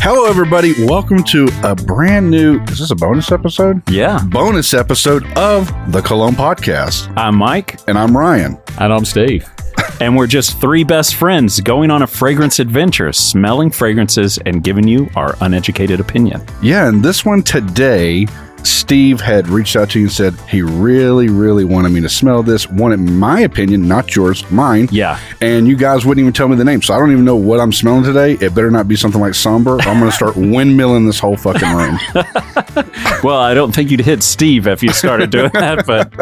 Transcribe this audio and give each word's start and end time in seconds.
Hello, 0.00 0.26
everybody. 0.26 0.74
Welcome 0.84 1.24
to 1.24 1.48
a 1.62 1.74
brand 1.74 2.30
new. 2.30 2.60
Is 2.64 2.80
this 2.80 2.90
a 2.90 2.94
bonus 2.94 3.32
episode? 3.32 3.82
Yeah. 3.88 4.22
Bonus 4.26 4.74
episode 4.74 5.24
of 5.38 5.72
the 5.90 6.02
Cologne 6.02 6.34
Podcast. 6.34 7.10
I'm 7.16 7.36
Mike, 7.36 7.80
And 7.88 7.96
I'm 7.96 8.14
Ryan. 8.14 8.58
And 8.78 8.92
I'm 8.92 9.06
Steve. 9.06 9.48
and 10.02 10.14
we're 10.14 10.26
just 10.26 10.60
three 10.60 10.84
best 10.84 11.14
friends 11.14 11.60
going 11.60 11.90
on 11.90 12.02
a 12.02 12.06
fragrance 12.06 12.58
adventure, 12.58 13.10
smelling 13.14 13.70
fragrances 13.70 14.36
and 14.44 14.62
giving 14.62 14.86
you 14.86 15.08
our 15.16 15.34
uneducated 15.40 15.98
opinion. 15.98 16.44
Yeah, 16.60 16.88
and 16.88 17.02
this 17.02 17.24
one 17.24 17.42
today, 17.42 18.26
Steve 18.64 19.20
had 19.20 19.48
reached 19.48 19.76
out 19.76 19.90
to 19.90 19.98
you 19.98 20.06
and 20.06 20.12
said 20.12 20.34
he 20.48 20.62
really, 20.62 21.28
really 21.28 21.64
wanted 21.64 21.90
me 21.90 22.00
to 22.00 22.08
smell 22.08 22.42
this. 22.42 22.68
Wanted 22.68 22.98
my 22.98 23.40
opinion, 23.40 23.86
not 23.88 24.14
yours, 24.16 24.48
mine. 24.50 24.88
Yeah. 24.90 25.18
And 25.40 25.66
you 25.68 25.76
guys 25.76 26.04
wouldn't 26.04 26.22
even 26.22 26.32
tell 26.32 26.48
me 26.48 26.56
the 26.56 26.64
name, 26.64 26.82
so 26.82 26.94
I 26.94 26.98
don't 26.98 27.12
even 27.12 27.24
know 27.24 27.36
what 27.36 27.60
I'm 27.60 27.72
smelling 27.72 28.04
today. 28.04 28.32
It 28.32 28.54
better 28.54 28.70
not 28.70 28.88
be 28.88 28.96
something 28.96 29.20
like 29.20 29.34
somber. 29.34 29.78
I'm 29.82 29.98
going 30.00 30.10
to 30.10 30.16
start 30.16 30.34
windmilling 30.34 31.06
this 31.06 31.18
whole 31.18 31.36
fucking 31.36 31.70
room. 31.74 31.98
Well, 33.22 33.38
I 33.38 33.54
don't 33.54 33.74
think 33.74 33.90
you'd 33.90 34.00
hit 34.00 34.22
Steve 34.22 34.66
if 34.66 34.82
you 34.82 34.90
started 34.92 35.30
doing 35.30 35.50
that, 35.54 35.86
but 35.86 36.12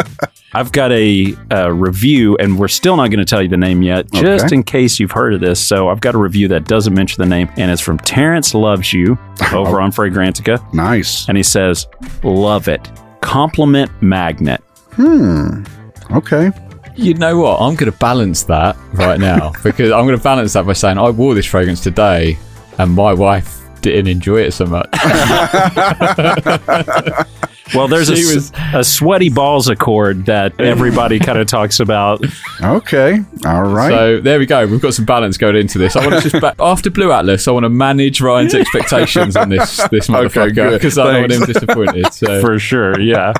I've 0.52 0.70
got 0.70 0.92
a, 0.92 1.34
uh 1.50 1.72
review, 1.72 2.36
and 2.36 2.58
we're 2.58 2.68
still 2.68 2.96
not 2.96 3.08
going 3.08 3.18
to 3.18 3.24
tell 3.24 3.42
you 3.42 3.48
the 3.48 3.56
name 3.56 3.82
yet, 3.82 4.08
just 4.12 4.44
Okay. 4.46 4.54
in 4.56 4.62
case 4.62 5.00
you've 5.00 5.10
heard 5.10 5.34
of 5.34 5.40
this. 5.40 5.58
So 5.58 5.88
I've 5.88 6.00
got 6.00 6.14
a 6.14 6.18
review 6.18 6.46
that 6.48 6.64
doesn't 6.68 6.94
mention 6.94 7.20
the 7.20 7.28
name, 7.28 7.48
and 7.56 7.72
it's 7.72 7.80
from 7.82 7.98
Terrence 7.98 8.54
Loves 8.54 8.92
You 8.92 9.18
over 9.52 9.80
on 9.80 9.90
Fragrantica. 9.90 10.72
nice. 10.72 11.26
And 11.28 11.36
he 11.36 11.42
says, 11.42 11.88
Love 12.32 12.66
it. 12.66 12.90
Compliment 13.20 13.90
magnet. 14.00 14.62
Hmm. 14.92 15.64
Okay. 16.10 16.50
You 16.96 17.14
know 17.14 17.38
what? 17.38 17.60
I'm 17.60 17.74
going 17.74 17.92
to 17.92 17.98
balance 17.98 18.44
that 18.44 18.76
right 18.94 19.20
now 19.20 19.52
because 19.62 19.92
I'm 19.92 20.06
going 20.06 20.16
to 20.16 20.22
balance 20.22 20.54
that 20.54 20.66
by 20.66 20.72
saying 20.72 20.96
I 20.96 21.10
wore 21.10 21.34
this 21.34 21.46
fragrance 21.46 21.82
today 21.82 22.38
and 22.78 22.92
my 22.92 23.12
wife 23.12 23.60
didn't 23.82 24.06
enjoy 24.06 24.42
it 24.42 24.52
so 24.52 24.64
much. 24.64 24.88
Well, 27.74 27.88
there's 27.88 28.08
a, 28.10 28.12
was- 28.12 28.52
a 28.74 28.84
sweaty 28.84 29.28
balls 29.30 29.68
accord 29.68 30.26
that 30.26 30.60
everybody 30.60 31.18
kind 31.18 31.38
of 31.38 31.46
talks 31.46 31.80
about. 31.80 32.22
Okay. 32.62 33.20
All 33.46 33.62
right. 33.64 33.90
So 33.90 34.20
there 34.20 34.38
we 34.38 34.46
go. 34.46 34.66
We've 34.66 34.80
got 34.80 34.94
some 34.94 35.04
balance 35.04 35.36
going 35.36 35.56
into 35.56 35.78
this. 35.78 35.96
I 35.96 36.06
want 36.06 36.22
to 36.22 36.28
just 36.30 36.40
ba- 36.40 36.54
after 36.60 36.90
Blue 36.90 37.12
Atlas, 37.12 37.48
I 37.48 37.50
want 37.52 37.64
to 37.64 37.70
manage 37.70 38.20
Ryan's 38.20 38.54
expectations 38.54 39.36
on 39.36 39.48
this 39.48 39.76
this 39.90 40.08
motherfucker 40.08 40.54
good. 40.54 40.72
because 40.72 40.98
I 40.98 41.12
don't 41.12 41.20
want 41.22 41.32
him 41.32 41.44
disappointed. 41.44 42.12
So 42.12 42.40
For 42.40 42.58
sure, 42.58 42.98
yeah. 43.00 43.32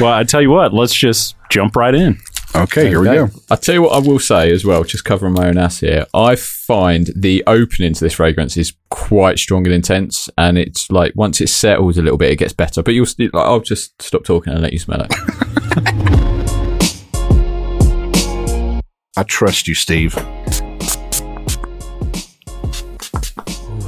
Well, 0.00 0.12
I 0.12 0.24
tell 0.24 0.40
you 0.42 0.50
what, 0.50 0.72
let's 0.74 0.94
just 0.94 1.36
jump 1.50 1.74
right 1.76 1.94
in. 1.94 2.18
Okay, 2.54 2.88
here 2.88 3.00
we 3.00 3.08
Okay. 3.08 3.32
go. 3.32 3.40
I'll 3.50 3.56
tell 3.56 3.74
you 3.74 3.82
what 3.82 3.92
I 3.92 3.98
will 3.98 4.18
say 4.18 4.50
as 4.50 4.64
well, 4.64 4.84
just 4.84 5.04
covering 5.04 5.32
my 5.34 5.48
own 5.48 5.58
ass 5.58 5.80
here. 5.80 6.06
I 6.14 6.36
find 6.36 7.10
the 7.16 7.42
opening 7.46 7.94
to 7.94 8.04
this 8.04 8.14
fragrance 8.14 8.56
is 8.56 8.72
quite 8.90 9.38
strong 9.38 9.66
and 9.66 9.74
intense, 9.74 10.28
and 10.36 10.58
it's 10.58 10.90
like 10.90 11.12
once 11.14 11.40
it 11.40 11.48
settles 11.48 11.96
a 11.98 12.02
little 12.02 12.18
bit, 12.18 12.30
it 12.32 12.36
gets 12.36 12.52
better. 12.52 12.82
But 12.82 12.94
you'll, 12.94 13.06
like, 13.18 13.34
I'll 13.34 13.60
just 13.60 14.00
stop 14.02 14.24
talking 14.24 14.52
and 14.52 14.62
let 14.62 14.72
you 14.72 14.78
smell 14.78 15.02
it. 15.02 15.12
I 19.16 19.22
trust 19.24 19.66
you, 19.68 19.74
Steve. 19.74 20.16
Ooh, 20.18 20.22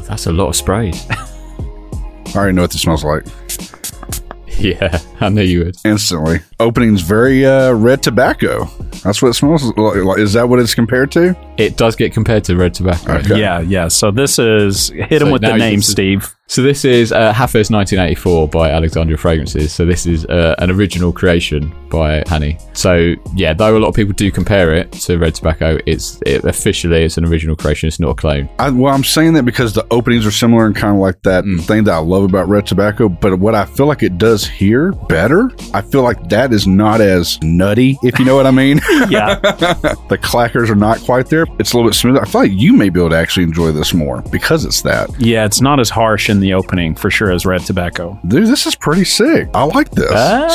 that's 0.09 0.27
a 0.27 0.33
lot 0.33 0.49
of 0.49 0.57
spray. 0.57 0.93
I 1.11 2.33
already 2.35 2.53
know 2.55 2.63
what 2.63 2.73
this 2.73 2.83
smells 2.83 3.05
like 3.05 3.25
yeah, 4.59 4.99
I 5.21 5.29
knew 5.29 5.43
you 5.43 5.65
would. 5.65 5.77
instantly. 5.85 6.41
Opening's 6.61 7.01
very 7.03 7.45
uh, 7.47 7.73
red 7.73 8.03
tobacco. 8.03 8.65
That's 9.03 9.21
what 9.23 9.29
it 9.31 9.35
smells 9.35 9.65
like. 9.77 10.19
Is 10.19 10.33
that 10.35 10.49
what 10.49 10.61
it's 10.61 10.75
compared 10.75 11.11
to? 11.13 11.37
It 11.57 11.77
does 11.77 11.97
get 11.97 12.13
compared 12.13 12.45
to 12.45 12.57
red 12.57 12.75
tobacco. 12.75 13.15
Okay. 13.15 13.41
Yeah, 13.41 13.61
yeah. 13.61 13.89
So 13.89 14.11
this 14.11 14.39
is 14.39 14.89
hit 14.91 15.23
him 15.23 15.29
So 15.29 15.33
with 15.33 15.43
the 15.43 15.57
name, 15.57 15.81
just- 15.81 15.91
Steve. 15.91 16.35
So 16.53 16.61
this 16.61 16.85
is 16.85 17.13
uh, 17.13 17.33
Hafez 17.33 17.71
1984 17.71 18.49
by 18.49 18.69
Alexandria 18.69 19.17
Fragrances. 19.17 19.73
So 19.73 19.87
this 19.87 20.05
is 20.05 20.27
uh, 20.27 20.55
an 20.59 20.71
original 20.71 21.11
creation 21.11 21.75
by 21.89 22.23
Hanny. 22.27 22.59
So 22.75 23.15
yeah, 23.35 23.55
though 23.55 23.75
a 23.75 23.79
lot 23.79 23.89
of 23.89 23.95
people 23.95 24.13
do 24.13 24.31
compare 24.31 24.75
it 24.75 24.93
to 24.93 25.17
red 25.17 25.35
tobacco, 25.35 25.79
it's 25.87 26.21
it, 26.27 26.45
officially 26.45 27.05
it's 27.05 27.17
an 27.17 27.25
original 27.25 27.57
creation. 27.57 27.87
It's 27.87 27.99
not 27.99 28.11
a 28.11 28.15
clone. 28.15 28.51
I, 28.59 28.69
well, 28.69 28.93
I'm 28.93 29.03
saying 29.03 29.33
that 29.33 29.47
because 29.47 29.73
the 29.73 29.87
openings 29.91 30.27
are 30.27 30.31
similar 30.31 30.67
and 30.67 30.77
kind 30.77 30.95
of 30.95 31.01
like 31.01 31.23
that 31.23 31.45
thing 31.67 31.85
that 31.85 31.95
I 31.95 31.99
love 31.99 32.25
about 32.25 32.49
red 32.49 32.67
tobacco. 32.67 33.09
But 33.09 33.39
what 33.39 33.55
I 33.55 33.65
feel 33.65 33.87
like 33.87 34.03
it 34.03 34.19
does 34.19 34.47
here 34.47 34.93
better, 34.93 35.51
I 35.73 35.81
feel 35.81 36.03
like 36.03 36.29
that 36.29 36.53
is 36.53 36.67
not 36.67 37.01
as 37.01 37.41
nutty, 37.43 37.97
if 38.03 38.19
you 38.19 38.27
know 38.27 38.37
what 38.37 38.47
I 38.47 38.51
mean. 38.51 38.81
Yeah. 39.09 39.35
the 39.41 40.19
clackers 40.23 40.71
are 40.71 40.75
not 40.75 41.01
quite 41.01 41.27
there. 41.27 41.45
It's 41.59 41.73
a 41.73 41.77
little 41.77 41.91
bit 41.91 41.95
smoother. 41.95 42.23
I 42.23 42.25
feel 42.25 42.43
like 42.43 42.53
you 42.53 42.73
may 42.75 42.89
be 42.89 43.01
able 43.01 43.11
to 43.11 43.17
actually 43.17 43.43
enjoy 43.43 43.73
this 43.73 43.93
more 43.93 44.23
because 44.23 44.65
it's 44.65 44.83
that. 44.83 45.11
yeah, 45.21 45.45
it's 45.45 45.61
not 45.61 45.81
as 45.81 45.91
harsh 45.91 46.31
in 46.31 46.42
the 46.43 46.53
opening 46.55 46.95
for 46.95 47.11
sure 47.11 47.31
as 47.33 47.47
red 47.47 47.63
tobacco. 47.63 48.19
Dude, 48.27 48.47
this 48.47 48.67
is 48.67 48.75
pretty 48.75 49.05
sick. 49.05 49.49
I 49.55 49.65
like 49.65 49.91
this 49.91 50.09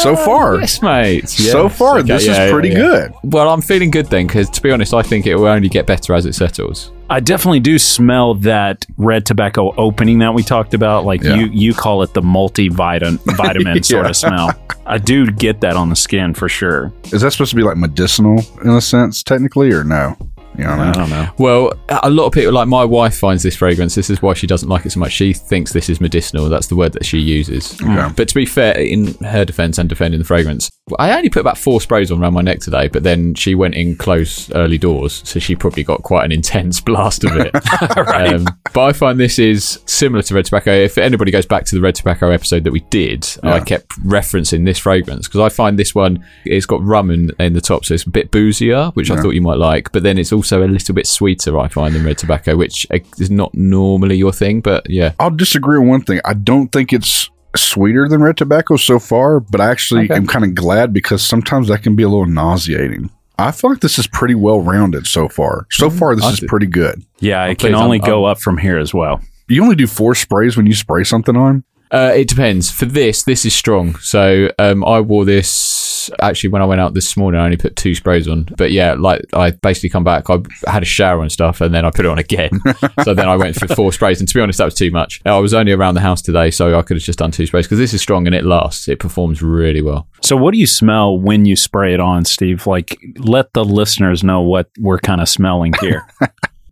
so 0.03 0.14
Ah, 0.14 0.25
far. 0.25 0.59
yes, 0.59 0.81
mate. 0.81 1.28
So 1.30 1.70
far, 1.70 2.00
Okay, 2.00 2.08
this 2.09 2.25
yeah, 2.25 2.31
is 2.34 2.38
yeah, 2.38 2.52
pretty 2.52 2.70
yeah. 2.70 2.75
good. 2.75 3.14
Well, 3.24 3.50
I'm 3.50 3.62
feeling 3.62 3.90
good 3.92 4.08
then, 4.08 4.28
because 4.28 4.50
to 4.52 4.62
be 4.62 4.72
honest, 4.72 4.94
I 4.94 5.02
think 5.02 5.26
it 5.26 5.36
will 5.36 5.47
only 5.47 5.70
get 5.70 5.86
better 5.88 6.14
as 6.14 6.26
it 6.26 6.34
settles. 6.36 6.92
I 7.09 7.22
definitely 7.22 7.62
do 7.62 7.80
smell 7.80 8.34
that 8.36 8.86
red 8.97 9.26
tobacco 9.26 9.74
opening 9.78 10.20
that 10.20 10.34
we 10.34 10.44
talked 10.44 10.74
about. 10.74 11.06
Like 11.06 11.24
Yeah. 11.24 11.36
you, 11.36 11.46
you 11.47 11.74
call 11.74 12.03
it 12.03 12.14
the 12.14 12.22
multivitamin 12.22 13.20
vitamin 13.38 13.81
sort 13.84 14.08
of 14.08 14.16
smell. 14.18 14.53
I 14.86 14.97
do 14.97 15.26
get 15.31 15.62
that 15.62 15.76
on 15.78 15.88
the 15.90 15.96
skin 15.96 16.34
for 16.34 16.50
sure. 16.50 16.92
Is 17.14 17.22
that 17.22 17.31
supposed 17.31 17.52
to 17.52 17.56
be 17.56 17.64
like 17.64 17.78
medicinal 17.78 18.42
in 18.62 18.70
a 18.72 18.81
sense, 18.81 19.24
technically, 19.24 19.72
or 19.72 19.84
no? 19.86 20.18
You 20.57 20.63
know 20.63 20.72
what 20.72 20.79
I 20.79 20.90
I 20.90 20.94
don't 20.94 21.09
know. 21.09 21.29
Well, 21.38 21.73
a 21.90 22.09
lot 22.09 22.25
of 22.25 22.34
people, 22.34 22.51
like 22.51 22.68
my 22.68 22.84
wife, 22.84 23.18
finds 23.18 23.44
this 23.44 23.56
fragrance. 23.56 23.95
This 23.95 24.09
is 24.09 24.22
why 24.22 24.34
she 24.34 24.47
doesn't 24.47 24.69
like 24.69 24.85
it 24.85 24.91
so 24.91 25.00
much. 25.00 25.12
She 25.12 25.34
thinks 25.34 25.72
this 25.72 25.90
is 25.90 26.01
medicinal. 26.01 26.50
That's 26.50 26.68
the 26.68 26.75
word 26.75 26.94
that 26.94 27.06
she 27.06 27.19
uses. 27.19 27.79
Okay. 27.81 28.13
But 28.16 28.28
to 28.29 28.35
be 28.35 28.45
fair, 28.45 28.78
in 28.78 29.13
her 29.23 29.46
defense 29.46 29.78
and 29.78 29.88
defending 29.88 30.19
the 30.19 30.25
fragrance, 30.25 30.69
I 30.97 31.16
only 31.16 31.29
put 31.29 31.41
about 31.41 31.57
four 31.57 31.81
sprays 31.81 32.12
on 32.12 32.22
around 32.22 32.34
my 32.34 32.41
neck 32.41 32.59
today. 32.59 32.88
But 32.88 33.03
then 33.03 33.35
she 33.35 33.56
went 33.56 33.75
in 33.75 33.96
close 33.96 34.51
early 34.51 34.78
doors, 34.78 35.22
so 35.25 35.40
she 35.40 35.56
probably 35.56 35.84
got 35.84 36.01
quite 36.03 36.25
an 36.25 36.31
intense 36.31 36.81
blast 36.88 37.23
of 37.23 37.31
it. 37.35 37.53
um, 37.97 38.46
but 38.73 38.84
I 38.84 38.94
find 38.94 39.19
this 39.19 39.38
is 39.38 39.79
similar 39.85 40.23
to 40.23 40.34
red 40.34 40.46
tobacco. 40.46 40.72
If 40.72 40.97
anybody 40.97 41.31
goes 41.31 41.46
back 41.46 41.66
to 41.66 41.75
the 41.75 41.81
red 41.81 41.96
tobacco 41.96 42.31
episode 42.31 42.63
that 42.63 42.72
we 42.72 42.79
did, 42.90 43.28
I 43.44 43.59
kept 43.59 43.90
referencing 44.03 44.66
this 44.66 44.79
fragrance 44.79 45.28
because 45.28 45.41
I 45.41 45.50
find 45.50 45.78
this 45.78 45.94
one 45.94 46.25
it's 46.46 46.66
got 46.66 46.81
rum 46.81 47.12
in, 47.12 47.31
in 47.40 47.53
the 47.53 47.62
top, 47.62 47.85
so 47.85 47.94
it's 47.94 48.03
a 48.03 48.09
bit 48.09 48.31
boozier, 48.31 48.91
which 48.94 49.12
I 49.12 49.22
thought 49.22 49.31
you 49.31 49.41
might 49.41 49.57
like. 49.57 49.91
But 49.91 50.03
then 50.03 50.17
it's 50.17 50.31
also 50.31 50.47
a 50.52 50.59
little 50.59 50.96
bit 50.96 51.08
sweeter, 51.08 51.58
I 51.59 51.68
find, 51.68 51.94
than 51.96 52.03
red 52.06 52.18
tobacco, 52.18 52.56
which 52.56 52.85
uh, 52.91 53.00
is 53.18 53.30
not 53.31 53.53
normally 53.56 54.16
your 54.16 54.31
thing. 54.34 54.62
But 54.62 54.90
yeah, 54.90 55.13
I'll 55.19 55.30
disagree 55.31 55.78
on 55.78 55.88
one 55.88 56.02
thing. 56.02 56.19
I 56.25 56.34
don't 56.34 56.69
think 56.72 56.94
it's 56.94 57.30
sweeter 57.56 58.08
than 58.08 58.22
red 58.22 58.38
tobacco 58.38 58.75
so 58.78 59.00
far, 59.00 59.40
but 59.40 59.59
I 59.62 59.69
actually 59.72 60.06
Okay. 60.06 60.16
am 60.16 60.28
kind 60.28 60.46
of 60.46 60.53
glad 60.56 60.94
because 60.94 61.25
sometimes 61.25 61.68
that 61.69 61.81
can 61.84 61.96
be 61.96 62.03
a 62.03 62.08
little 62.09 62.25
nauseating. 62.25 63.09
I 63.40 63.52
feel 63.52 63.69
like 63.72 63.81
this 63.81 64.00
is 64.00 64.08
pretty 64.08 64.35
well 64.35 64.62
rounded 64.62 65.06
so 65.08 65.28
far. 65.30 65.68
So 65.72 65.90
far, 65.90 66.16
this 66.16 66.25
I 66.25 66.31
is 66.31 66.40
do. 66.40 66.47
pretty 66.47 66.66
good. 66.66 67.03
Yeah, 67.19 67.46
it 67.46 67.59
please, 67.59 67.68
can 67.68 67.75
only 67.75 68.00
I'm- 68.00 68.09
go 68.09 68.25
up 68.25 68.40
from 68.40 68.58
here 68.58 68.78
as 68.78 68.94
well. 68.94 69.22
You 69.47 69.64
only 69.64 69.75
do 69.75 69.88
four 69.88 70.14
sprays 70.16 70.58
when 70.58 70.66
you 70.66 70.74
spray 70.74 71.03
something 71.03 71.35
on. 71.38 71.64
Uh, 71.92 72.12
it 72.16 72.28
depends. 72.28 72.72
For 72.72 72.86
this, 72.86 73.24
this 73.24 73.46
is 73.46 73.56
strong. 73.56 73.96
So 73.98 74.50
um, 74.59 74.84
I 74.84 75.00
wore 75.02 75.25
this 75.25 75.88
actually 76.22 76.50
when 76.50 76.62
I 76.62 76.66
went 76.66 76.81
out 76.81 76.94
this 76.94 77.16
morning. 77.18 77.40
I 77.40 77.46
only 77.46 77.58
put 77.58 77.75
two 77.75 77.96
sprays 77.96 78.28
on. 78.28 78.48
But 78.58 78.72
yeah, 78.72 78.94
like 78.94 79.22
I 79.34 79.52
basically 79.52 79.90
come 79.90 80.03
back. 80.03 80.30
I 80.30 80.40
had 80.68 80.84
a 80.84 80.86
shower 80.86 81.22
and 81.22 81.31
stuff, 81.31 81.62
and 81.62 81.74
then 81.74 81.86
I 81.86 81.92
put 81.92 82.06
it 82.06 82.09
on 82.09 82.20
again. 82.20 82.59
so 83.03 83.14
then 83.14 83.28
I 83.28 83.36
went 83.36 83.56
for 83.56 83.68
four 83.68 83.92
sprays. 83.94 84.20
And 84.20 84.28
to 84.28 84.34
be 84.34 84.42
honest, 84.42 84.58
that 84.58 84.66
was 84.66 84.76
too 84.76 84.92
much. 84.92 85.22
I 85.26 85.38
was 85.38 85.53
only 85.53 85.72
around 85.72 85.96
the 85.96 86.02
house 86.02 86.22
today, 86.22 86.52
so 86.52 86.78
I 86.78 86.81
could 86.81 86.97
have 86.97 87.03
just 87.03 87.20
done 87.20 87.31
two 87.31 87.46
sprays 87.46 87.66
because 87.66 87.80
this 87.80 87.94
is 87.94 88.02
strong 88.02 88.28
and 88.28 88.36
it 88.36 88.46
lasts. 88.46 88.88
It 88.88 89.00
performs 89.00 89.42
really 89.42 89.81
well. 89.81 90.08
So, 90.22 90.36
what 90.36 90.53
do 90.53 90.59
you 90.59 90.68
smell 90.68 91.20
when 91.20 91.46
you 91.46 91.56
spray 91.56 91.94
it 91.94 92.00
on, 92.00 92.26
Steve? 92.26 92.68
Like, 92.68 92.97
let 93.18 93.53
the 93.53 93.66
listeners 93.66 94.24
know 94.24 94.42
what 94.42 94.70
we're 94.78 95.00
kind 95.00 95.22
of 95.22 95.30
smelling 95.30 95.74
here. 95.81 96.08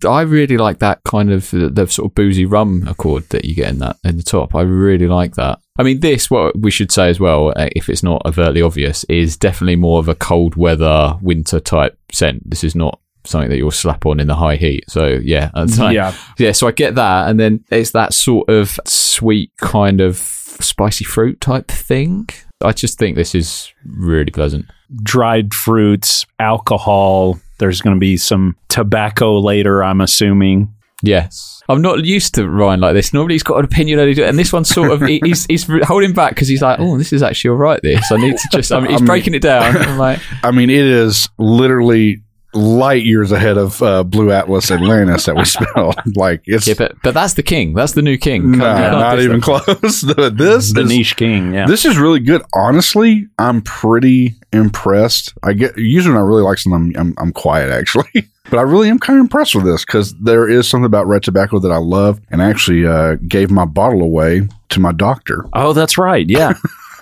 I 0.06 0.22
really 0.22 0.58
like 0.58 0.80
that 0.80 1.04
kind 1.04 1.32
of 1.32 1.50
the, 1.52 1.70
the 1.70 1.88
sort 1.88 2.12
of 2.12 2.16
boozy 2.16 2.46
rum 2.46 2.86
accord 2.88 3.28
that 3.30 3.46
you 3.46 3.56
get 3.56 3.70
in 3.70 3.80
that 3.80 3.98
in 4.04 4.18
the 4.18 4.24
top. 4.24 4.56
I 4.56 4.62
really 4.62 5.08
like 5.08 5.36
that. 5.36 5.60
I 5.78 5.84
mean, 5.84 6.00
this 6.00 6.30
what 6.32 6.58
we 6.60 6.72
should 6.72 6.92
say 6.92 7.10
as 7.10 7.20
well, 7.20 7.50
uh, 7.56 7.70
if 7.76 7.90
it's 7.90 8.04
not 8.04 8.22
overtly 8.26 8.62
obvious, 8.62 9.04
is 9.06 9.36
definitely 9.38 9.76
more 9.76 10.00
of 10.00 10.08
a 10.08 10.16
cold 10.16 10.56
weather 10.56 11.18
winter 11.22 11.60
type 11.60 11.98
scent. 12.12 12.50
This 12.50 12.64
is 12.64 12.76
not 12.76 13.00
something 13.26 13.50
that 13.50 13.58
you'll 13.58 13.72
slap 13.72 14.06
on 14.06 14.20
in 14.20 14.28
the 14.28 14.36
high 14.36 14.56
heat. 14.56 14.86
So 14.90 15.20
yeah, 15.22 15.50
like- 15.56 15.96
yeah. 15.96 16.16
yeah. 16.38 16.52
So 16.54 16.68
I 16.68 16.72
get 16.72 16.96
that, 16.96 17.30
and 17.30 17.40
then 17.40 17.64
it's 17.72 17.92
that 17.92 18.14
sort 18.14 18.50
of 18.50 18.80
sweet 18.86 19.52
kind 19.58 20.00
of 20.02 20.18
spicy 20.18 21.04
fruit 21.04 21.42
type 21.42 21.68
thing. 21.68 22.30
I 22.62 22.72
just 22.72 22.98
think 22.98 23.16
this 23.18 23.36
is 23.36 23.74
really 23.86 24.32
pleasant. 24.32 24.66
Dried 25.04 25.54
fruits, 25.54 26.26
alcohol. 26.40 27.40
There's 27.58 27.82
going 27.82 27.96
to 27.96 28.00
be 28.00 28.18
some 28.18 28.56
tobacco 28.70 29.40
later, 29.40 29.84
I'm 29.84 30.02
assuming. 30.02 30.74
Yes. 31.04 31.62
I'm 31.70 31.82
not 31.82 32.04
used 32.06 32.36
to 32.36 32.50
Ryan 32.50 32.80
like 32.80 32.94
this. 32.94 33.14
Normally 33.14 33.36
he's 33.36 33.44
got 33.44 33.58
an 33.60 33.66
opinion 33.66 34.00
and, 34.00 34.08
he 34.08 34.14
do- 34.16 34.24
and 34.24 34.40
this 34.40 34.52
one's 34.54 34.70
sort 34.70 34.92
of 34.92 35.02
he's 35.02 35.46
he's 35.48 35.68
holding 35.84 36.14
back 36.14 36.32
because 36.32 36.48
he's 36.48 36.62
like, 36.62 36.80
oh, 36.80 36.98
this 36.98 37.12
is 37.14 37.22
actually 37.22 37.50
all 37.52 37.58
right. 37.58 37.80
This 37.84 38.12
I 38.12 38.18
need 38.18 38.38
to 38.38 38.48
just. 38.52 38.72
I 38.72 38.80
mean, 38.80 38.92
he's 38.92 38.96
I 38.98 39.00
mean- 39.02 39.06
breaking 39.06 39.34
it 39.34 39.42
down. 39.42 39.76
I'm 39.78 39.98
like, 39.98 40.20
I 40.44 40.52
mean, 40.52 40.70
it 40.70 40.80
is 40.86 41.28
literally 41.38 42.22
light 42.56 43.04
years 43.04 43.32
ahead 43.32 43.58
of 43.58 43.82
uh, 43.84 44.04
Blue 44.04 44.32
Atlas 44.32 44.72
Atlantis 44.72 45.26
that 45.26 45.36
we 45.36 45.46
smelled. 45.46 45.96
like 46.16 46.42
it's 46.46 46.66
Yeah, 46.68 46.76
but, 46.78 46.96
but 47.04 47.14
that's 47.14 47.34
the 47.36 47.44
king. 47.44 47.74
That's 47.74 47.92
the 47.94 48.02
new 48.02 48.18
king. 48.18 48.52
nah, 48.52 48.58
Can't- 48.66 48.78
can't 48.80 49.00
not 49.00 49.16
diss 49.18 49.26
even 49.26 49.42
close. 49.42 50.02
The- 50.02 50.34
this 50.36 50.74
The 50.74 50.82
is, 50.82 50.90
niche 50.90 51.16
king. 51.16 51.54
Yeah. 51.54 51.66
This 51.68 51.86
is 51.86 51.98
really 51.98 52.20
good. 52.20 52.42
Honestly, 52.54 53.28
I'm 53.38 53.62
pretty 53.62 54.36
impressed. 54.54 55.34
I 55.44 55.54
get 55.54 55.78
usually 55.78 56.14
when 56.16 56.24
I 56.24 56.26
really 56.26 56.44
like 56.44 56.58
something, 56.58 56.98
I'm, 56.98 57.14
I'm 57.18 57.32
quiet 57.34 57.72
actually, 57.72 58.10
but 58.50 58.58
I 58.58 58.62
really 58.62 58.90
am 58.90 59.00
kind 59.00 59.20
of 59.20 59.24
impressed 59.24 59.54
with 59.56 59.66
this 59.66 59.84
because 59.86 60.14
there 60.16 60.48
is 60.50 60.68
something 60.68 60.86
about 60.86 61.08
red 61.08 61.24
tobacco 61.24 61.60
that 61.60 61.72
I 61.72 61.78
love, 61.78 62.20
and 62.32 62.42
I 62.42 62.50
actually 62.50 62.86
uh, 62.88 63.16
gave 63.28 63.52
my 63.52 63.66
bottle 63.66 64.02
away 64.02 64.48
to 64.70 64.80
my 64.80 64.92
doctor. 64.94 65.46
oh, 65.54 65.74
that's 65.74 65.98
right. 65.98 66.28
Yeah. 66.30 66.54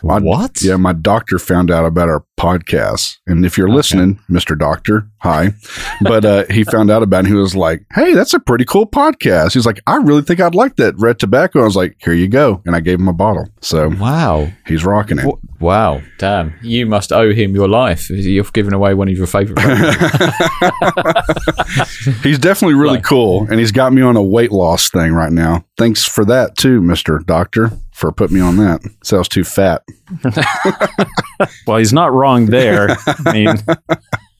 My- 0.05 0.19
What? 0.19 0.61
Yeah, 0.61 0.75
my 0.75 0.91
doctor 0.93 1.39
found 1.39 1.71
out 1.71 1.85
about 1.85 2.09
our 2.09 2.25
podcast, 2.37 3.17
and 3.25 3.45
if 3.45 3.57
you're 3.57 3.69
listening, 3.69 4.19
Mister 4.27 4.53
Doctor, 4.53 5.07
hi. 5.19 5.53
But 6.01 6.25
uh, 6.25 6.43
he 6.49 6.65
found 6.65 6.91
out 6.91 7.03
about 7.03 7.17
it. 7.17 7.19
and 7.19 7.27
He 7.29 7.33
was 7.35 7.55
like, 7.55 7.85
"Hey, 7.93 8.13
that's 8.13 8.33
a 8.33 8.39
pretty 8.39 8.65
cool 8.65 8.85
podcast." 8.85 9.53
He's 9.53 9.65
like, 9.65 9.79
"I 9.87 9.95
really 9.97 10.21
think 10.21 10.41
I'd 10.41 10.55
like 10.55 10.75
that 10.75 10.95
red 10.97 11.19
tobacco." 11.19 11.61
I 11.61 11.63
was 11.63 11.77
like, 11.77 11.95
"Here 12.03 12.13
you 12.13 12.27
go," 12.27 12.61
and 12.65 12.75
I 12.75 12.81
gave 12.81 12.99
him 12.99 13.07
a 13.07 13.13
bottle. 13.13 13.47
So 13.61 13.87
Wow. 13.89 14.51
he's 14.67 14.83
rocking 14.83 15.19
it. 15.19 15.35
Wow. 15.61 16.01
Damn. 16.17 16.53
You 16.61 16.85
must 16.85 17.13
owe 17.13 17.31
him 17.31 17.55
your 17.55 17.69
life. 17.69 18.09
You've 18.09 18.51
given 18.51 18.73
away 18.73 18.93
one 18.95 19.07
of 19.07 19.15
your 19.17 19.27
favorite. 19.27 19.59
He's 22.23 22.39
definitely 22.39 22.75
really 22.75 22.95
Like- 22.95 23.03
cool, 23.03 23.47
and 23.49 23.59
he's 23.59 23.71
got 23.71 23.93
me 23.93 24.01
on 24.01 24.17
a 24.17 24.23
weight 24.23 24.51
loss 24.51 24.89
thing 24.89 25.13
right 25.13 25.31
now. 25.31 25.65
Thanks 25.77 26.05
for 26.05 26.25
that 26.25 26.57
too, 26.57 26.81
Mister 26.81 27.19
Doctor, 27.19 27.71
for 27.93 28.11
putting 28.11 28.35
me 28.35 28.41
on 28.41 28.57
that. 28.57 28.81
So 29.03 29.17
I 29.17 29.19
was 29.19 29.27
too 29.29 29.43
fat. 29.43 29.83
well, 31.67 31.77
he's 31.77 31.93
not 31.93 32.13
wrong 32.13 32.47
there. 32.47 32.89
I 33.25 33.31
mean, 33.33 33.55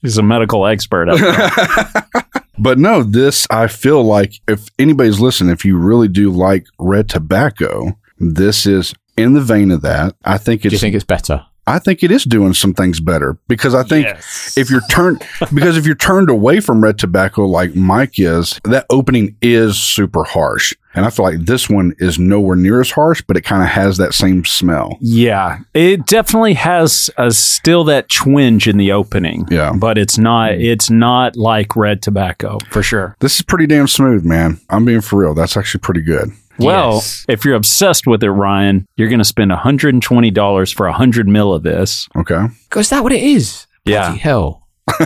he's 0.02 0.18
a 0.18 0.22
medical 0.22 0.66
expert. 0.66 1.08
Up 1.08 1.18
there. 1.18 2.22
But 2.56 2.78
no, 2.78 3.02
this 3.02 3.48
I 3.50 3.66
feel 3.66 4.04
like 4.04 4.34
if 4.46 4.68
anybody's 4.78 5.18
listening, 5.18 5.52
if 5.52 5.64
you 5.64 5.76
really 5.76 6.06
do 6.06 6.30
like 6.30 6.64
red 6.78 7.08
tobacco, 7.08 7.98
this 8.20 8.64
is 8.64 8.94
in 9.16 9.32
the 9.34 9.40
vein 9.40 9.72
of 9.72 9.82
that. 9.82 10.14
I 10.24 10.38
think 10.38 10.62
Do 10.62 10.68
it's 10.68 10.74
you 10.74 10.78
think 10.78 10.94
it's 10.94 11.04
better? 11.04 11.44
I 11.66 11.80
think 11.80 12.04
it 12.04 12.12
is 12.12 12.22
doing 12.22 12.54
some 12.54 12.72
things 12.72 13.00
better 13.00 13.36
because 13.48 13.74
I 13.74 13.82
think 13.82 14.06
Yes. 14.06 14.56
if 14.56 14.70
you're 14.70 14.86
turned 14.88 15.20
because 15.52 15.76
if 15.76 15.84
you're 15.84 15.96
turned 15.96 16.30
away 16.30 16.60
from 16.60 16.80
red 16.80 16.96
tobacco 16.96 17.44
like 17.44 17.74
Mike 17.74 18.20
is, 18.20 18.60
that 18.62 18.86
opening 18.88 19.36
is 19.42 19.76
super 19.76 20.22
harsh. 20.22 20.74
And 20.94 21.04
I 21.04 21.10
feel 21.10 21.24
like 21.24 21.40
this 21.46 21.68
one 21.68 21.94
is 21.98 22.18
nowhere 22.18 22.56
near 22.56 22.80
as 22.80 22.90
harsh, 22.90 23.22
but 23.26 23.36
it 23.36 23.40
kind 23.42 23.62
of 23.62 23.68
has 23.68 23.96
that 23.96 24.14
same 24.14 24.44
smell. 24.44 24.96
Yeah, 25.00 25.58
it 25.74 26.06
definitely 26.06 26.54
has 26.54 27.10
a, 27.16 27.32
still 27.32 27.84
that 27.84 28.08
twinge 28.08 28.68
in 28.68 28.76
the 28.76 28.92
opening. 28.92 29.46
Yeah. 29.50 29.72
but 29.76 29.98
it's 29.98 30.18
not. 30.18 30.52
It's 30.52 30.90
not 30.90 31.36
like 31.36 31.74
red 31.76 32.00
tobacco 32.02 32.58
for 32.70 32.82
sure. 32.82 33.16
This 33.20 33.36
is 33.36 33.42
pretty 33.42 33.66
damn 33.66 33.88
smooth, 33.88 34.24
man. 34.24 34.60
I'm 34.70 34.84
being 34.84 35.00
for 35.00 35.20
real. 35.20 35.34
That's 35.34 35.56
actually 35.56 35.80
pretty 35.80 36.02
good. 36.02 36.30
Well, 36.58 36.94
Yes. 36.94 37.24
if 37.28 37.44
you're 37.44 37.56
obsessed 37.56 38.06
with 38.06 38.22
it, 38.22 38.30
Ryan, 38.30 38.86
you're 38.96 39.08
going 39.08 39.18
to 39.18 39.24
spend 39.24 39.50
$120 39.50 40.74
for 40.74 40.86
100 40.86 41.26
mil 41.28 41.52
of 41.52 41.64
this. 41.64 42.08
Okay. 42.16 42.46
Because 42.68 42.86
Is 42.86 42.90
that 42.90 43.02
what 43.02 43.12
it 43.12 43.22
is? 43.22 43.66
Yeah. 43.84 44.06
Bloody 44.10 44.18
hell. 44.20 44.68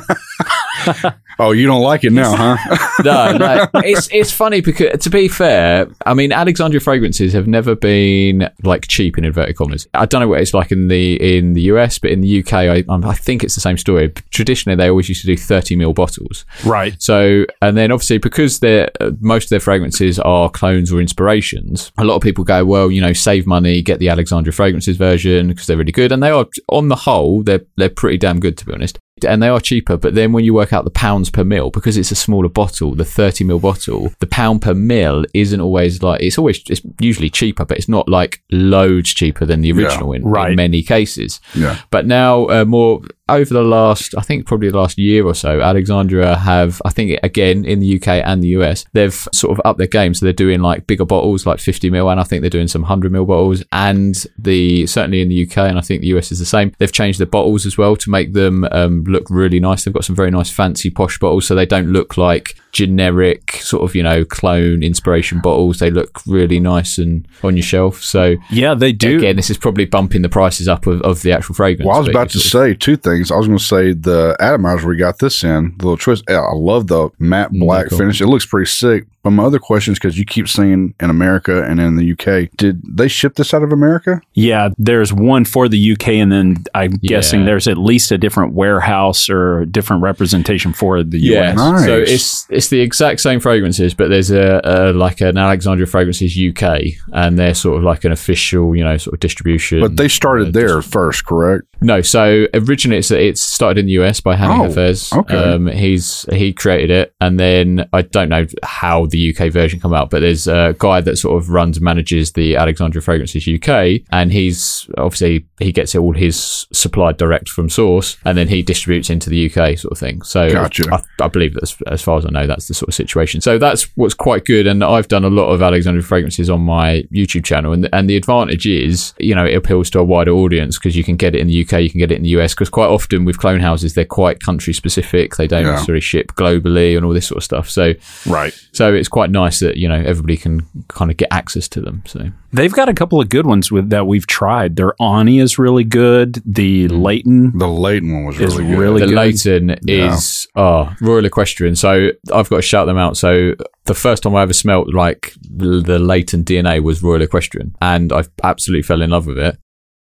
Oh, 1.41 1.53
you 1.53 1.67
don't 1.67 1.83
like 1.83 2.03
it 2.03 2.13
now, 2.13 2.35
huh? 2.35 2.77
no, 3.05 3.37
no. 3.37 3.67
It's 3.89 4.09
it's 4.11 4.33
funny 4.33 4.61
because 4.61 4.99
to 5.05 5.11
be 5.11 5.29
fair, 5.29 5.87
I 6.05 6.13
mean 6.13 6.33
Alexandria 6.33 6.81
fragrances 6.81 7.33
have 7.33 7.47
never 7.47 7.77
been 7.77 8.51
like 8.65 8.89
cheap 8.89 9.17
in 9.19 9.25
inverted 9.25 9.57
commas. 9.57 9.87
I 9.95 10.07
don't 10.07 10.21
know 10.21 10.27
what 10.27 10.41
it's 10.41 10.53
like 10.53 10.73
in 10.73 10.89
the 10.89 11.39
in 11.39 11.53
the 11.53 11.63
US, 11.63 11.99
but 12.01 12.11
in 12.11 12.23
the 12.23 12.41
UK, 12.41 12.53
I, 12.53 12.85
I 12.89 13.15
think 13.15 13.45
it's 13.45 13.55
the 13.55 13.61
same 13.61 13.79
story. 13.79 14.13
Traditionally, 14.31 14.75
they 14.75 14.91
always 14.91 15.09
used 15.09 15.21
to 15.21 15.29
do 15.29 15.37
thirty 15.37 15.77
ml 15.77 15.95
bottles. 15.95 16.45
Right. 16.65 17.01
So, 17.01 17.45
and 17.63 17.77
then 17.77 17.93
obviously 17.93 18.19
because 18.19 18.59
they're 18.59 18.91
uh, 19.01 19.13
most 19.21 19.45
of 19.45 19.51
their 19.51 19.61
fragrances 19.61 20.19
are 20.19 20.51
clones 20.51 20.91
or 20.91 21.01
inspirations, 21.01 21.93
a 21.99 22.05
lot 22.05 22.17
of 22.17 22.23
people 22.23 22.43
go, 22.43 22.65
well, 22.65 22.91
you 22.91 23.01
know, 23.01 23.13
save 23.13 23.47
money, 23.47 23.81
get 23.81 24.01
the 24.01 24.09
Alexandria 24.09 24.53
fragrances 24.53 24.97
version 24.97 25.49
because 25.49 25.69
they're 25.69 25.77
really 25.77 25.93
good, 25.93 26.11
and 26.11 26.21
they 26.21 26.31
are 26.31 26.47
on 26.69 26.89
the 26.89 26.97
whole 26.97 27.45
they're 27.45 27.65
they're 27.77 27.89
pretty 27.89 28.19
damn 28.19 28.41
good 28.41 28.59
to 28.59 28.67
be 28.67 28.73
honest. 28.73 28.99
And 29.25 29.43
they 29.43 29.49
are 29.49 29.61
cheaper, 29.61 29.97
but 29.97 30.15
then 30.15 30.33
when 30.33 30.45
you 30.45 30.55
work 30.55 30.73
out 30.73 30.85
the 30.85 30.91
pounds 30.91 31.31
per 31.31 31.45
mil, 31.45 31.71
because 31.71 31.97
it's 31.97 32.11
a 32.11 32.17
smaller 32.17 32.49
bottle, 32.49 32.95
the 32.95 33.05
30 33.05 33.45
mil 33.45 33.59
bottle, 33.59 34.13
the 34.21 34.27
pound 34.27 34.63
per 34.63 34.75
mil 34.75 35.25
isn't 35.35 35.61
always 35.61 36.03
like, 36.03 36.23
it's 36.23 36.39
always, 36.39 36.63
it's 36.69 36.83
usually 37.01 37.31
cheaper, 37.31 37.65
but 37.65 37.77
it's 37.77 37.89
not 37.89 38.09
like 38.09 38.43
loads 38.51 39.13
cheaper 39.13 39.45
than 39.45 39.61
the 39.61 39.73
original 39.73 40.13
in, 40.13 40.25
right. 40.25 40.51
in 40.51 40.57
many 40.57 40.83
cases. 40.83 41.41
yeah. 41.55 41.81
But 41.91 42.07
now, 42.07 42.47
uh, 42.49 42.65
more 42.65 43.03
over 43.29 43.53
the 43.53 43.63
last, 43.63 44.15
I 44.17 44.23
think 44.23 44.47
probably 44.47 44.71
the 44.71 44.79
last 44.79 44.99
year 44.99 45.25
or 45.27 45.35
so, 45.35 45.61
Alexandria 45.61 46.37
have, 46.37 46.81
I 46.85 46.91
think 46.91 47.19
again 47.23 47.65
in 47.65 47.81
the 47.81 47.97
UK 47.97 48.09
and 48.25 48.43
the 48.43 48.49
US, 48.49 48.85
they've 48.93 49.29
sort 49.33 49.57
of 49.57 49.61
upped 49.65 49.79
their 49.79 49.87
game. 49.87 50.15
So 50.15 50.25
they're 50.27 50.33
doing 50.33 50.61
like 50.61 50.87
bigger 50.87 51.05
bottles, 51.05 51.47
like 51.47 51.61
50 51.61 51.91
mil, 51.91 52.09
and 52.11 52.21
I 52.21 52.25
think 52.25 52.41
they're 52.41 52.51
doing 52.51 52.69
some 52.69 52.83
100 52.83 53.13
mil 53.13 53.27
bottles. 53.27 53.63
And 53.73 54.15
the 54.39 54.87
certainly 54.87 55.21
in 55.21 55.29
the 55.29 55.47
UK 55.47 55.59
and 55.59 55.79
I 55.79 55.83
think 55.83 56.01
the 56.01 56.09
US 56.09 56.33
is 56.33 56.39
the 56.39 56.47
same. 56.47 56.73
They've 56.79 56.93
changed 56.93 57.21
their 57.21 57.27
bottles 57.27 57.67
as 57.67 57.77
well 57.77 57.97
to 57.97 58.11
make 58.11 58.33
them 58.33 58.65
um, 58.73 59.05
look 59.05 59.29
really 59.31 59.61
nice. 59.61 59.85
They've 59.85 59.95
got 59.95 60.05
some 60.05 60.17
very 60.17 60.31
nice 60.31 60.51
fancy 60.51 60.91
posh 60.91 61.19
bottles, 61.19 61.47
so 61.47 61.55
they 61.55 61.67
don't 61.67 61.93
look 61.93 62.17
like 62.17 62.57
generic 62.73 63.53
sort 63.53 63.83
of 63.83 63.95
you 63.95 64.03
know 64.03 64.25
clone 64.25 64.83
inspiration 64.83 65.41
bottles. 65.41 65.79
They 65.79 65.91
look 65.91 66.21
really 66.27 66.61
nice 66.61 66.99
and 66.99 67.27
on 67.43 67.57
your 67.57 67.63
shelf. 67.63 68.03
So 68.03 68.37
Yeah, 68.51 68.75
they 68.75 68.93
do. 68.93 69.19
again, 69.19 69.37
this 69.37 69.51
is 69.51 69.59
probably 69.59 69.85
bumping 69.87 70.23
the 70.23 70.29
prices 70.29 70.69
up 70.69 70.87
of, 70.87 71.01
of 71.03 71.23
the 71.23 71.33
actual 71.33 71.55
fragrance. 71.55 71.87
Well, 71.87 71.97
I 71.97 72.01
was 72.01 72.09
about 72.09 72.31
to 72.31 72.39
say 72.41 72.75
two 72.75 72.97
things. 72.97 73.31
I 73.31 73.37
was 73.37 73.47
going 73.47 73.59
to 73.59 73.65
say 73.65 73.93
the 73.93 74.37
atomizer 74.41 74.87
we 74.89 74.97
got 74.97 75.19
this 75.19 75.43
in, 75.45 75.75
the 75.79 75.85
little 75.87 75.97
twist. 75.97 76.25
I 76.29 76.39
love 76.55 76.87
the 76.87 77.11
matte 77.19 77.53
black 77.53 77.87
Mm, 77.87 77.91
cool. 77.91 77.99
finish. 77.99 78.21
It 78.21 78.27
looks 78.27 78.47
pretty 78.47 78.71
sick. 78.71 79.07
But 79.29 79.33
my 79.33 79.45
other 79.45 79.59
question 79.59 79.93
is 79.93 79.99
because 79.99 80.19
you 80.19 80.25
keep 80.25 80.49
saying 80.49 80.95
in 81.01 81.11
America 81.11 81.63
and 81.63 81.79
in 81.79 81.97
the 81.97 82.13
UK, 82.13 82.49
did 82.57 82.81
they 82.89 83.09
ship 83.09 83.35
this 83.35 83.53
out 83.53 83.63
of 83.63 83.73
America? 83.75 84.23
Yeah, 84.33 84.71
there's 84.79 85.13
one 85.13 85.45
for 85.45 85.69
the 85.69 85.93
UK, 85.93 86.09
and 86.15 86.33
then 86.33 86.65
I'm 86.75 86.93
guessing 87.03 87.45
there's 87.45 87.69
at 87.69 87.77
least 87.77 88.11
a 88.11 88.17
different 88.17 88.55
warehouse 88.55 89.29
or 89.29 89.61
a 89.61 89.67
different 89.67 90.03
representation 90.03 90.73
for 90.73 91.03
the 91.03 91.19
Yeah, 91.21 91.51
US. 91.51 91.57
Nice. 91.57 91.85
so 91.85 91.99
it's 91.99 92.47
it's 92.49 92.69
the 92.69 92.81
exact 92.81 93.21
same 93.21 93.39
fragrances, 93.39 93.93
but 93.93 94.09
there's 94.09 94.31
a, 94.31 94.63
a 94.65 94.93
like 94.95 95.21
an 95.21 95.37
Alexandria 95.37 95.87
Fragrances 95.87 96.35
UK, 96.39 96.81
and 97.13 97.39
they're 97.39 97.53
sort 97.53 97.77
of 97.77 97.83
like 97.83 98.05
an 98.07 98.13
official, 98.13 98.75
you 98.75 98.83
know, 98.83 98.97
sort 98.97 99.13
of 99.13 99.21
distribution. 99.21 99.81
But 99.81 99.99
they 99.99 100.09
started 100.09 100.49
uh, 100.49 100.51
there 100.53 100.81
first, 100.81 101.27
correct? 101.27 101.65
No, 101.83 102.01
so 102.01 102.47
originally 102.55 102.97
it's 102.99 103.11
it's 103.11 103.43
started 103.43 103.81
in 103.81 103.87
the 103.87 103.93
US 104.03 104.21
by 104.21 104.37
Hanning 104.37 104.63
Oh, 104.63 104.71
Affairs. 104.71 105.13
okay. 105.13 105.37
Um, 105.37 105.67
he's 105.67 106.25
he 106.33 106.55
created 106.55 106.91
it, 106.91 107.15
and 107.21 107.39
then 107.39 107.87
I 107.93 108.01
don't 108.03 108.31
know 108.31 108.47
how 108.63 109.05
the 109.07 109.18
UK 109.19 109.51
version 109.53 109.81
come 109.81 109.95
out, 109.95 110.11
but 110.11 110.21
there's 110.21 110.47
a 110.47 110.75
guy 110.79 111.01
that 111.01 111.17
sort 111.17 111.41
of 111.41 111.51
runs 111.51 111.77
and 111.77 111.85
manages 111.85 112.33
the 112.33 112.57
Alexandria 112.57 113.03
Fragrances 113.03 113.47
UK, 113.49 114.01
and 114.11 114.33
he's 114.33 114.89
obviously 114.97 115.47
he 115.59 115.73
gets 115.73 115.95
all 115.95 116.13
his 116.15 116.67
supplied 116.73 117.17
direct 117.17 117.49
from 117.49 117.69
source, 117.69 118.17
and 118.25 118.37
then 118.39 118.49
he 118.49 118.63
distributes 118.63 119.11
into 119.11 119.29
the 119.31 119.47
UK 119.47 119.77
sort 119.79 119.93
of 119.93 119.99
thing. 119.99 120.23
So 120.23 120.51
Gotcha. 120.51 120.85
I, 120.93 121.25
I 121.25 121.29
believe 121.29 121.55
that's 121.55 121.77
as 121.87 122.03
far 122.03 122.19
as 122.19 122.27
I 122.27 122.31
know, 122.31 122.47
that's 122.47 122.69
the 122.69 122.75
sort 122.75 122.89
of 122.89 122.95
situation. 122.95 123.41
So 123.41 123.59
that's 123.59 123.85
what's 123.97 124.15
quite 124.15 124.45
good, 124.45 124.67
and 124.67 124.83
I've 124.85 125.09
done 125.09 125.25
a 125.25 125.31
lot 125.31 125.49
of 125.49 125.63
Alexandria 125.63 126.03
fragrances 126.03 126.49
on 126.51 126.61
my 126.61 127.05
YouTube 127.13 127.45
channel, 127.45 127.73
and 127.73 127.89
and 127.93 128.09
the 128.09 128.17
advantage 128.17 128.67
is, 128.67 129.15
you 129.19 129.35
know, 129.35 129.45
it 129.45 129.55
appeals 129.55 129.91
to 129.91 129.99
a 129.99 130.05
wider 130.05 130.33
audience 130.33 130.79
because 130.79 130.97
you 130.97 131.05
can 131.05 131.17
get 131.17 131.35
it 131.35 131.41
in 131.41 131.47
the 131.49 131.63
UK, 131.63 131.81
you 131.83 131.91
can 131.91 131.99
get 131.99 132.13
it 132.13 132.17
in 132.17 132.23
the 132.23 132.29
US, 132.41 132.55
because 132.55 132.69
quite 132.69 132.87
often 132.89 133.25
with 133.25 133.39
clone 133.39 133.61
houses 133.61 133.95
they're 133.95 134.05
quite 134.05 134.41
country 134.41 134.73
specific, 134.73 135.37
they 135.37 135.47
don't 135.47 135.65
Yeah. 135.65 135.73
necessarily 135.73 136.01
ship 136.01 136.33
globally 136.35 136.97
and 136.97 137.05
all 137.05 137.13
this 137.13 137.27
sort 137.27 137.39
of 137.39 137.45
stuff. 137.45 137.69
So 137.71 137.95
Right. 138.27 138.53
so 138.73 138.93
it's 138.95 139.08
quite 139.09 139.31
nice 139.31 139.61
that 139.61 139.77
you 139.77 139.89
know 139.89 139.95
everybody 139.97 140.37
can 140.37 140.67
kind 140.89 141.11
of 141.11 141.17
get 141.17 141.29
access 141.31 141.69
to 141.69 141.81
them. 141.81 142.03
So 142.07 142.31
They've 142.53 142.73
got 142.73 142.89
a 142.89 142.95
couple 142.95 143.21
of 143.21 143.29
good 143.29 143.45
ones 143.47 143.71
with 143.71 143.91
that 143.91 144.07
we've 144.07 144.27
tried. 144.27 144.77
Their 144.77 144.95
Ani 145.03 145.39
is 145.39 145.59
really 145.59 145.85
good. 145.85 146.41
The 146.47 146.89
Layton 146.89 147.57
The 147.59 147.69
Layton 147.69 148.13
one 148.15 148.25
was 148.27 148.41
Is 148.41 148.57
really 148.57 148.71
good. 148.71 148.79
really 148.79 149.01
the 149.01 149.07
good. 149.09 149.15
Layton 149.17 149.69
Yeah. 149.85 150.15
is 150.15 150.47
oh 150.57 150.95
Royal 151.01 151.25
Equestrian. 151.25 151.77
So 151.77 152.11
I've 152.33 152.49
got 152.49 152.57
to 152.57 152.63
shout 152.63 152.87
them 152.87 152.97
out. 152.99 153.17
So 153.17 153.55
the 153.85 153.95
first 153.95 154.23
time 154.23 154.35
I 154.37 154.43
ever 154.43 154.53
smelt 154.55 154.93
like 154.95 155.33
the 155.43 155.81
the 155.81 155.99
Layton 155.99 156.45
DNA 156.45 156.83
was 156.83 157.03
Royal 157.03 157.23
Equestrian, 157.23 157.75
and 157.83 158.13
I 158.13 158.25
absolutely 158.43 158.83
fell 158.83 159.03
in 159.03 159.11
love 159.11 159.27
with 159.27 159.39
it. 159.39 159.59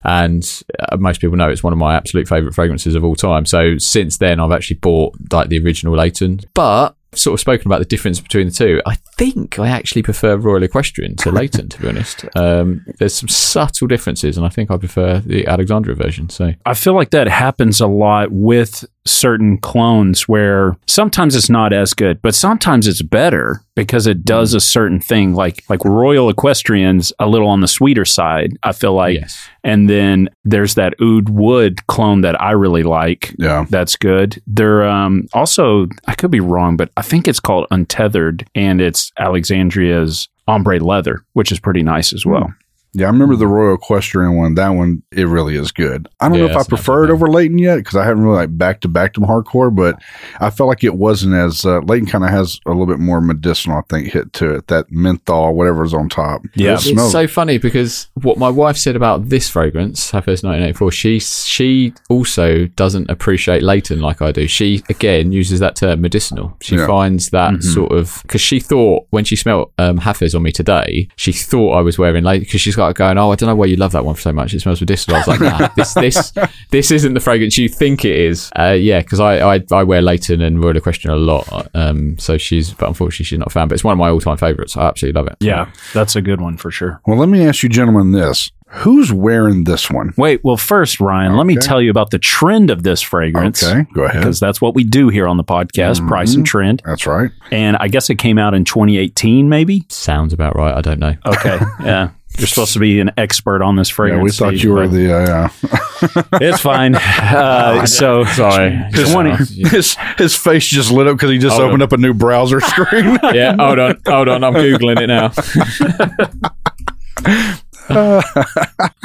And 0.06 0.44
uh, 0.78 0.99
most 0.99 1.23
people 1.23 1.38
know 1.38 1.49
it's 1.49 1.62
one 1.62 1.73
of 1.73 1.78
my 1.78 1.94
absolute 1.94 2.28
favorite 2.28 2.54
fragrances 2.54 2.94
of 2.94 3.04
all 3.04 3.14
time. 3.16 3.46
So 3.46 3.78
since 3.78 4.18
then, 4.18 4.38
I've 4.38 4.52
actually 4.52 4.76
bought 4.76 5.14
like 5.32 5.49
the 5.49 5.58
original 5.64 5.96
Layton, 5.96 6.40
but. 6.54 6.96
I've 7.14 7.21
Sort 7.21 7.35
of 7.35 7.40
spoken 7.40 7.68
about 7.68 7.78
the 7.78 7.85
difference 7.85 8.18
between 8.18 8.49
the 8.49 8.52
two. 8.52 8.83
I 8.87 8.97
think 9.16 9.61
I 9.61 9.68
actually 9.68 10.02
prefer 10.02 10.37
Royal 10.37 10.64
Equestrian 10.64 11.14
to 11.18 11.30
Layton, 11.33 11.68
to 11.68 11.80
be 11.80 11.87
honest. 11.87 12.25
Um, 12.35 12.85
there's 12.99 13.14
some 13.14 13.28
subtle 13.28 13.87
differences, 13.87 14.37
and 14.37 14.44
I 14.44 14.49
think 14.49 14.73
I 14.73 14.76
prefer 14.78 15.21
the 15.21 15.47
Alexandria 15.47 15.94
version. 15.94 16.28
So 16.28 16.54
I 16.66 16.75
feel 16.75 16.94
like 16.94 17.11
that 17.11 17.28
happens 17.28 17.80
a 17.80 17.87
lot 17.87 18.33
with 18.33 18.85
certain 19.06 19.58
clones 19.58 20.26
where 20.28 20.76
sometimes 20.87 21.37
it's 21.37 21.50
not 21.50 21.73
as 21.73 21.92
good, 21.92 22.20
but 22.23 22.34
sometimes 22.34 22.87
it's 22.87 23.02
better 23.02 23.61
because 23.75 24.06
it 24.06 24.25
does 24.25 24.52
Mm. 24.52 24.56
a 24.56 24.61
certain 24.61 25.00
thing. 25.00 25.34
Like 25.34 25.62
like 25.68 25.84
Royal 25.84 26.28
Equestrian's 26.30 27.12
a 27.18 27.26
little 27.28 27.49
on 27.49 27.61
the 27.61 27.68
sweeter 27.68 28.04
side. 28.04 28.56
I 28.62 28.73
feel 28.73 28.94
like, 28.94 29.20
yes. 29.20 29.49
and 29.62 29.90
then 29.90 30.28
there's 30.44 30.75
that 30.76 30.94
Oud 31.02 31.28
Wood 31.28 31.87
clone 31.87 32.23
that 32.23 32.40
I 32.40 32.52
really 32.52 32.82
like. 32.82 33.34
Yeah. 33.38 33.66
That's 33.68 33.96
good. 33.96 34.40
They're 34.46 34.84
um, 34.88 35.26
also, 35.34 35.88
I 36.06 36.14
could 36.14 36.30
be 36.30 36.40
wrong, 36.40 36.76
but 36.76 36.90
I 36.96 37.02
think 37.02 37.28
it's 37.28 37.40
called 37.40 37.66
Untethered 37.70 38.46
and 38.54 38.80
it's 38.80 39.12
Alexandria's 39.18 40.28
ombre 40.49 40.78
leather, 40.78 41.25
which 41.34 41.52
is 41.52 41.61
pretty 41.61 41.82
nice 41.82 42.12
as 42.12 42.25
well. 42.26 42.52
Yeah, 42.95 43.07
I 43.07 43.11
remember 43.11 43.37
the 43.37 43.47
Royal 43.47 43.75
Equestrian 43.75 44.37
one. 44.37 44.55
That 44.55 44.69
one, 44.71 45.03
it 45.13 45.25
really 45.25 45.57
is 45.57 45.73
good. 45.73 46.09
I 46.21 46.29
don't 46.29 46.39
Yeah, 46.39 46.47
know 46.47 46.51
if 46.53 46.57
I 46.57 46.63
prefer 46.69 47.05
it 47.05 47.11
over 47.11 47.27
Layton 47.29 47.59
yet 47.59 47.77
because 47.77 47.97
I 47.97 48.05
haven't 48.05 48.23
really 48.23 48.37
like 48.37 48.57
back 48.57 48.81
to 48.83 48.89
back 48.89 49.15
them 49.15 49.25
hardcore, 49.25 49.75
but 49.75 50.01
I 50.41 50.51
felt 50.51 50.69
like 50.69 50.85
it 50.85 50.95
wasn't 50.95 51.35
as 51.35 51.65
uh, 51.65 51.81
Layton 51.81 52.07
kind 52.09 52.25
of 52.25 52.31
has 52.31 52.61
a 52.67 52.71
little 52.71 52.87
bit 52.87 52.99
more 53.01 53.21
medicinal, 53.21 53.79
I 53.79 53.83
think, 53.91 54.13
hit 54.13 54.33
to 54.35 54.55
it. 54.55 54.69
That 54.69 54.91
menthol, 54.91 55.55
whatever's 55.55 55.93
on 55.93 56.09
top. 56.09 56.43
Yeah. 56.55 56.75
it 56.75 56.87
It's 56.87 57.13
so 57.13 57.27
funny 57.27 57.59
because 57.59 58.09
what 58.15 58.39
my 58.39 58.49
wife 58.49 58.77
said 58.77 58.97
about 58.97 59.29
this 59.29 59.49
fragrance, 59.49 60.13
Hafez 60.13 60.43
1984, 60.45 60.91
she 60.93 61.19
she 61.21 61.93
also 62.09 62.67
doesn't 62.67 63.11
appreciate 63.11 63.63
Layton 63.63 64.01
like 64.01 64.23
I 64.23 64.33
do. 64.33 64.47
She 64.47 64.83
again 64.89 65.33
uses 65.33 65.61
that 65.61 65.77
term 65.77 66.01
medicinal. 66.01 66.57
She 66.61 66.77
Yeah. 66.77 66.87
finds 66.87 67.31
that 67.31 67.63
sort 67.63 67.93
of 67.93 68.21
because 68.23 68.41
she 68.41 68.61
thought 68.61 69.07
when 69.11 69.25
she 69.25 69.37
smelt 69.37 69.73
um, 69.79 69.99
Hafez 69.99 70.35
on 70.35 70.43
me 70.43 70.53
today, 70.53 71.09
she 71.17 71.33
thought 71.33 71.73
I 71.73 71.81
was 71.81 71.99
wearing 71.99 72.25
Layton 72.25 72.45
because 72.45 72.61
she's 72.61 72.77
got 72.77 72.84
going. 72.93 73.19
Oh, 73.19 73.33
I 73.33 73.37
don't 73.37 73.49
know 73.49 73.57
why 73.57 73.67
you 73.67 73.76
love 73.76 73.93
that 73.93 74.05
one 74.05 74.17
so 74.17 74.33
much. 74.33 74.55
It 74.55 74.61
smells 74.61 74.81
medicinal. 74.81 75.17
I 75.17 75.21
was 75.21 75.29
like, 75.29 75.41
nah, 75.41 75.69
this 75.76 75.95
this 75.95 76.33
this 76.71 76.91
isn't 76.91 77.14
the 77.14 77.21
fragrance 77.21 77.57
you 77.59 77.69
think 77.69 78.05
it 78.05 78.17
is. 78.17 78.50
Uh, 78.59 78.76
yeah, 78.79 79.00
because 79.00 79.21
I, 79.21 79.57
I 79.57 79.61
I 79.73 79.83
wear 79.83 80.03
Layton 80.03 80.41
and 80.41 80.62
Royal 80.62 80.76
Equestrian 80.76 81.17
a 81.17 81.21
lot. 81.21 81.69
Um, 81.75 82.19
so 82.19 82.38
she's 82.38 82.73
but 82.75 82.88
unfortunately 82.88 83.25
she's 83.25 83.38
not 83.38 83.49
a 83.49 83.50
fan. 83.50 83.69
But 83.69 83.75
it's 83.75 83.85
one 83.85 83.93
of 83.93 83.99
my 83.99 84.11
all 84.11 84.21
time 84.21 84.37
favorites. 84.37 84.76
I 84.76 84.83
absolutely 84.87 85.21
love 85.21 85.29
it. 85.29 85.37
Yeah, 85.41 85.71
that's 85.93 86.17
a 86.17 86.23
good 86.23 86.41
one 86.41 86.57
for 86.57 86.71
sure. 86.71 87.00
well, 87.07 87.17
let 87.19 87.29
me 87.29 87.47
ask 87.47 87.62
you, 87.62 87.69
gentlemen, 87.69 88.12
this: 88.12 88.50
Who's 88.69 89.12
wearing 89.12 89.64
this 89.64 89.88
one? 89.88 90.12
Wait, 90.17 90.41
well, 90.43 90.57
first, 90.57 90.99
Ryan, 90.99 91.37
let 91.37 91.47
me 91.47 91.55
tell 91.57 91.81
you 91.81 91.91
about 91.91 92.11
the 92.11 92.19
trend 92.19 92.71
of 92.71 92.83
this 92.83 93.00
fragrance. 93.00 93.62
Okay, 93.62 93.87
go 93.95 94.03
ahead. 94.05 94.21
Because 94.21 94.41
that's 94.41 94.61
what 94.61 94.75
we 94.75 94.83
do 94.83 95.09
here 95.11 95.29
on 95.29 95.37
the 95.37 95.45
podcast, 95.45 96.07
price 96.09 96.35
and 96.35 96.45
trend. 96.45 96.83
That's 96.85 97.07
right. 97.07 97.31
And 97.53 97.76
I 97.76 97.87
guess 97.87 98.11
it 98.11 98.17
came 98.17 98.37
out 98.37 98.53
in 98.53 98.64
2018, 98.64 99.49
maybe. 99.49 99.85
Sounds 99.91 100.33
about 100.33 100.57
right. 100.57 100.75
I 100.75 100.81
don't 100.81 100.99
know. 100.99 101.14
Okay. 101.25 101.61
yeah. 101.85 102.11
You're 102.37 102.49
supposed 102.49 102.73
to 102.73 102.81
be 102.81 102.99
an 103.00 103.12
expert 103.17 103.62
on 103.62 103.76
this 103.76 103.88
fragrance. 103.88 104.41
Yeah, 104.41 104.49
fragrance. 104.49 104.59
we 104.59 104.59
thought 104.59 104.59
Steve, 104.59 104.64
you 104.64 104.73
were 104.75 104.88
the. 104.88 105.14
Uh, 105.17 105.26
yeah. 105.26 106.38
It's 106.41 106.61
fine. 106.61 106.97
Uh, 106.97 107.87
so 107.87 108.25
Sorry. 108.25 108.71
his, 108.93 109.12
20 109.12 109.31
his 109.69 109.97
his 110.19 110.35
face 110.37 110.67
just 110.67 110.91
lit 110.91 111.07
up 111.07 111.17
because 111.17 111.31
he 111.31 111.38
just 111.38 111.57
Hold 111.57 111.69
opened 111.69 111.83
up 111.83 111.93
a 111.93 111.97
new 111.97 112.12
browser 112.12 112.61
screen. 112.61 113.19
yeah, 113.33 113.55
hold 113.57 113.79
on, 113.79 114.00
hold 114.07 114.29
on. 114.29 114.45
I'm 114.45 114.53
googling 114.55 115.00
it 115.00 115.07
now. 115.07 115.31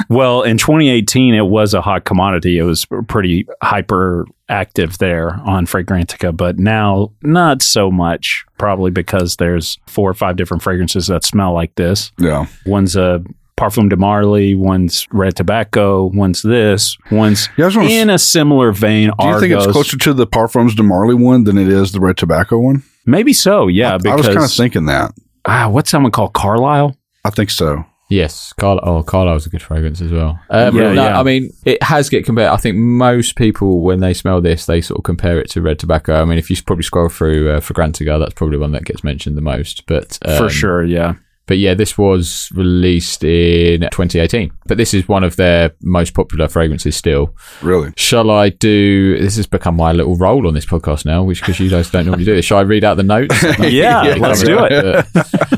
Well, 0.08 0.42
in 0.42 0.58
2018, 0.58 1.34
it 1.34 1.42
was 1.42 1.74
a 1.74 1.80
hot 1.80 2.04
commodity. 2.04 2.58
It 2.58 2.64
was 2.64 2.86
pretty 3.08 3.46
hyper 3.62 4.26
active 4.50 4.98
there 4.98 5.34
on 5.46 5.64
Fragrantica, 5.66 6.36
but 6.36 6.58
now 6.58 7.12
not 7.22 7.62
so 7.62 7.90
much. 7.90 8.44
Probably 8.58 8.90
because 8.90 9.36
there's 9.36 9.78
four 9.86 10.10
or 10.10 10.14
five 10.14 10.36
different 10.36 10.62
fragrances 10.62 11.06
that 11.06 11.24
smell 11.24 11.52
like 11.54 11.74
this. 11.76 12.12
yeah, 12.18 12.46
One's 12.66 12.96
a 12.96 13.22
Parfum 13.56 13.90
de 13.90 13.96
Marly, 13.96 14.54
one's 14.54 15.06
red 15.12 15.36
tobacco, 15.36 16.06
one's 16.14 16.40
this, 16.42 16.96
one's 17.10 17.48
Yeah, 17.58 17.64
I 17.64 17.66
was 17.66 17.74
gonna 17.76 17.88
s- 17.88 17.92
in 17.92 18.10
a 18.10 18.18
similar 18.18 18.72
vein. 18.72 19.10
Do 19.18 19.26
you 19.28 19.38
think 19.40 19.52
it's 19.52 19.66
closer 19.66 19.98
to 19.98 20.14
the 20.14 20.26
Parfums 20.26 20.74
de 20.74 20.82
Marly 20.82 21.14
one 21.14 21.44
than 21.44 21.58
it 21.58 21.68
is 21.68 21.92
the 21.92 22.00
red 22.00 22.16
tobacco 22.16 22.58
one? 22.58 22.82
Maybe 23.06 23.32
so. 23.34 23.66
Yeah, 23.68 23.94
I 23.94 23.98
because 23.98 24.26
was 24.26 24.26
kind 24.28 24.44
of 24.44 24.50
thinking 24.52 24.86
that. 24.86 25.12
ah, 25.44 25.68
what's 25.68 25.90
someone 25.90 26.10
called 26.12 26.32
Carlisle? 26.32 26.96
I 27.24 27.28
think 27.30 27.50
so. 27.50 27.84
Yes, 28.10 28.52
Carl. 28.54 28.80
Oh, 28.82 29.02
Carlisle's 29.04 29.46
a 29.46 29.50
good 29.50 29.62
fragrance 29.62 30.00
as 30.00 30.10
well. 30.10 30.40
Um, 30.50 30.76
Yeah, 30.76 30.92
no, 30.92 31.04
yeah. 31.04 31.20
I 31.20 31.22
mean, 31.22 31.52
it 31.64 31.80
has 31.82 32.08
get 32.08 32.24
compared. 32.26 32.48
I 32.48 32.56
think 32.56 32.76
most 32.76 33.36
people, 33.36 33.80
when 33.82 34.00
they 34.00 34.12
smell 34.14 34.40
this, 34.40 34.66
they 34.66 34.80
sort 34.80 34.98
of 34.98 35.04
compare 35.04 35.40
it 35.40 35.48
to 35.50 35.62
red 35.62 35.78
tobacco. 35.78 36.20
I 36.20 36.24
mean, 36.24 36.36
if 36.36 36.50
you 36.50 36.56
probably 36.62 36.82
scroll 36.82 37.08
through 37.08 37.50
uh, 37.50 37.60
Fragrantica, 37.60 38.18
that's 38.18 38.34
probably 38.34 38.58
one 38.58 38.72
that 38.72 38.84
gets 38.84 39.04
mentioned 39.04 39.36
the 39.36 39.42
most. 39.42 39.86
But 39.86 40.18
um, 40.24 40.36
For 40.36 40.50
sure. 40.50 40.84
Yeah. 40.84 41.14
But 41.50 41.58
yeah, 41.58 41.74
this 41.74 41.98
was 41.98 42.48
released 42.54 43.24
in 43.24 43.80
2018. 43.80 44.52
But 44.66 44.78
this 44.78 44.94
is 44.94 45.08
one 45.08 45.24
of 45.24 45.34
their 45.34 45.72
most 45.82 46.14
popular 46.14 46.46
fragrances 46.46 46.94
still. 46.94 47.34
Really? 47.60 47.92
Shall 47.96 48.30
I 48.30 48.50
do? 48.50 49.18
This 49.18 49.34
has 49.34 49.48
become 49.48 49.74
my 49.74 49.90
little 49.90 50.16
role 50.16 50.46
on 50.46 50.54
this 50.54 50.64
podcast 50.64 51.04
now, 51.04 51.24
which 51.24 51.40
because 51.40 51.58
you 51.58 51.68
guys 51.68 51.90
don't 51.90 52.06
normally 52.06 52.24
do 52.24 52.36
this. 52.36 52.44
Shall 52.44 52.58
I 52.58 52.60
read 52.60 52.84
out 52.84 52.98
the 52.98 53.02
notes? 53.02 53.34
Yeah, 53.58 54.14
let's 54.20 54.44
do 54.44 54.60
it. 54.60 54.70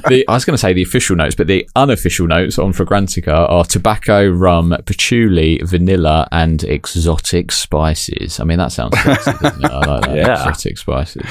The, 0.08 0.24
I 0.28 0.32
was 0.32 0.46
going 0.46 0.54
to 0.54 0.58
say 0.58 0.72
the 0.72 0.80
official 0.82 1.14
notes, 1.14 1.34
but 1.34 1.46
the 1.46 1.68
unofficial 1.76 2.26
notes 2.26 2.58
on 2.58 2.72
Fragrantica 2.72 3.50
are 3.50 3.64
tobacco, 3.66 4.26
rum, 4.30 4.74
patchouli, 4.86 5.60
vanilla, 5.62 6.26
and 6.32 6.64
exotic 6.64 7.52
spices. 7.52 8.40
I 8.40 8.44
mean, 8.44 8.56
that 8.56 8.72
sounds 8.72 8.98
sexy, 9.02 9.32
doesn't 9.42 9.62
it? 9.62 9.70
I 9.70 9.78
like 9.86 10.04
that. 10.06 10.16
Yeah. 10.16 10.48
Exotic 10.48 10.78
spices. 10.78 11.26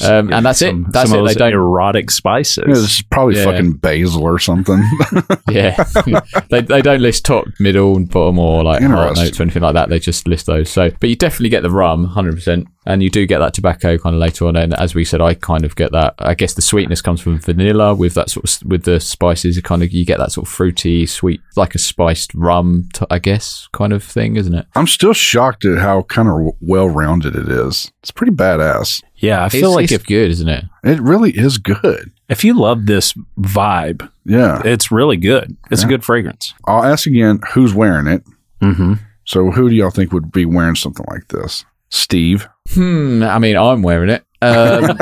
Um, 0.00 0.32
and 0.32 0.44
that's 0.46 0.60
Some, 0.60 0.84
it. 0.86 0.92
That's 0.92 1.10
some 1.10 1.18
it. 1.18 1.22
of 1.22 1.26
They 1.28 1.34
those 1.34 1.38
don't. 1.38 1.52
erotic 1.54 2.10
spices. 2.10 2.64
Yeah, 2.66 2.74
this 2.74 2.78
is 2.98 3.02
probably 3.10 3.36
Yeah. 3.36 3.44
fucking 3.44 3.72
basil 3.74 4.22
or 4.24 4.38
something. 4.38 4.82
Yeah, 5.50 5.82
they, 6.50 6.60
they 6.60 6.82
don't 6.82 7.00
list 7.00 7.24
top, 7.24 7.46
middle, 7.58 7.96
and 7.96 8.08
bottom 8.08 8.38
or 8.38 8.62
like 8.62 8.82
heart 8.82 9.16
notes 9.16 9.40
or 9.40 9.44
anything 9.44 9.62
like 9.62 9.72
that. 9.74 9.88
They 9.88 9.98
just 9.98 10.28
list 10.28 10.44
those. 10.46 10.68
So, 10.70 10.90
but 11.00 11.08
you 11.08 11.16
definitely 11.16 11.48
get 11.48 11.62
the 11.62 11.70
rum, 11.70 12.04
hundred 12.04 12.34
percent, 12.34 12.68
and 12.88 13.02
you 13.02 13.10
do 13.10 13.26
get 13.26 13.38
that 13.38 13.54
tobacco 13.54 13.98
kind 13.98 14.14
of 14.16 14.20
later 14.20 14.46
on. 14.46 14.56
And 14.56 14.74
as 14.74 14.94
we 14.94 15.04
said, 15.04 15.20
I 15.20 15.34
kind 15.34 15.64
of 15.64 15.76
get 15.76 15.92
that. 15.92 16.14
I 16.18 16.34
guess 16.34 16.54
the 16.54 16.62
sweetness 16.62 17.00
comes 17.02 17.20
from 17.20 17.38
vanilla 17.38 17.94
with 17.94 18.14
that 18.14 18.30
sort 18.30 18.44
of 18.50 18.68
with 18.68 18.82
the 18.84 18.98
spices. 18.98 19.54
You 19.56 19.62
kind 19.62 19.82
of 19.82 19.92
you 19.92 20.04
get 20.04 20.18
that 20.18 20.32
sort 20.32 20.46
of 20.48 20.52
fruity, 20.52 21.06
sweet, 21.06 21.40
like 21.56 21.74
a 21.74 21.78
spiced 21.78 22.34
rum, 22.34 22.88
t- 22.94 23.06
I 23.10 23.18
guess, 23.20 23.68
kind 23.72 23.92
of 23.92 24.02
thing, 24.02 24.36
isn't 24.36 24.54
it? 24.54 24.66
I'm 24.74 24.86
still 24.88 25.12
shocked 25.12 25.64
at 25.64 25.78
how 25.78 26.02
kind 26.02 26.28
of 26.28 26.54
well 26.60 26.88
rounded 26.88 27.36
it 27.36 27.48
is. 27.48 27.92
It's 28.02 28.10
pretty 28.10 28.32
badass. 28.32 29.02
yeah, 29.16 29.44
I 29.44 29.48
feel 29.50 29.70
It's, 29.70 29.76
like 29.76 29.92
it's 29.92 30.04
good, 30.04 30.30
isn't 30.30 30.48
it? 30.48 30.64
It 30.82 31.00
really 31.00 31.30
is 31.32 31.58
good. 31.58 32.10
if 32.28 32.42
you 32.44 32.54
love 32.54 32.86
this 32.86 33.12
vibe, 33.38 34.08
Yeah. 34.24 34.62
it's 34.64 34.90
really 34.90 35.16
good. 35.16 35.56
It's 35.70 35.82
a 35.82 35.86
good 35.86 36.04
fragrance. 36.04 36.54
I'll 36.66 36.84
ask 36.84 37.06
again 37.06 37.40
who's 37.52 37.74
wearing 37.74 38.06
it. 38.06 38.22
Mm-hmm. 38.62 38.94
So 39.24 39.50
who 39.50 39.68
do 39.68 39.74
y'all 39.76 39.90
think 39.90 40.12
would 40.12 40.32
be 40.32 40.46
wearing 40.46 40.74
something 40.74 41.04
like 41.10 41.28
this? 41.28 41.64
Steve. 41.90 42.48
Hmm. 42.70 43.22
I 43.22 43.38
mean, 43.38 43.56
I'm 43.56 43.82
wearing 43.82 44.10
it. 44.10 44.24
Um, 44.42 44.98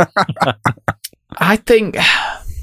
I 1.38 1.57
think. 1.57 1.97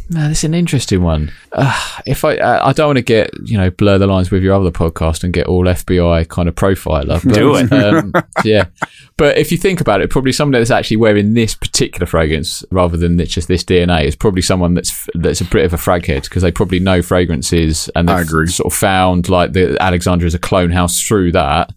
No, 0.09 0.27
this 0.27 0.39
is 0.39 0.43
an 0.43 0.53
interesting 0.53 1.01
one. 1.01 1.31
Uh, 1.53 2.01
if 2.05 2.25
I, 2.25 2.35
uh, 2.35 2.67
I 2.67 2.73
don't 2.73 2.87
want 2.87 2.97
to 2.97 3.03
get 3.03 3.31
you 3.45 3.57
know 3.57 3.71
blur 3.71 3.97
the 3.97 4.05
lines 4.05 4.29
with 4.29 4.43
your 4.43 4.53
other 4.53 4.69
podcast 4.69 5.23
and 5.23 5.33
get 5.33 5.47
all 5.47 5.63
FBI 5.63 6.27
kind 6.27 6.49
of 6.49 6.55
profiler. 6.55 7.23
But, 7.23 7.33
Do 7.33 7.55
it. 7.55 7.71
Um, 7.71 8.13
yeah, 8.43 8.65
but 9.17 9.37
if 9.37 9.51
you 9.51 9.57
think 9.57 9.79
about 9.79 10.01
it, 10.01 10.09
probably 10.09 10.33
someone 10.33 10.59
that's 10.59 10.69
actually 10.69 10.97
wearing 10.97 11.33
this 11.33 11.55
particular 11.55 12.05
fragrance 12.05 12.65
rather 12.69 12.97
than 12.97 13.17
it's 13.19 13.33
just 13.33 13.47
this 13.47 13.63
DNA 13.63 14.03
is 14.03 14.15
probably 14.15 14.41
someone 14.41 14.73
that's 14.73 15.07
that's 15.15 15.41
a 15.41 15.45
bit 15.45 15.65
of 15.65 15.73
a 15.73 15.77
frag 15.77 16.05
head 16.05 16.23
because 16.23 16.43
they 16.43 16.51
probably 16.51 16.79
know 16.79 17.01
fragrances 17.01 17.89
and 17.95 18.09
they've 18.09 18.27
sort 18.27 18.71
of 18.71 18.77
found 18.77 19.29
like 19.29 19.53
the 19.53 19.81
Alexandra 19.81 20.27
is 20.27 20.35
a 20.35 20.39
clone 20.39 20.69
house 20.69 21.01
through 21.01 21.31
that 21.31 21.73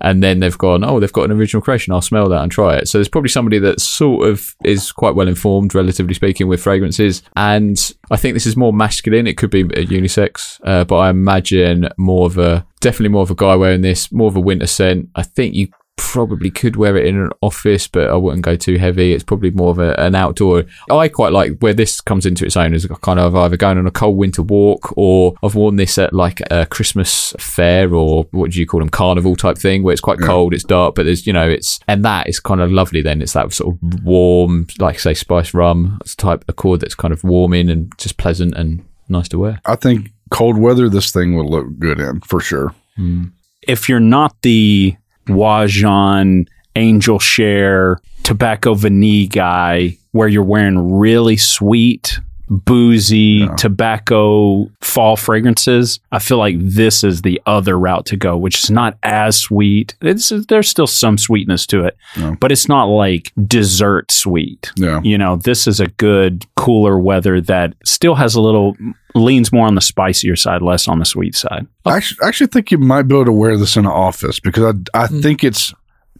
and 0.00 0.22
then 0.22 0.40
they've 0.40 0.58
gone, 0.58 0.84
oh, 0.84 1.00
they've 1.00 1.12
got 1.12 1.24
an 1.24 1.36
original 1.36 1.62
creation. 1.62 1.92
I'll 1.92 2.00
smell 2.00 2.28
that 2.28 2.42
and 2.42 2.52
try 2.52 2.76
it. 2.76 2.88
So 2.88 2.98
there's 2.98 3.08
probably 3.08 3.30
somebody 3.30 3.58
that 3.58 3.80
sort 3.80 4.28
of 4.28 4.54
is 4.64 4.92
quite 4.92 5.14
well 5.14 5.28
informed, 5.28 5.74
relatively 5.74 6.14
speaking, 6.14 6.48
with 6.48 6.62
fragrances. 6.62 7.22
And 7.36 7.78
I 8.10 8.16
think 8.16 8.34
this 8.34 8.46
is 8.46 8.56
more 8.56 8.72
masculine. 8.72 9.26
It 9.26 9.36
could 9.36 9.50
be 9.50 9.64
unisex, 9.64 10.60
uh, 10.64 10.84
but 10.84 10.96
I 10.96 11.10
imagine 11.10 11.88
more 11.96 12.26
of 12.26 12.38
a 12.38 12.66
definitely 12.80 13.08
more 13.08 13.22
of 13.22 13.30
a 13.30 13.34
guy 13.34 13.56
wearing 13.56 13.82
this, 13.82 14.12
more 14.12 14.28
of 14.28 14.36
a 14.36 14.40
winter 14.40 14.66
scent. 14.66 15.08
I 15.14 15.22
think 15.22 15.54
you 15.54 15.68
probably 15.98 16.50
could 16.50 16.76
wear 16.76 16.96
it 16.96 17.06
in 17.06 17.18
an 17.18 17.30
office, 17.42 17.86
but 17.86 18.08
I 18.08 18.14
wouldn't 18.14 18.44
go 18.44 18.56
too 18.56 18.78
heavy. 18.78 19.12
It's 19.12 19.24
probably 19.24 19.50
more 19.50 19.70
of 19.70 19.78
a, 19.78 19.98
an 20.00 20.14
outdoor. 20.14 20.64
I 20.90 21.08
quite 21.08 21.32
like 21.32 21.58
where 21.58 21.74
this 21.74 22.00
comes 22.00 22.24
into 22.24 22.46
its 22.46 22.56
own 22.56 22.72
is 22.72 22.86
kind 23.02 23.18
of 23.18 23.36
either 23.36 23.56
going 23.56 23.78
on 23.78 23.86
a 23.86 23.90
cold 23.90 24.16
winter 24.16 24.42
walk 24.42 24.96
or 24.96 25.34
I've 25.42 25.54
worn 25.54 25.76
this 25.76 25.98
at 25.98 26.12
like 26.12 26.40
a 26.50 26.66
Christmas 26.66 27.34
fair 27.38 27.92
or 27.92 28.24
what 28.30 28.52
do 28.52 28.60
you 28.60 28.66
call 28.66 28.80
them, 28.80 28.88
carnival 28.88 29.36
type 29.36 29.58
thing 29.58 29.82
where 29.82 29.92
it's 29.92 30.00
quite 30.00 30.20
cold, 30.20 30.54
it's 30.54 30.64
dark, 30.64 30.94
but 30.94 31.04
there's, 31.04 31.26
you 31.26 31.32
know, 31.32 31.48
it's, 31.48 31.80
and 31.88 32.04
that 32.04 32.28
is 32.28 32.40
kind 32.40 32.60
of 32.60 32.72
lovely 32.72 33.02
then. 33.02 33.20
It's 33.20 33.34
that 33.34 33.52
sort 33.52 33.74
of 33.74 34.04
warm, 34.04 34.68
like 34.78 34.98
say 34.98 35.14
spice 35.14 35.52
rum 35.52 35.98
it's 36.00 36.14
type 36.14 36.44
accord 36.48 36.80
that's 36.80 36.94
kind 36.94 37.12
of 37.12 37.24
warming 37.24 37.68
and 37.68 37.92
just 37.98 38.16
pleasant 38.16 38.54
and 38.54 38.84
nice 39.08 39.28
to 39.28 39.38
wear. 39.38 39.60
I 39.66 39.76
think 39.76 40.12
cold 40.30 40.58
weather 40.58 40.88
this 40.88 41.10
thing 41.10 41.34
will 41.34 41.48
look 41.48 41.66
good 41.78 42.00
in 42.00 42.20
for 42.20 42.40
sure. 42.40 42.74
Hmm. 42.96 43.26
If 43.62 43.88
you're 43.88 44.00
not 44.00 44.40
the 44.42 44.96
Wajan 45.28 46.48
Angel 46.76 47.18
Share 47.18 47.98
Tobacco 48.22 48.74
Vanille 48.74 49.28
guy, 49.28 49.96
where 50.12 50.28
you're 50.28 50.42
wearing 50.42 50.98
really 50.98 51.36
sweet 51.36 52.20
boozy 52.48 53.46
tobacco 53.56 54.70
fall 54.80 55.16
fragrances, 55.16 56.00
I 56.12 56.18
feel 56.18 56.38
like 56.38 56.56
this 56.58 57.04
is 57.04 57.22
the 57.22 57.40
other 57.46 57.78
route 57.78 58.06
to 58.06 58.16
go, 58.16 58.36
which 58.36 58.64
is 58.64 58.70
not 58.70 58.96
as 59.02 59.38
sweet. 59.38 59.94
It's 60.00 60.32
there's 60.48 60.68
still 60.68 60.86
some 60.86 61.18
sweetness 61.18 61.66
to 61.68 61.84
it, 61.84 61.96
Yeah. 62.16 62.34
but 62.40 62.52
it's 62.52 62.68
not 62.68 62.84
like 62.84 63.32
dessert 63.46 64.10
sweet. 64.10 64.72
Yeah. 64.76 65.00
You 65.02 65.18
know, 65.18 65.36
this 65.36 65.66
is 65.66 65.80
a 65.80 65.88
good 65.88 66.44
cooler 66.56 66.98
weather 66.98 67.40
that 67.42 67.74
still 67.84 68.14
has 68.14 68.34
a 68.34 68.40
little 68.40 68.76
leans 69.14 69.52
more 69.52 69.66
on 69.66 69.74
the 69.74 69.80
spicier 69.80 70.36
side, 70.36 70.62
less 70.62 70.88
on 70.88 70.98
the 70.98 71.04
sweet 71.04 71.34
side. 71.34 71.66
I 71.84 71.96
actually, 71.96 72.18
I 72.24 72.28
actually 72.28 72.48
think 72.48 72.70
you 72.70 72.78
might 72.78 73.02
be 73.02 73.14
able 73.14 73.26
to 73.26 73.32
wear 73.32 73.56
this 73.56 73.76
in 73.76 73.84
an 73.84 73.90
office 73.92 74.40
because 74.40 74.64
I, 74.94 75.04
I 75.04 75.06
mm. 75.06 75.22
think 75.22 75.44
it's 75.44 75.72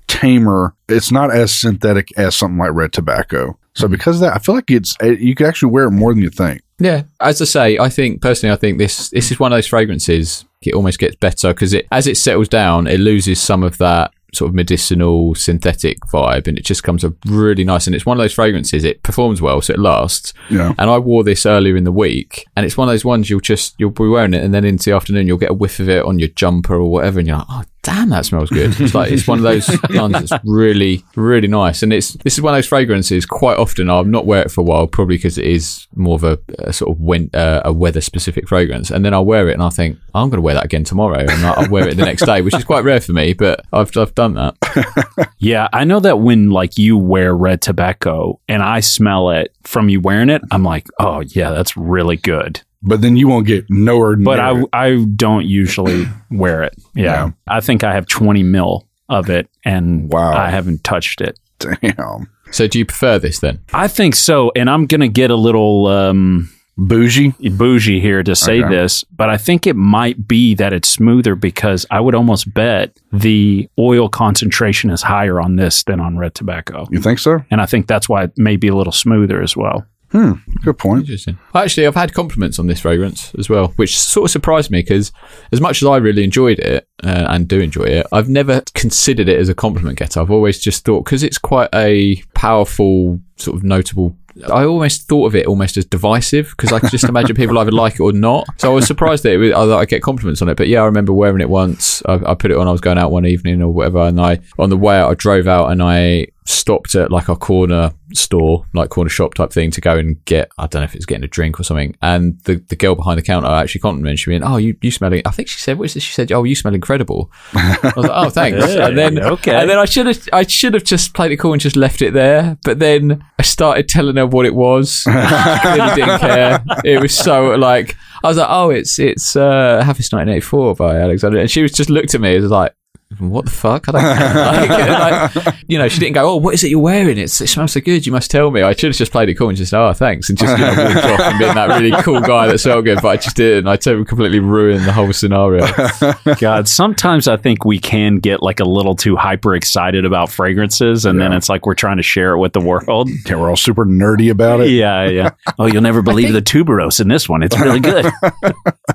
tamer. 0.06 0.74
It's 0.88 1.12
not 1.12 1.32
as 1.32 1.52
synthetic 1.52 2.16
as 2.18 2.34
something 2.36 2.58
like 2.58 2.72
red 2.72 2.92
tobacco. 2.92 3.58
So 3.78 3.88
because 3.88 4.16
of 4.16 4.20
that, 4.22 4.34
I 4.34 4.38
feel 4.38 4.54
like 4.54 4.70
it's 4.70 4.96
eh, 5.00 5.16
you 5.18 5.34
could 5.34 5.46
actually 5.46 5.72
wear 5.72 5.84
it 5.84 5.92
more 5.92 6.12
than 6.12 6.22
you 6.22 6.30
think. 6.30 6.62
Yeah, 6.78 7.04
as 7.20 7.40
I 7.42 7.44
say, 7.44 7.78
I 7.78 7.88
think 7.88 8.22
personally, 8.22 8.52
I 8.52 8.56
think 8.56 8.78
this 8.78 9.10
this 9.10 9.30
is 9.30 9.40
one 9.40 9.52
of 9.52 9.56
those 9.56 9.66
fragrances. 9.66 10.44
It 10.62 10.74
almost 10.74 10.98
gets 10.98 11.16
better 11.16 11.54
because 11.54 11.72
it 11.72 11.86
as 11.92 12.06
it 12.06 12.16
settles 12.16 12.48
down, 12.48 12.86
it 12.86 13.00
loses 13.00 13.40
some 13.40 13.62
of 13.62 13.78
that 13.78 14.12
sort 14.34 14.50
of 14.50 14.54
medicinal 14.54 15.34
synthetic 15.34 16.00
vibe, 16.00 16.46
and 16.46 16.58
it 16.58 16.64
just 16.64 16.82
comes 16.82 17.04
up 17.04 17.14
really 17.26 17.64
nice. 17.64 17.86
And 17.86 17.96
it's 17.96 18.04
one 18.04 18.16
of 18.16 18.22
those 18.22 18.34
fragrances. 18.34 18.84
It 18.84 19.02
performs 19.02 19.40
well, 19.40 19.60
so 19.62 19.72
it 19.74 19.78
lasts. 19.78 20.34
Yeah. 20.50 20.74
And 20.78 20.90
I 20.90 20.98
wore 20.98 21.24
this 21.24 21.46
earlier 21.46 21.76
in 21.76 21.84
the 21.84 21.92
week, 21.92 22.44
and 22.56 22.66
it's 22.66 22.76
one 22.76 22.88
of 22.88 22.92
those 22.92 23.04
ones 23.04 23.30
you'll 23.30 23.40
just 23.40 23.74
you'll 23.78 23.90
be 23.90 24.08
wearing 24.08 24.34
it, 24.34 24.42
and 24.42 24.52
then 24.52 24.64
into 24.64 24.90
the 24.90 24.96
afternoon 24.96 25.26
you'll 25.26 25.38
get 25.38 25.50
a 25.50 25.54
whiff 25.54 25.80
of 25.80 25.88
it 25.88 26.04
on 26.04 26.18
your 26.18 26.28
jumper 26.28 26.74
or 26.74 26.90
whatever, 26.90 27.18
and 27.18 27.28
you're 27.28 27.38
like, 27.38 27.46
oh 27.48 27.62
damn, 27.82 28.10
that 28.10 28.26
smells 28.26 28.50
good. 28.50 28.78
It's 28.80 28.94
like 28.94 29.10
it's 29.10 29.26
one 29.26 29.38
of 29.38 29.44
those 29.44 29.68
ones 29.90 30.12
that's 30.12 30.44
really 30.44 31.04
really 31.16 31.48
nice, 31.48 31.82
and 31.82 31.92
it's 31.92 32.12
this 32.14 32.34
is 32.34 32.42
one 32.42 32.54
of 32.54 32.58
those 32.58 32.66
fragrances. 32.66 33.26
Quite 33.26 33.58
often 33.58 33.90
I'll 33.90 34.04
not 34.04 34.26
wear 34.26 34.42
it 34.42 34.50
for 34.50 34.60
a 34.60 34.64
while, 34.64 34.86
probably 34.86 35.16
because 35.16 35.38
it 35.38 35.46
is 35.46 35.86
more 35.94 36.14
of 36.16 36.24
a, 36.24 36.38
a 36.58 36.72
sort 36.72 36.90
of 36.90 37.00
win, 37.00 37.30
uh, 37.34 37.62
a 37.64 37.72
weather 37.72 38.00
specific 38.00 38.48
fragrance, 38.48 38.90
and 38.90 39.04
then 39.04 39.14
I'll 39.14 39.24
wear 39.24 39.48
it 39.48 39.54
and 39.54 39.62
I 39.62 39.70
think 39.70 39.98
I'm 40.14 40.30
going 40.30 40.38
to 40.38 40.42
wear 40.42 40.54
that 40.54 40.64
again 40.64 40.84
tomorrow, 40.84 41.20
and 41.20 41.46
I'll 41.46 41.64
I'll 41.64 41.70
wear 41.70 41.88
it 41.88 41.96
the 41.96 42.04
next 42.04 42.24
day, 42.24 42.42
which 42.42 42.54
is 42.54 42.64
quite 42.64 42.84
rare 42.84 43.00
for 43.00 43.12
me, 43.12 43.32
but 43.32 43.64
I've 43.72 43.96
I've 43.96 44.14
done 44.14 44.34
that. 44.34 45.28
Yeah, 45.40 45.68
I 45.72 45.84
know 45.84 46.00
that 46.00 46.18
when 46.18 46.50
like 46.50 46.78
you 46.78 46.98
wear 46.98 47.34
red 47.34 47.62
tobacco 47.62 48.40
and 48.48 48.60
I 48.60 48.80
smell 48.80 49.30
it 49.30 49.54
from 49.62 49.88
you 49.88 50.00
wearing 50.00 50.30
it, 50.30 50.42
I'm 50.50 50.64
like, 50.64 50.88
oh 50.98 51.20
yeah, 51.20 51.50
that's 51.50 51.76
really 51.76 52.16
good. 52.16 52.60
But 52.82 53.00
then 53.00 53.16
you 53.16 53.26
won't 53.28 53.46
get 53.46 53.64
nowhere 53.68 54.14
near 54.16 54.24
But 54.24 54.40
I 54.40 54.58
it. 54.60 54.68
I 54.72 55.04
don't 55.16 55.44
usually 55.46 56.06
wear 56.30 56.62
it. 56.62 56.74
Yeah. 56.94 57.04
Yeah. 57.04 57.30
I 57.46 57.60
think 57.60 57.82
I 57.84 57.92
have 57.94 58.06
20 58.06 58.42
mil 58.42 58.86
of 59.08 59.28
it 59.30 59.48
and 59.64 60.12
Wow. 60.12 60.32
I 60.36 60.50
haven't 60.50 60.84
touched 60.84 61.20
it. 61.20 61.38
Damn. 61.58 62.28
So 62.52 62.66
do 62.68 62.78
you 62.78 62.86
prefer 62.86 63.18
this 63.18 63.40
then? 63.40 63.58
I 63.74 63.88
think 63.88 64.14
so, 64.14 64.52
and 64.54 64.70
I'm 64.70 64.86
gonna 64.86 65.08
get 65.08 65.30
a 65.30 65.36
little 65.36 65.86
um, 65.88 66.48
Bougie. 66.78 67.34
bougie 67.50 68.00
here 68.00 68.22
to 68.22 68.36
say 68.36 68.62
Okay. 68.62 68.74
this, 68.74 69.02
but 69.04 69.28
I 69.28 69.36
think 69.36 69.66
it 69.66 69.74
might 69.74 70.28
be 70.28 70.54
that 70.54 70.72
it's 70.72 70.88
smoother 70.88 71.34
because 71.34 71.84
I 71.90 71.98
would 72.00 72.14
almost 72.14 72.54
bet 72.54 72.96
the 73.12 73.68
oil 73.78 74.08
concentration 74.08 74.88
is 74.90 75.02
higher 75.02 75.40
on 75.40 75.56
this 75.56 75.82
than 75.82 75.98
on 75.98 76.16
red 76.16 76.36
tobacco, 76.36 76.86
You 76.92 77.00
think 77.02 77.18
so? 77.18 77.44
and 77.50 77.60
I 77.60 77.66
think 77.66 77.88
that's 77.88 78.08
why 78.08 78.22
it 78.24 78.32
may 78.38 78.56
be 78.56 78.68
a 78.68 78.76
little 78.76 78.92
smoother 78.92 79.42
as 79.42 79.56
well. 79.56 79.84
Hmm. 80.10 80.32
Good 80.62 80.78
point. 80.78 81.00
Interesting. 81.00 81.38
Actually, 81.54 81.86
I've 81.86 81.94
had 81.94 82.14
compliments 82.14 82.58
on 82.58 82.66
this 82.66 82.80
fragrance 82.80 83.34
as 83.38 83.48
well, 83.50 83.68
which 83.76 83.98
sort 83.98 84.24
of 84.24 84.30
surprised 84.30 84.70
me 84.70 84.80
because 84.80 85.12
as 85.52 85.60
much 85.60 85.82
as 85.82 85.88
I 85.88 85.98
really 85.98 86.24
enjoyed 86.24 86.58
it 86.58 86.88
uh, 87.04 87.26
and 87.28 87.46
do 87.46 87.60
enjoy 87.60 87.84
it, 87.84 88.06
I've 88.10 88.28
never 88.28 88.62
considered 88.74 89.28
it 89.28 89.38
as 89.38 89.48
a 89.48 89.54
compliment 89.54 89.98
getter. 89.98 90.20
I've 90.20 90.30
always 90.30 90.58
just 90.58 90.84
thought 90.84 91.04
because 91.04 91.22
it's 91.22 91.38
quite 91.38 91.68
a 91.74 92.22
powerful, 92.34 93.20
sort 93.36 93.56
of 93.56 93.64
notable. 93.64 94.16
I 94.46 94.64
almost 94.64 95.08
thought 95.08 95.26
of 95.26 95.34
it 95.34 95.46
almost 95.46 95.76
as 95.76 95.84
divisive 95.84 96.54
because 96.56 96.72
I 96.72 96.78
could 96.78 96.90
just 96.90 97.04
imagine 97.04 97.34
people 97.34 97.58
either 97.58 97.72
like 97.72 97.94
it 97.94 98.00
or 98.00 98.12
not. 98.12 98.46
So 98.58 98.70
I 98.70 98.74
was 98.74 98.86
surprised 98.86 99.24
that, 99.24 99.36
was, 99.36 99.50
that 99.50 99.78
I 99.78 99.84
get 99.84 100.00
compliments 100.00 100.40
on 100.40 100.48
it. 100.48 100.56
But 100.56 100.68
yeah, 100.68 100.82
I 100.82 100.84
remember 100.84 101.12
wearing 101.12 101.40
it 101.40 101.50
once. 101.50 102.02
I, 102.06 102.14
I 102.24 102.34
put 102.34 102.52
it 102.52 102.56
on. 102.56 102.68
I 102.68 102.72
was 102.72 102.80
going 102.80 102.98
out 102.98 103.10
one 103.10 103.26
evening 103.26 103.60
or 103.60 103.72
whatever, 103.72 104.02
and 104.06 104.20
I 104.20 104.38
on 104.58 104.70
the 104.70 104.76
way 104.76 104.96
out 104.96 105.10
I 105.10 105.14
drove 105.14 105.48
out 105.48 105.70
and 105.70 105.82
I 105.82 106.28
stopped 106.48 106.94
at 106.94 107.10
like 107.10 107.28
a 107.28 107.36
corner 107.36 107.92
store, 108.14 108.64
like 108.72 108.88
corner 108.88 109.10
shop 109.10 109.34
type 109.34 109.52
thing, 109.52 109.70
to 109.70 109.80
go 109.80 109.96
and 109.96 110.24
get. 110.24 110.50
I 110.56 110.66
don't 110.66 110.80
know 110.80 110.84
if 110.84 110.94
it's 110.94 111.04
getting 111.04 111.24
a 111.24 111.28
drink 111.28 111.60
or 111.60 111.62
something. 111.62 111.94
And 112.00 112.40
the, 112.44 112.56
the 112.68 112.76
girl 112.76 112.94
behind 112.94 113.18
the 113.18 113.22
counter 113.22 113.48
actually 113.48 113.82
complimented 113.82 114.26
me. 114.26 114.36
And, 114.36 114.44
oh, 114.44 114.56
you 114.56 114.76
you 114.80 114.90
smell. 114.90 115.12
I 115.12 115.30
think 115.30 115.48
she 115.48 115.58
said, 115.58 115.78
what 115.78 115.86
is 115.86 115.94
this? 115.94 116.02
She 116.02 116.14
said, 116.14 116.32
oh, 116.32 116.44
you 116.44 116.54
smell 116.54 116.74
incredible. 116.74 117.30
I 117.54 117.92
was 117.94 118.06
like, 118.06 118.12
oh, 118.14 118.30
thanks. 118.30 118.64
and 118.74 118.96
then 118.96 119.18
okay. 119.18 119.54
and 119.54 119.68
then 119.68 119.78
I 119.78 119.84
should 119.84 120.06
have 120.06 120.28
I 120.32 120.44
should 120.44 120.74
have 120.74 120.84
just 120.84 121.14
played 121.14 121.32
it 121.32 121.36
cool 121.36 121.52
and 121.52 121.60
just 121.60 121.76
left 121.76 122.00
it 122.00 122.14
there. 122.14 122.56
But 122.64 122.78
then 122.78 123.24
I 123.38 123.42
started 123.42 123.88
telling 123.88 124.16
her 124.16 124.26
what 124.26 124.46
it 124.46 124.54
was. 124.54 125.06
She 125.48 125.60
clearly 125.60 125.94
didn't 125.94 126.20
care. 126.20 126.64
It 126.84 127.00
was 127.00 127.14
so 127.14 127.50
like 127.54 127.96
I 128.22 128.28
was 128.28 128.36
like, 128.36 128.48
oh, 128.50 128.70
it's 128.70 128.98
it's 128.98 129.36
uh, 129.36 129.82
Happy's 129.84 130.10
1984 130.12 130.74
by 130.74 130.96
Alexander, 130.96 131.38
and 131.38 131.50
she 131.50 131.62
was 131.62 131.72
just 131.72 131.90
looked 131.90 132.14
at 132.14 132.20
me 132.20 132.34
as 132.36 132.50
like. 132.50 132.72
What 133.18 133.44
the 133.46 133.50
fuck? 133.50 133.88
I 133.88 133.92
don't 133.92 134.02
like, 134.04 135.34
like, 135.36 135.54
you 135.66 135.78
know, 135.78 135.88
she 135.88 136.00
didn't 136.00 136.14
go, 136.14 136.30
Oh, 136.30 136.36
what 136.36 136.54
is 136.54 136.64
it 136.64 136.70
you're 136.70 136.80
wearing? 136.80 137.18
It's, 137.18 137.40
it 137.40 137.48
smells 137.48 137.72
so 137.72 137.80
good. 137.80 138.06
You 138.06 138.12
must 138.12 138.30
tell 138.30 138.50
me. 138.50 138.62
I 138.62 138.72
should 138.72 138.90
have 138.90 138.96
just 138.96 139.12
played 139.12 139.28
it 139.28 139.34
cool 139.34 139.48
and 139.48 139.58
just, 139.58 139.74
Oh, 139.74 139.92
thanks. 139.92 140.28
And 140.28 140.38
just, 140.38 140.56
you 140.58 140.64
know, 140.64 140.84
walked 140.84 141.04
off 141.06 141.20
and 141.20 141.38
being 141.38 141.54
that 141.54 141.68
really 141.80 142.02
cool 142.02 142.20
guy 142.20 142.46
that 142.46 142.58
smelled 142.58 142.84
good. 142.84 143.00
But 143.02 143.08
I 143.08 143.16
just 143.16 143.36
didn't. 143.36 143.68
I 143.68 143.76
totally 143.76 144.04
completely 144.04 144.38
ruined 144.40 144.84
the 144.84 144.92
whole 144.92 145.12
scenario. 145.12 145.66
God, 146.38 146.68
sometimes 146.68 147.28
I 147.28 147.36
think 147.36 147.64
we 147.64 147.78
can 147.78 148.18
get 148.18 148.42
like 148.42 148.60
a 148.60 148.64
little 148.64 148.94
too 148.94 149.16
hyper 149.16 149.54
excited 149.54 150.04
about 150.04 150.30
fragrances, 150.30 151.04
and 151.04 151.20
then 151.20 151.32
it's 151.32 151.48
like 151.48 151.66
we're 151.66 151.74
trying 151.74 151.96
to 151.96 152.02
share 152.02 152.34
it 152.34 152.38
with 152.38 152.52
the 152.52 152.60
world. 152.60 153.08
Yeah, 153.26 153.36
we're 153.36 153.50
all 153.50 153.56
super 153.56 153.84
nerdy 153.84 154.30
about 154.30 154.60
it. 154.60 154.70
Yeah, 154.70 155.06
yeah. 155.08 155.30
Oh, 155.58 155.66
you'll 155.66 155.82
never 155.82 156.02
believe 156.08 156.32
the 156.32 156.42
tuberose 156.42 157.00
in 157.00 157.08
this 157.08 157.28
one. 157.28 157.42
It's 157.42 157.58
really 157.58 157.80
good. 157.80 158.06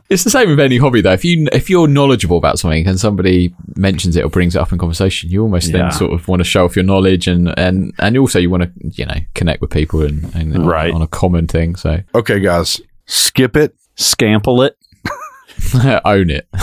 It's 0.10 0.24
the 0.24 0.30
same 0.30 0.50
with 0.50 0.60
any 0.60 0.78
hobby, 0.78 1.02
though. 1.02 1.14
If 1.14 1.26
you 1.26 1.48
if 1.52 1.70
you're 1.72 1.88
knowledgeable 1.88 2.38
about 2.38 2.60
something 2.60 2.86
and 2.86 3.00
somebody 3.00 3.56
mentions 3.76 4.13
it 4.16 4.24
or 4.24 4.30
brings 4.30 4.56
it 4.56 4.60
up 4.62 4.72
in 4.72 4.78
conversation, 4.78 5.30
you 5.30 5.42
almost 5.42 5.70
Yeah. 5.72 5.78
then 5.84 5.92
sort 5.92 6.14
of 6.14 6.28
want 6.28 6.40
to 6.42 6.44
show 6.44 6.66
off 6.66 6.76
your 6.76 6.86
knowledge 6.86 7.28
and 7.28 7.54
and 7.58 7.94
and 8.00 8.18
also 8.18 8.40
you 8.40 8.50
want 8.50 8.64
to 8.64 8.72
you 8.82 9.06
know 9.06 9.16
connect 9.36 9.62
with 9.62 9.70
people 9.72 10.02
and, 10.02 10.34
and 10.36 10.56
on- 10.56 10.66
Right. 10.66 10.94
on, 10.94 11.02
a 11.02 11.08
common 11.08 11.48
thing. 11.48 11.76
So 11.76 12.00
Okay, 12.16 12.40
guys, 12.40 12.82
skip 13.06 13.56
it. 13.56 13.76
Scample 13.98 14.66
it. 14.68 14.78
own 16.06 16.30
it. 16.30 16.48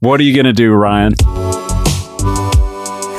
What 0.00 0.18
are 0.20 0.22
you 0.22 0.34
going 0.34 0.46
to 0.46 0.52
do, 0.52 0.72
Ryan? 0.72 1.14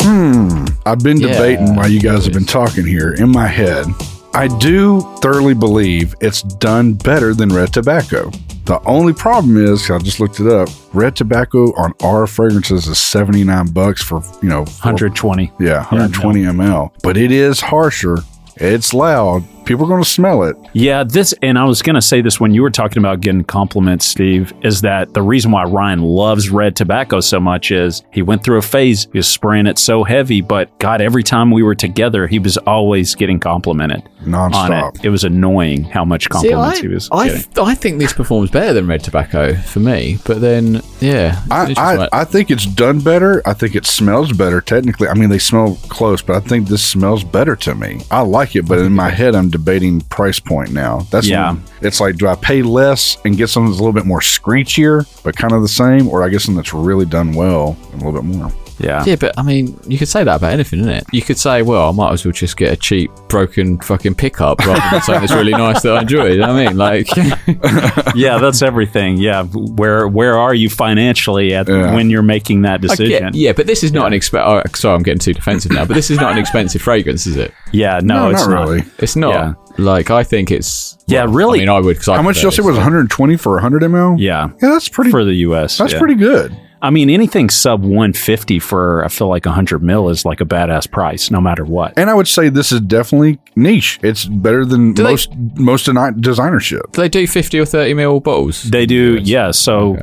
Hmm. 0.04 0.66
I've 0.86 1.00
been 1.00 1.20
Yeah. 1.20 1.28
debating 1.34 1.76
while 1.76 1.88
you 1.90 2.00
guys 2.00 2.24
have 2.26 2.34
been 2.34 2.46
talking 2.46 2.86
here 2.86 3.14
in 3.14 3.30
my 3.32 3.48
head. 3.48 3.86
I 4.34 4.48
do 4.48 5.02
thoroughly 5.17 5.54
believe 5.54 6.15
it's 6.22 6.41
done 6.41 6.94
better 6.94 7.34
than 7.34 7.50
red 7.50 7.74
tobacco. 7.74 8.30
The 8.65 8.80
only 8.86 9.12
problem 9.13 9.58
is, 9.58 9.89
I 9.91 9.98
just 10.00 10.20
looked 10.20 10.39
it 10.39 10.48
up. 10.48 10.70
Red 10.94 11.15
tobacco 11.15 11.74
on 11.76 11.94
our 12.04 12.28
fragrances 12.28 12.88
is 12.88 12.98
seventy 12.98 13.44
nine 13.44 13.67
bucks 13.67 14.02
for 14.02 14.24
you 14.41 14.48
know, 14.50 14.65
four- 14.65 14.91
120. 14.94 15.52
yeah, 15.60 15.80
120 15.80 16.44
ml. 16.44 16.91
But 17.04 17.17
it 17.17 17.32
is 17.32 17.60
harsher. 17.60 18.20
It's 18.56 18.94
loud. 18.94 19.44
People 19.65 19.86
are 19.86 19.89
going 19.89 20.04
to 20.04 20.10
smell 20.10 20.43
it. 20.43 20.56
Yeah, 20.74 21.04
this, 21.04 21.34
and 21.41 21.58
I 21.58 21.65
was 21.65 21.82
going 21.82 21.95
to 21.95 22.02
say 22.02 22.21
this 22.21 22.39
when 22.39 22.54
you 22.54 22.62
were 22.62 22.71
talking 22.71 22.97
about 22.97 23.21
getting 23.21 23.43
compliments, 23.43 24.06
Steve, 24.06 24.54
is 24.63 24.82
that 24.82 25.13
the 25.13 25.21
reason 25.21 25.52
why 25.52 25.63
Ryan 25.63 26.02
loves 26.02 26.50
red 26.50 26.76
tobacco 26.76 27.19
so 27.19 27.39
much 27.39 27.71
is 27.71 28.04
he 28.12 28.21
went 28.21 28.43
through 28.43 28.58
a 28.58 28.62
phase, 28.62 29.08
he 29.12 29.19
was 29.19 29.28
spraying 29.28 29.67
it 29.67 29.78
so 29.78 30.04
heavy, 30.04 30.41
but 30.41 30.78
God, 30.80 31.00
every 31.02 31.24
time 31.24 31.52
we 31.52 31.62
were 31.63 31.76
together, 31.76 32.28
he 32.28 32.39
was 32.39 32.58
always 32.58 33.13
getting 33.15 33.39
complimented 33.39 34.02
on 34.21 34.52
Nonstop. 34.52 34.95
it. 34.97 35.06
It 35.06 35.10
was 35.10 35.24
annoying 35.24 35.84
how 35.84 36.06
much 36.06 36.30
compliments 36.30 36.80
See, 36.80 36.88
he 36.88 36.93
was 36.93 37.08
I, 37.12 37.28
getting. 37.28 37.60
I, 37.60 37.71
I 37.71 37.76
think 37.76 38.00
this 38.00 38.13
performs 38.13 38.50
better 38.50 38.74
than 38.74 38.88
red 38.88 39.04
tobacco 39.04 39.56
for 39.56 39.80
me. 39.80 40.17
But 40.26 40.41
then, 40.41 40.82
yeah, 41.00 41.41
I, 41.52 41.74
I, 41.78 41.95
like- 41.95 42.10
I 42.12 42.24
think 42.24 42.50
it's 42.52 42.65
done 42.65 43.00
better. 43.00 43.41
I 43.45 43.54
think 43.54 43.76
it 43.76 43.86
smells 43.86 44.34
better 44.34 44.60
technically. 44.62 45.08
I 45.08 45.13
mean, 45.13 45.30
they 45.30 45.39
smell 45.39 45.78
close, 45.89 46.21
but 46.21 46.36
I 46.36 46.39
think 46.39 46.67
this 46.67 46.84
smells 46.84 47.24
better 47.24 47.56
to 47.58 47.76
me. 47.76 48.02
I 48.10 48.21
like 48.21 48.56
it, 48.56 48.67
but 48.67 48.80
in 48.80 48.93
my 48.93 49.10
head, 49.10 49.36
I'm 49.36 49.51
debating 49.52 50.02
price 50.02 50.40
point 50.40 50.72
now. 50.72 51.02
That's 51.12 51.28
Yeah. 51.28 51.56
It's 51.82 52.00
like, 52.00 52.18
do 52.18 52.28
I 52.28 52.36
pay 52.36 52.62
less 52.62 53.18
and 53.26 53.38
get 53.38 53.50
something 53.50 53.72
that's 53.72 53.80
a 53.80 53.84
little 53.84 53.94
bit 53.94 54.06
more 54.06 54.20
screechier, 54.20 55.06
but 55.24 55.36
kind 55.36 55.54
of 55.54 55.62
the 55.62 55.68
same, 55.68 56.08
or 56.08 56.24
I 56.24 56.30
get 56.30 56.42
something 56.42 56.58
that's 56.58 56.74
really 56.74 57.06
done 57.06 57.34
well 57.34 57.78
and 57.92 58.02
a 58.02 58.06
little 58.06 58.22
bit 58.22 58.38
more? 58.38 58.52
Yeah. 58.82 59.04
Yeah, 59.06 59.15
but 59.15 59.38
I 59.38 59.44
mean, 59.44 59.80
you 59.88 59.98
could 59.98 60.08
say 60.08 60.24
that 60.24 60.36
about 60.38 60.54
anything, 60.54 60.80
isn't 60.82 60.91
it? 60.91 61.04
You 61.13 61.22
could 61.22 61.38
say, 61.38 61.62
well, 61.62 61.89
I 61.89 61.91
might 61.91 62.12
as 62.13 62.26
well 62.26 62.32
just 62.32 62.58
get 62.58 62.72
a 62.74 62.76
cheap, 62.76 63.12
broken 63.30 63.80
fucking 63.80 64.15
pickup 64.15 64.60
rather 64.60 64.82
than 64.91 65.02
something 65.04 65.22
that's 65.22 65.34
really 65.34 65.52
nice 65.52 65.82
that 65.84 65.98
I 65.98 66.02
enjoy. 66.02 66.26
You 66.32 66.39
know 66.39 66.54
what 66.54 66.62
I 66.62 66.65
mean? 66.67 66.78
Like, 66.78 67.08
yeah, 68.15 68.38
that's 68.39 68.62
everything. 68.62 69.17
Yeah, 69.17 69.44
where 69.44 70.08
where 70.08 70.38
are 70.38 70.54
you 70.54 70.70
financially 70.70 71.54
at 71.54 71.67
Yeah. 71.67 71.94
when 71.94 72.10
you're 72.10 72.22
making 72.24 72.63
that 72.63 72.76
I 72.76 72.78
get- 72.78 72.89
decision? 72.98 73.30
yeah, 73.34 73.54
but 73.54 73.67
this 73.67 73.84
is 73.84 73.91
not 73.91 74.08
an 74.08 74.13
expensive. 74.13 74.48
Oh, 74.48 74.62
sorry, 74.76 74.96
I'm 74.96 75.04
getting 75.04 75.20
too 75.20 75.34
defensive 75.34 75.72
now. 75.72 75.86
But 75.86 75.94
this 75.96 76.10
is 76.12 76.17
not 76.20 76.32
an 76.34 76.38
expensive 76.38 76.82
fragrance, 76.82 77.28
is 77.28 77.38
it? 77.38 77.54
Yeah, 77.72 78.00
no, 78.04 78.30
it's 78.30 78.41
not 78.48 78.50
not. 78.50 78.67
really. 78.67 78.84
It's 79.00 79.15
not. 79.15 79.34
Yeah. 79.34 79.54
Like, 79.78 80.10
I 80.12 80.24
think 80.24 80.52
it's. 80.52 80.98
Yeah, 81.08 81.26
well, 81.26 81.34
really- 81.34 81.60
I 81.60 81.62
mean, 81.62 81.70
I 81.70 81.80
would. 81.80 81.98
Cause 81.98 82.08
I 82.10 82.15
How 82.17 82.22
much 82.22 82.36
prefer 82.36 82.46
y'all 82.48 82.52
say 82.52 82.58
this. 82.58 82.65
was 82.67 82.76
120 82.78 83.38
for 83.38 83.54
100 83.54 83.82
ml? 83.84 84.15
Yeah, 84.20 84.50
Yeah, 84.62 84.70
that's 84.70 84.89
pretty. 84.89 85.12
for 85.12 85.24
the 85.24 85.34
U.S. 85.36 85.78
that's 85.78 85.94
yeah. 85.94 86.00
pretty 86.00 86.15
good. 86.15 86.56
I 86.84 86.89
mean, 86.89 87.10
anything 87.10 87.50
sub 87.50 87.82
150 87.84 88.58
for 88.60 89.06
I 89.06 89.08
feel 89.08 89.28
like 89.28 89.46
100 89.46 89.84
mil 89.84 90.10
is 90.10 90.26
like 90.26 90.41
a 90.41 90.46
badass 90.46 90.89
price, 90.89 91.30
no 91.30 91.39
matter 91.39 91.63
what. 91.63 91.94
And 91.98 92.10
I 92.10 92.13
would 92.15 92.28
say 92.28 92.50
this 92.50 92.72
is 92.72 92.82
definitely 92.82 93.39
niche. 93.56 94.00
It's 94.02 94.26
better 94.26 94.65
than 94.65 94.94
they- 94.96 95.04
most 95.04 95.30
most 95.56 95.86
deni- 95.88 96.20
designer 96.20 96.60
shit. 96.60 96.82
Do 96.91 97.02
they 97.02 97.10
do 97.10 97.28
50 97.28 97.60
or 97.60 97.65
30 97.65 97.94
mil 97.94 98.20
bottles? 98.20 98.63
They 98.63 98.86
do, 98.86 99.20
yeah. 99.22 99.52
So 99.52 99.98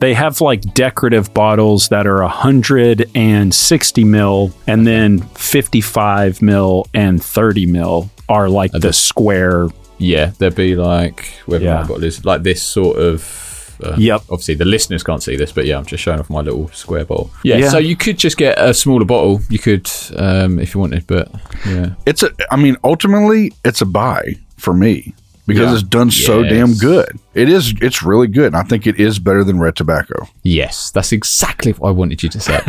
they 0.00 0.14
have 0.14 0.40
like 0.40 0.62
decorative 0.74 1.32
bottles 1.34 1.88
that 1.88 2.06
are 2.06 2.22
160 2.22 4.04
mil, 4.04 4.52
and 4.66 4.86
then 4.86 5.20
55 5.34 6.42
mil 6.42 6.86
and 6.94 7.22
30 7.22 7.66
mil 7.66 8.10
are 8.28 8.48
like 8.48 8.72
the 8.72 8.92
square. 8.92 9.68
Yeah, 9.98 10.32
they'd 10.38 10.54
be 10.54 10.74
like, 10.74 11.26
whether 11.46 11.64
Yeah. 11.64 11.74
my 11.82 11.82
bottle 11.82 12.04
is 12.04 12.24
like 12.24 12.42
this 12.42 12.62
sort 12.62 12.98
of. 12.98 13.51
Uh, 13.82 13.96
Yep. 13.98 14.22
Obviously, 14.30 14.54
the 14.54 14.64
listeners 14.64 15.02
can't 15.02 15.22
see 15.22 15.36
this, 15.36 15.52
but 15.52 15.66
yeah, 15.66 15.78
I'm 15.78 15.84
just 15.86 16.02
showing 16.02 16.20
off 16.20 16.30
my 16.30 16.40
little 16.40 16.68
square 16.68 17.04
bottle. 17.04 17.30
Yeah, 17.44 17.56
Yeah. 17.56 17.68
so 17.70 17.78
you 17.78 17.96
could 17.96 18.18
just 18.18 18.36
get 18.36 18.58
a 18.58 18.72
smaller 18.74 19.04
bottle. 19.04 19.40
You 19.50 19.58
could, 19.58 19.90
um, 20.16 20.58
if 20.58 20.74
you 20.74 20.80
wanted, 20.80 21.06
but 21.06 21.28
yeah. 21.66 21.90
It's 22.06 22.22
a. 22.22 22.30
I 22.50 22.56
mean, 22.56 22.76
ultimately, 22.84 23.52
it's 23.64 23.80
a 23.80 23.86
buy 23.86 24.34
for 24.56 24.72
me 24.74 25.14
because 25.46 25.68
Yeah. 25.70 25.74
it's 25.74 25.82
done 25.82 26.10
so 26.10 26.42
Yes. 26.42 26.52
damn 26.52 26.74
good. 26.74 27.18
It 27.34 27.48
is. 27.48 27.74
It's 27.80 28.02
really 28.02 28.26
good. 28.26 28.46
And 28.46 28.56
I 28.56 28.62
think 28.62 28.86
it 28.86 29.00
is 29.00 29.18
better 29.18 29.42
than 29.44 29.58
red 29.58 29.74
tobacco. 29.76 30.28
Yes, 30.42 30.90
that's 30.90 31.12
exactly 31.12 31.72
what 31.72 31.88
I 31.88 31.92
wanted 31.92 32.22
you 32.22 32.28
to 32.28 32.40
say. 32.40 32.60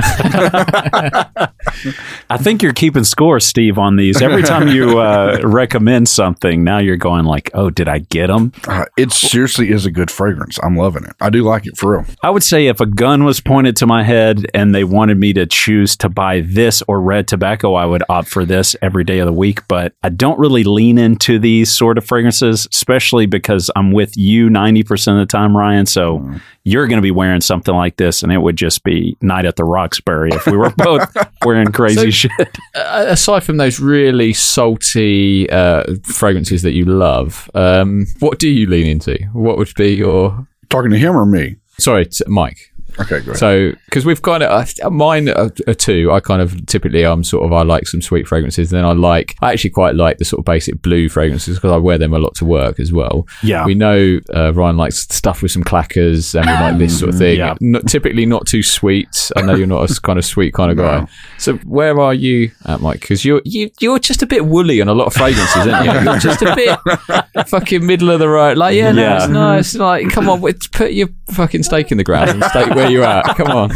I 2.30 2.38
think 2.38 2.64
you're 2.64 2.74
keeping 2.74 3.04
score, 3.04 3.40
Steve, 3.40 3.78
on 3.78 3.98
these. 3.98 4.22
Every 4.22 4.44
time 4.44 4.68
you 4.70 5.00
uh, 5.00 5.40
recommend 5.44 6.08
something, 6.08 6.64
now 6.64 6.78
you're 6.78 6.98
going 6.98 7.26
like, 7.26 7.50
"Oh, 7.54 7.70
did 7.70 7.88
I 7.88 8.00
get 8.00 8.28
them?" 8.28 8.54
Uh, 8.68 8.86
it 8.98 9.12
seriously 9.12 9.70
is 9.72 9.86
a 9.86 9.92
good 9.92 10.10
fragrance. 10.10 10.58
I'm 10.64 10.78
loving 10.78 11.04
it. 11.04 11.14
I 11.20 11.30
do 11.30 11.44
like 11.44 11.68
it 11.68 11.78
for 11.78 11.98
real. 11.98 12.06
I 12.22 12.30
would 12.30 12.44
say 12.44 12.68
if 12.68 12.80
a 12.80 12.86
gun 12.86 13.24
was 13.24 13.42
pointed 13.42 13.76
to 13.78 13.86
my 13.86 14.04
head 14.04 14.46
and 14.54 14.74
they 14.74 14.84
wanted 14.84 15.18
me 15.18 15.34
to 15.34 15.46
choose 15.46 15.98
to 15.98 16.10
buy 16.10 16.42
this 16.42 16.82
or 16.88 17.02
red 17.02 17.28
tobacco, 17.28 17.74
I 17.74 17.86
would 17.86 18.04
opt 18.08 18.30
for 18.30 18.46
this 18.46 18.76
every 18.82 19.04
day 19.04 19.20
of 19.20 19.26
the 19.26 19.34
week. 19.34 19.68
But 19.68 19.94
I 20.04 20.10
don't 20.10 20.40
really 20.40 20.64
lean 20.64 20.98
into 20.98 21.38
these 21.40 21.70
sort 21.70 21.98
of 21.98 22.06
fragrances, 22.06 22.68
especially 22.72 23.26
because 23.26 23.70
I'm 23.76 23.92
with 23.92 24.16
you 24.16 24.50
90% 24.54 25.08
of 25.14 25.18
the 25.18 25.26
time, 25.26 25.56
Ryan. 25.58 25.86
So 25.86 26.30
you're 26.64 26.88
going 26.88 26.98
to 26.98 27.02
be 27.04 27.12
wearing 27.12 27.42
something 27.42 27.74
like 27.76 27.98
this, 27.98 28.24
and 28.24 28.32
it 28.32 28.38
would 28.38 28.56
just 28.56 28.84
be 28.84 29.18
night 29.22 29.46
at 29.46 29.56
the 29.56 29.64
Roxbury 29.66 30.30
if 30.32 30.46
we 30.46 30.56
were 30.56 30.70
both 30.78 31.16
wearing 31.44 31.72
crazy 31.72 32.12
So- 32.12 32.28
shit. 32.30 32.32
Uh, 32.76 33.06
aside 33.10 33.44
from 33.44 33.58
those 33.58 33.80
really 33.80 34.34
salty 34.34 35.48
uh, 35.52 35.84
fragrances 36.04 36.64
that 36.64 36.72
you 36.74 36.86
love, 36.86 37.50
um, 37.54 38.06
what 38.20 38.40
do 38.40 38.50
you 38.50 38.66
lean 38.68 38.88
into? 38.88 39.16
What 39.34 39.58
would 39.58 39.72
be 39.76 39.94
your. 39.96 40.48
Talking 40.70 40.90
to 40.92 40.98
him 40.98 41.16
or 41.16 41.26
me? 41.26 41.58
Sorry, 41.78 42.06
t- 42.08 42.24
Mike. 42.28 42.73
Okay, 43.00 43.18
ahead. 43.18 43.38
So, 43.38 43.72
because 43.86 44.06
we've 44.06 44.22
kind 44.22 44.44
of 44.44 44.70
uh, 44.84 44.90
mine 44.90 45.30
are, 45.30 45.52
are 45.68 45.74
two. 45.74 46.12
I 46.12 46.20
kind 46.20 46.42
of 46.42 46.66
typically 46.68 47.06
I'm 47.06 47.24
sort 47.24 47.46
of 47.46 47.54
I 47.54 47.64
like 47.64 47.88
some 47.88 48.02
sweet 48.02 48.28
fragrances. 48.28 48.70
Then 48.70 48.86
I 48.86 48.92
like 48.94 49.36
I 49.42 49.52
actually 49.52 49.72
quite 49.72 49.96
like 49.96 50.18
the 50.18 50.26
sort 50.26 50.40
of 50.40 50.46
basic 50.46 50.82
blue 50.82 51.10
fragrances 51.10 51.58
because 51.58 51.72
I 51.72 51.78
wear 51.78 51.98
them 51.98 52.14
a 52.14 52.20
lot 52.20 52.36
to 52.36 52.46
work 52.46 52.80
as 52.80 52.94
well. 52.94 53.28
Yeah. 53.42 53.66
we 53.66 53.76
know 53.76 54.20
uh, 54.34 54.54
Ryan 54.54 54.78
likes 54.78 55.00
stuff 55.00 55.42
with 55.42 55.52
some 55.52 55.64
clackers 55.64 56.36
and 56.36 56.46
we 56.46 56.52
like 56.54 56.78
this 56.78 57.00
sort 57.00 57.10
of 57.14 57.18
thing. 57.18 57.38
Yeah. 57.40 57.56
Not, 57.60 57.88
typically 57.88 58.26
not 58.26 58.46
too 58.48 58.64
sweet. 58.64 59.32
I 59.36 59.42
know 59.42 59.56
you're 59.56 59.68
not 59.68 59.90
a 59.90 60.02
kind 60.02 60.20
of 60.20 60.26
sweet 60.26 60.54
kind 60.54 60.72
of 60.72 60.78
guy. 60.78 61.02
No. 61.02 61.08
So 61.38 61.56
where 61.58 62.00
are 62.00 62.14
you 62.14 62.52
at, 62.66 62.82
Mike? 62.82 63.02
Because 63.02 63.26
you're 63.26 63.42
you 63.46 63.72
you're 63.80 64.00
just 64.00 64.22
a 64.22 64.26
bit 64.28 64.46
woolly 64.46 64.82
on 64.82 64.88
a 64.88 64.94
lot 64.94 65.08
of 65.08 65.14
fragrances, 65.14 65.68
aren't 65.68 65.86
you? 65.86 65.94
You're 66.12 66.20
just 66.20 66.42
a 66.42 66.56
bit 66.56 67.48
fucking 67.48 67.86
middle 67.86 68.10
of 68.12 68.20
the 68.20 68.28
road. 68.30 68.58
Like 68.58 68.76
yeah, 68.76 68.92
no, 68.92 69.02
Yeah. 69.02 69.18
it's 69.24 69.28
nice. 69.28 69.76
Like 69.76 70.10
come 70.10 70.30
on, 70.30 70.42
put 70.72 70.92
your 70.94 71.10
fucking 71.32 71.64
stake 71.64 71.92
in 71.92 71.98
the 71.98 72.04
ground 72.04 72.30
and 72.30 72.44
stake 72.46 72.70
where 72.84 72.92
you're 72.92 73.04
at. 73.04 73.36
Come 73.36 73.48
on. 73.48 73.72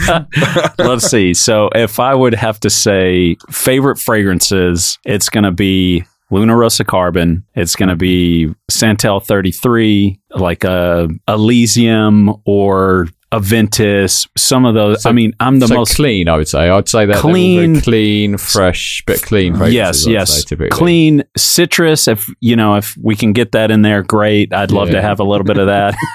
Let's 0.78 1.10
see. 1.10 1.34
So 1.34 1.70
if 1.74 2.00
I 2.00 2.14
would 2.14 2.34
have 2.34 2.60
to 2.62 2.70
say 2.70 3.38
favorite 3.50 3.98
fragrances, 3.98 4.98
it's 5.06 5.30
going 5.30 5.44
to 5.44 5.52
be 5.52 6.04
Luna 6.30 6.56
Rossa 6.56 6.84
Carbon. 6.84 7.46
It's 7.56 7.76
going 7.76 7.90
to 7.90 7.96
be 7.96 8.54
Santal 8.70 9.20
33, 9.20 10.20
like 10.32 10.64
a 10.64 11.08
Elysium 11.28 12.36
or 12.46 13.08
Aventus. 13.32 14.28
Some 14.38 14.66
of 14.66 14.74
those. 14.76 15.04
So- 15.04 15.10
I 15.10 15.14
mean, 15.14 15.34
I'm 15.40 15.60
the 15.60 15.68
so 15.68 15.76
most 15.76 15.96
clean, 15.96 16.28
I 16.30 16.38
would 16.38 16.48
say. 16.48 16.70
I'd 16.70 16.88
say 16.90 17.06
that 17.06 17.14
they're 17.14 17.24
all 17.24 17.32
very 17.34 17.44
Clean. 17.44 17.82
clean, 17.82 18.38
fresh, 18.38 19.04
but 19.06 19.22
clean. 19.22 19.56
Yes, 19.72 20.08
yes. 20.08 20.48
say. 20.48 20.70
Clean 20.70 21.24
citrus. 21.36 22.08
If 22.08 22.30
you 22.40 22.56
know, 22.56 22.76
if 22.76 22.96
we 23.02 23.16
can 23.16 23.34
get 23.34 23.52
that 23.52 23.72
in 23.72 23.82
there, 23.82 24.04
great. 24.04 24.54
I'd 24.54 24.72
love 24.72 24.90
to 24.92 25.02
have 25.02 25.20
a 25.20 25.24
little 25.24 25.46
bit 25.46 25.58
of 25.58 25.68
that. 25.68 25.96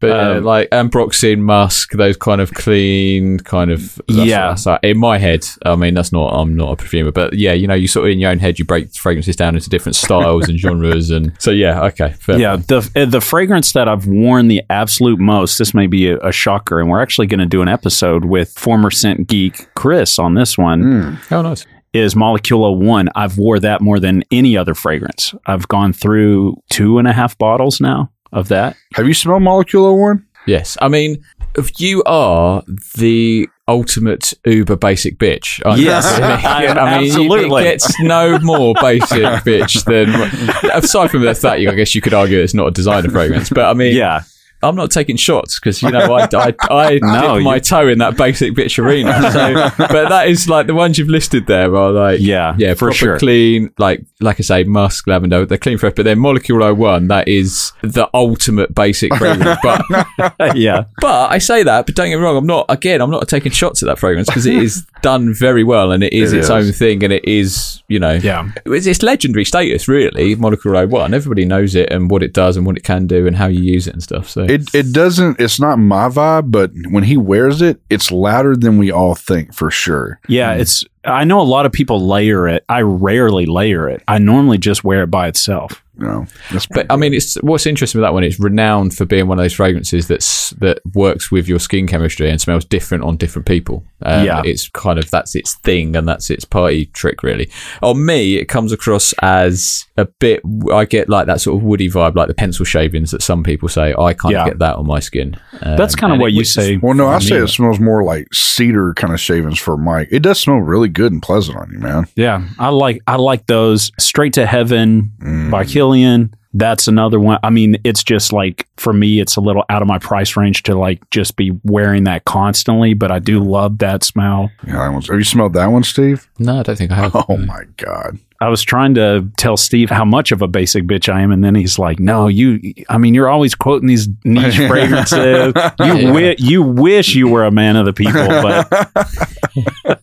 But 0.00 0.06
yeah, 0.08 0.30
Um, 0.32 0.44
like 0.44 0.70
ambroxine, 0.70 1.40
musk, 1.40 1.92
those 1.92 2.16
kind 2.16 2.40
of 2.40 2.52
clean, 2.54 3.38
kind 3.40 3.70
of. 3.70 4.00
That's 4.08 4.26
Yeah. 4.28 4.48
That's 4.48 4.66
like, 4.66 4.80
in 4.82 4.98
my 4.98 5.18
head, 5.18 5.44
I 5.64 5.74
mean, 5.76 5.94
that's 5.94 6.12
not. 6.12 6.28
I'm 6.28 6.54
not 6.56 6.72
a 6.72 6.76
perfumer, 6.76 7.10
but 7.12 7.32
yeah, 7.34 7.52
you 7.52 7.66
know, 7.66 7.74
you 7.74 7.88
sort 7.88 8.06
of 8.06 8.12
in 8.12 8.18
your 8.18 8.30
own 8.30 8.38
head, 8.38 8.58
you 8.58 8.64
break 8.64 8.92
fragrances 8.94 9.36
down 9.36 9.54
into 9.54 9.68
different 9.70 9.96
styles 9.96 10.48
and 10.48 10.58
genres, 10.58 11.10
and 11.10 11.32
so 11.38 11.50
yeah, 11.50 11.82
okay, 11.84 12.14
fair. 12.20 12.38
yeah, 12.38 12.56
the 12.56 12.88
uh, 12.96 13.04
the 13.06 13.20
fragrance 13.20 13.72
that 13.72 13.88
I've 13.88 14.06
worn 14.06 14.48
the 14.48 14.62
absolute 14.70 15.18
most. 15.18 15.58
This 15.58 15.72
may 15.74 15.86
be 15.86 16.08
a, 16.10 16.18
a 16.18 16.32
shocker, 16.46 16.78
and 16.78 16.88
we're 16.88 17.02
actually 17.02 17.26
going 17.26 17.40
to 17.40 17.46
do 17.46 17.60
an 17.60 17.66
episode 17.68 18.24
with 18.24 18.50
former 18.56 18.88
scent 18.90 19.26
geek 19.26 19.66
Chris 19.74 20.16
on 20.16 20.34
this 20.34 20.56
one. 20.56 20.82
Mm. 20.82 21.32
Oh, 21.32 21.42
nice. 21.42 21.66
Is 21.92 22.14
Molecule 22.14 22.78
01? 22.78 23.08
I've 23.16 23.36
wore 23.36 23.58
that 23.58 23.80
more 23.80 23.98
than 23.98 24.22
any 24.30 24.56
other 24.56 24.74
fragrance. 24.74 25.34
I've 25.46 25.66
gone 25.66 25.92
through 25.92 26.56
two 26.70 26.98
and 26.98 27.08
a 27.08 27.12
half 27.12 27.36
bottles 27.38 27.80
now 27.80 28.12
of 28.32 28.46
that. 28.48 28.76
Have 28.94 29.08
you 29.08 29.14
smelled 29.14 29.42
Molecule 29.42 29.98
01? 30.00 30.24
Yes, 30.46 30.76
I 30.80 30.86
mean, 30.86 31.24
if 31.56 31.80
you 31.80 32.04
are 32.04 32.62
the 32.96 33.48
ultimate 33.66 34.32
uber 34.44 34.76
basic 34.76 35.18
bitch. 35.18 35.60
aren't? 35.66 35.80
Yes, 35.80 36.06
I- 36.06 36.66
I 36.66 37.00
mean, 37.00 37.08
absolutely. 37.10 37.62
it 37.62 37.64
gets 37.64 38.00
no 38.00 38.38
more 38.38 38.72
basic 38.80 39.08
bitch 39.44 39.84
than. 39.86 40.70
Aside 40.72 41.10
from 41.10 41.22
the 41.22 41.34
fact, 41.34 41.60
I 41.66 41.74
guess 41.74 41.92
you 41.96 42.00
could 42.00 42.14
argue 42.14 42.38
it's 42.38 42.54
not 42.54 42.68
a 42.68 42.70
designer 42.70 43.10
fragrance, 43.10 43.48
but 43.50 43.64
I 43.64 43.72
mean, 43.74 43.96
Yeah, 43.96 44.22
I'm 44.68 44.76
not 44.76 44.90
taking 44.90 45.16
shots 45.16 45.58
because 45.58 45.82
you 45.82 45.90
know 45.90 46.14
I 46.14 46.28
I, 46.32 46.54
I 46.70 46.98
No, 47.02 47.36
dip 47.36 47.44
my 47.44 47.58
toe 47.58 47.88
in 47.88 47.98
that 47.98 48.16
basic 48.16 48.54
bitch 48.54 48.78
arena. 48.82 49.30
So, 49.32 49.54
but 49.86 50.08
that 50.08 50.28
is 50.28 50.48
like 50.48 50.66
the 50.66 50.74
ones 50.74 50.98
you've 50.98 51.08
listed 51.08 51.46
there 51.46 51.74
are 51.76 51.90
like 51.90 52.20
yeah, 52.20 52.54
yeah, 52.58 52.74
for 52.74 52.92
sure. 52.92 53.18
clean, 53.18 53.70
like 53.78 54.04
like 54.20 54.40
I 54.40 54.42
say, 54.42 54.64
musk, 54.64 55.06
lavender. 55.06 55.46
They're 55.46 55.58
clean 55.58 55.78
fresh, 55.78 55.92
but 55.96 56.04
then 56.04 56.18
Molecule 56.18 56.74
01, 56.74 57.08
that 57.08 57.28
is 57.28 57.72
the 57.82 58.08
ultimate 58.14 58.74
basic 58.74 59.14
fragrance. 59.14 59.58
but 60.38 60.56
yeah, 60.56 60.84
but 61.00 61.30
I 61.30 61.38
say 61.38 61.62
that, 61.62 61.86
but 61.86 61.94
don't 61.94 62.08
get 62.08 62.16
me 62.16 62.22
wrong. 62.22 62.36
I'm 62.36 62.46
not 62.46 62.66
again. 62.68 63.00
I'm 63.00 63.10
not 63.10 63.28
taking 63.28 63.52
shots 63.52 63.82
at 63.82 63.86
that 63.86 63.98
fragrance 63.98 64.28
because 64.28 64.46
it 64.46 64.54
is 64.56 64.86
done 65.02 65.32
very 65.34 65.64
well 65.64 65.92
and 65.92 66.02
it 66.02 66.12
is 66.12 66.32
It 66.32 66.38
its 66.38 66.46
is. 66.46 66.50
own 66.50 66.72
thing 66.72 67.04
and 67.04 67.12
it 67.12 67.24
is 67.24 67.82
you 67.88 67.98
know 68.00 68.12
yeah. 68.14 68.50
it's, 68.64 68.86
it's 68.86 69.02
legendary 69.02 69.44
status 69.44 69.86
really. 69.88 70.34
Molecule 70.34 70.86
01. 70.86 71.14
Everybody 71.14 71.44
knows 71.44 71.74
it 71.74 71.90
and 71.92 72.10
what 72.10 72.22
it 72.22 72.32
does 72.32 72.56
and 72.56 72.66
what 72.66 72.76
it 72.76 72.84
can 72.84 73.06
do 73.06 73.26
and 73.26 73.36
how 73.36 73.46
you 73.46 73.62
use 73.62 73.86
it 73.86 73.92
and 73.94 74.02
stuff. 74.02 74.28
So 74.28 74.42
It 74.42 74.55
it 74.72 74.92
doesn't. 74.92 75.40
It's 75.40 75.60
not 75.60 75.78
my 75.78 76.08
vibe, 76.08 76.50
but 76.50 76.70
when 76.90 77.04
he 77.04 77.16
wears 77.16 77.62
it, 77.62 77.80
it's 77.90 78.10
louder 78.10 78.56
than 78.56 78.78
we 78.78 78.90
all 78.90 79.14
think 79.14 79.54
for 79.54 79.70
sure. 79.70 80.20
Yeah, 80.28 80.54
hmm. 80.54 80.60
it's. 80.60 80.84
I 81.06 81.24
know 81.24 81.40
a 81.40 81.42
lot 81.42 81.66
of 81.66 81.72
people 81.72 82.00
layer 82.06 82.48
it. 82.48 82.64
I 82.68 82.82
rarely 82.82 83.46
layer 83.46 83.88
it. 83.88 84.02
I 84.08 84.18
normally 84.18 84.58
just 84.58 84.84
wear 84.84 85.02
it 85.02 85.10
by 85.10 85.28
itself. 85.28 85.82
You 85.98 86.04
know, 86.06 86.26
that's 86.52 86.66
But 86.66 86.86
I 86.90 86.96
mean, 86.96 87.14
it's 87.14 87.36
what's 87.36 87.64
interesting 87.64 87.98
about 88.02 88.08
that 88.08 88.12
one. 88.12 88.22
It's 88.22 88.38
renowned 88.38 88.94
for 88.94 89.06
being 89.06 89.28
one 89.28 89.38
of 89.38 89.42
those 89.44 89.54
fragrances 89.54 90.06
that's 90.08 90.50
that 90.60 90.80
works 90.94 91.32
with 91.32 91.48
your 91.48 91.58
skin 91.58 91.86
chemistry 91.86 92.28
and 92.28 92.38
smells 92.38 92.66
different 92.66 93.02
on 93.04 93.16
different 93.16 93.46
people. 93.46 93.82
Um, 94.02 94.26
Yeah. 94.26 94.42
it's 94.44 94.68
kind 94.68 94.98
of 94.98 95.10
that's 95.10 95.34
its 95.34 95.54
thing 95.54 95.96
and 95.96 96.06
that's 96.06 96.28
its 96.28 96.44
party 96.44 96.86
trick, 96.92 97.22
really. 97.22 97.48
On 97.82 98.04
me, 98.04 98.36
it 98.36 98.44
comes 98.44 98.72
across 98.72 99.14
as 99.22 99.86
a 99.96 100.04
bit. 100.20 100.42
I 100.70 100.84
get 100.84 101.08
like 101.08 101.28
that 101.28 101.40
sort 101.40 101.56
of 101.56 101.62
woody 101.62 101.88
vibe, 101.88 102.14
like 102.14 102.28
the 102.28 102.34
pencil 102.34 102.66
shavings 102.66 103.10
that 103.12 103.22
some 103.22 103.42
people 103.42 103.70
say. 103.70 103.94
I 103.98 104.12
can't 104.12 104.32
Yeah. 104.34 104.44
get 104.44 104.58
that 104.58 104.76
on 104.76 104.86
my 104.86 105.00
skin. 105.00 105.36
Um, 105.62 105.78
That's 105.78 105.94
kind 105.96 106.12
of 106.12 106.18
what 106.20 106.32
it- 106.32 106.34
you 106.34 106.44
say. 106.44 106.76
well, 106.76 106.92
no, 106.92 107.08
I 107.08 107.20
say 107.20 107.38
me. 107.38 107.44
it 107.44 107.48
smells 107.48 107.80
more 107.80 108.04
like 108.04 108.26
cedar 108.34 108.92
kind 108.92 109.14
of 109.14 109.20
shavings 109.20 109.58
for 109.58 109.78
Mike. 109.78 110.08
It 110.12 110.20
does 110.20 110.38
smell 110.40 110.58
really 110.58 110.90
good 110.96 111.12
and 111.12 111.22
pleasant 111.22 111.56
on 111.58 111.70
you, 111.70 111.78
man. 111.78 112.06
Yeah, 112.16 112.42
I 112.58 112.70
like 112.70 113.00
I 113.06 113.16
like 113.16 113.46
those. 113.46 113.92
Straight 113.98 114.32
to 114.34 114.46
Heaven 114.46 115.12
Mm. 115.20 115.50
by 115.50 115.62
Kilian. 115.64 116.32
That's 116.54 116.88
another 116.88 117.20
one. 117.20 117.38
I 117.42 117.50
mean, 117.50 117.76
it's 117.84 118.02
just 118.02 118.32
like 118.32 118.66
for 118.78 118.94
me, 118.94 119.20
it's 119.20 119.36
a 119.36 119.42
little 119.42 119.62
out 119.68 119.82
of 119.82 119.88
my 119.88 119.98
price 119.98 120.36
range 120.38 120.62
to 120.64 120.74
like 120.74 121.08
just 121.10 121.36
be 121.36 121.52
wearing 121.64 122.04
that 122.04 122.24
constantly. 122.24 122.94
But 122.94 123.10
I 123.12 123.18
do 123.18 123.40
love 123.44 123.76
that 123.78 124.02
smell. 124.02 124.50
Yeah, 124.66 124.78
that 124.78 124.88
one's, 124.92 125.08
have 125.08 125.18
you 125.18 125.24
smelled 125.24 125.52
that 125.52 125.66
one, 125.66 125.84
Steve? 125.84 126.26
No, 126.38 126.60
I 126.60 126.62
don't 126.62 126.76
think 126.78 126.90
I 126.92 126.94
have. 126.94 127.14
Oh 127.28 127.36
my 127.36 127.64
god, 127.76 128.18
I 128.40 128.48
was 128.48 128.62
trying 128.62 128.94
to 128.96 129.28
tell 129.36 129.56
Steve 129.56 129.88
how 129.90 130.04
much 130.04 130.30
of 130.32 130.42
a 130.42 130.48
basic 130.48 130.84
bitch 130.84 131.12
I 131.12 131.20
am, 131.22 131.30
and 131.32 131.42
then 131.42 131.54
he's 131.54 131.78
like, 131.78 131.98
"No, 131.98 132.28
you. 132.28 132.60
I 132.88 132.98
mean, 132.98 133.14
you're 133.14 133.28
always 133.28 133.54
quoting 133.54 133.88
these 133.88 134.08
niche 134.24 134.56
fragrances. 134.68 135.52
You 135.80 135.86
Yeah. 135.94 136.02
wi- 136.08 136.36
you 136.38 136.62
wish 136.62 137.14
you 137.14 137.28
were 137.28 137.44
a 137.44 137.50
man 137.50 137.76
of 137.76 137.86
the 137.86 137.92
people, 137.92 138.26
but 138.26 138.68